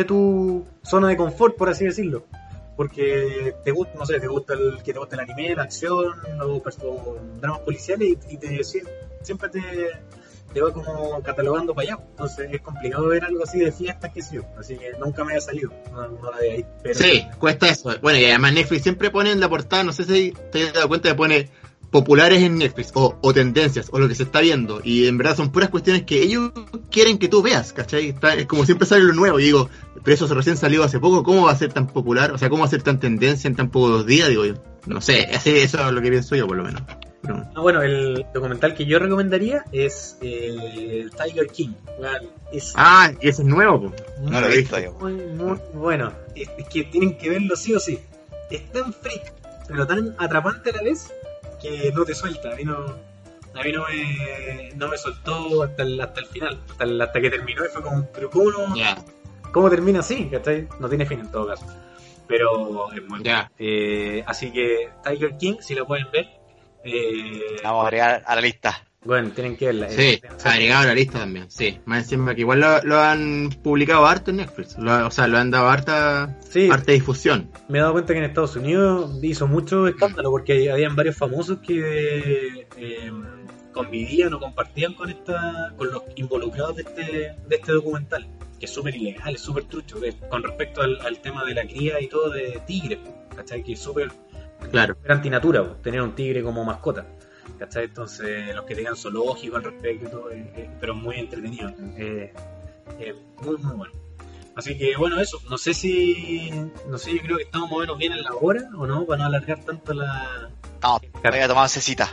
[0.04, 2.24] tu, zona de confort, por así decirlo.
[2.76, 6.14] Porque te gusta, no sé, te gusta el que te gusta el anime, la acción,
[6.40, 8.88] o, o dramas policiales y, y te sie-
[9.20, 9.60] siempre te,
[10.52, 12.04] te va como catalogando para allá.
[12.10, 14.42] Entonces es complicado ver algo así de fiestas que yo.
[14.58, 15.72] Así que nunca me ha salido.
[15.92, 16.08] No,
[16.94, 17.92] Sí, cuesta eso.
[18.02, 20.88] Bueno, y además Netflix siempre pone en la portada, no sé si te has dado
[20.88, 21.48] cuenta que pone
[21.90, 24.80] populares en Netflix o, o tendencias o lo que se está viendo.
[24.82, 26.50] Y en verdad son puras cuestiones que ellos
[26.90, 28.08] quieren que tú veas, ¿cachai?
[28.08, 29.38] Está- es como siempre sale lo nuevo.
[29.40, 29.68] Y digo,
[30.02, 32.32] pero eso recién salió hace poco, ¿cómo va a ser tan popular?
[32.32, 34.28] O sea, ¿cómo va a ser tan tendencia en tan pocos días?
[34.30, 34.54] Digo yo.
[34.86, 36.82] No sé, así- eso es lo que pienso yo por lo menos.
[37.22, 41.70] Pero- Ah, bueno, el documental que yo recomendaría es eh, Tiger King.
[42.52, 43.92] Es Ah, y ese es nuevo, po.
[44.20, 44.92] No lo he visto, yo.
[44.94, 46.12] muy, muy bueno.
[46.34, 48.00] Es, que tienen que verlo sí o sí.
[48.50, 49.32] Es tan freak,
[49.68, 51.12] pero tan atrapante a la vez
[51.60, 52.52] que no te suelta.
[52.52, 56.60] A mí no, a mí no me, no me soltó hasta el, hasta el final,
[56.70, 58.96] hasta, el- hasta que terminó y fue como, pero ¿cómo, no- Ya,
[59.52, 60.26] cómo termina así?
[60.30, 60.68] ¿Cachai?
[60.80, 61.64] No tiene fin en todo caso.
[62.26, 63.24] Pero es muy bueno.
[63.24, 63.50] ya.
[63.58, 66.26] Eh, así que Tiger King, si lo pueden ver,
[66.84, 68.84] eh, Vamos a agregar a la lista.
[69.04, 69.88] bueno, tienen que verla.
[69.90, 71.78] Sí, Eh, agregado a la lista también, sí.
[71.86, 74.76] Más encima que igual lo, lo han publicado harto en Netflix.
[74.78, 77.50] Lo- o sea, lo han dado harta, Sí, harta difusión.
[77.68, 81.58] me he dado cuenta que en Estados Unidos hizo mucho escándalo porque habían varios famosos
[81.58, 83.12] que eh,
[83.72, 87.02] convivían o compartían con esta con los involucrados de este,
[87.48, 88.26] de este documental,
[88.58, 91.62] que es súper ilegal, es súper trucho, de- con respecto al, al tema de la
[91.66, 92.98] cría y todo de tigres,
[93.34, 93.62] ¿cachai?
[93.62, 94.10] Que es súper
[94.70, 94.94] Claro.
[94.94, 97.06] súper antinatura, po, tener un tigre como mascota.
[97.58, 97.84] ¿Cachai?
[97.84, 101.70] Entonces, los que tengan zoológico al respecto, eh, eh, pero muy entretenido.
[101.96, 102.32] eh,
[102.98, 103.92] eh, muy, muy bueno.
[104.54, 105.38] Así que bueno, eso.
[105.48, 106.50] No sé si.
[106.88, 109.04] No sé, yo creo que estamos más o menos bien en la hora o no,
[109.06, 110.50] para no alargar tanto la.
[110.80, 112.08] Vamos, voy a tomar cecita.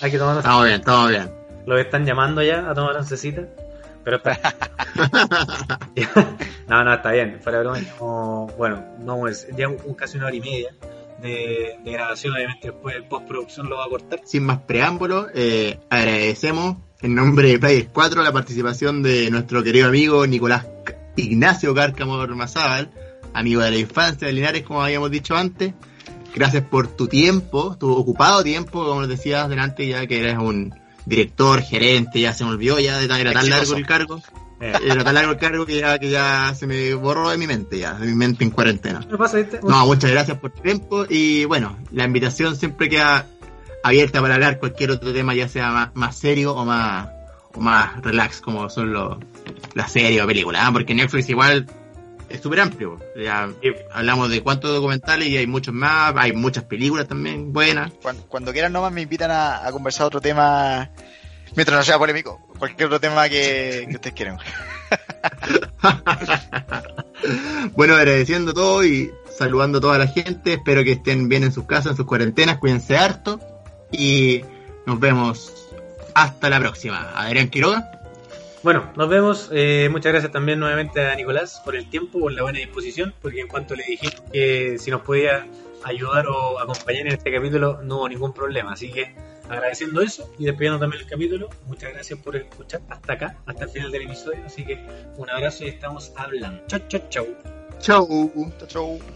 [0.00, 0.38] Hay que tomar.
[0.38, 1.30] Estamos bien, estamos bien.
[1.66, 3.42] Los están llamando ya a tomar oncecita.
[4.04, 4.38] Pero está.
[6.68, 7.40] no, no, está bien.
[7.42, 10.70] Fuera de broma, bueno, no es ya un- casi una hora y media
[11.22, 12.34] de, de grabación.
[12.34, 14.20] Obviamente, después el postproducción lo va a cortar.
[14.24, 19.88] Sin más preámbulos, eh, agradecemos en nombre de Players 4 la participación de nuestro querido
[19.88, 20.66] amigo Nicolás
[21.16, 22.90] Ignacio Cárcamo Ormazábal,
[23.34, 25.74] amigo de la infancia de Linares, como habíamos dicho antes.
[26.34, 30.74] Gracias por tu tiempo, tu ocupado tiempo, como les decías delante, ya que eres un
[31.06, 33.48] director, gerente, ya se me olvidó, ya era tan Exitoso.
[33.48, 34.22] largo el cargo.
[34.60, 37.46] Eh, Era tan largo el cargo que ya, que ya se me borró de mi
[37.46, 39.06] mente, ya, de mi mente en cuarentena.
[39.08, 39.38] ¿qué pasa?
[39.62, 43.26] No, muchas gracias por tu tiempo y bueno, la invitación siempre queda
[43.82, 47.08] abierta para hablar cualquier otro tema, ya sea más, más serio o más,
[47.52, 49.18] o más relax, como son los,
[49.74, 50.70] las series o películas, ¿ah?
[50.72, 51.66] porque Netflix igual
[52.28, 52.98] es súper amplio.
[53.16, 53.48] Ya
[53.92, 57.92] hablamos de cuántos documentales y hay muchos más, hay muchas películas también buenas.
[58.02, 60.90] Cuando, cuando quieran nomás me invitan a, a conversar otro tema,
[61.56, 64.38] mientras no sea polémico, cualquier otro tema que, que ustedes quieran.
[67.72, 70.54] bueno, agradeciendo todo y saludando a toda la gente.
[70.54, 72.58] Espero que estén bien en sus casas, en sus cuarentenas.
[72.58, 73.40] Cuídense harto.
[73.92, 74.42] Y
[74.86, 75.52] nos vemos
[76.14, 77.12] hasta la próxima.
[77.14, 77.90] Adrián Quiroga.
[78.62, 79.48] Bueno, nos vemos.
[79.52, 83.40] Eh, muchas gracias también nuevamente a Nicolás por el tiempo, por la buena disposición, porque
[83.40, 85.46] en cuanto le dijimos que si nos podía
[85.84, 88.72] ayudar o acompañar en este capítulo, no hubo ningún problema.
[88.72, 89.14] Así que
[89.48, 93.70] agradeciendo eso y despidiendo también el capítulo, muchas gracias por escuchar hasta acá, hasta el
[93.70, 94.44] final del episodio.
[94.44, 94.84] Así que
[95.16, 96.62] un abrazo y estamos hablando.
[96.66, 97.26] Chau, chau, chau.
[97.80, 98.06] Chau.
[98.58, 99.15] Chau, chau.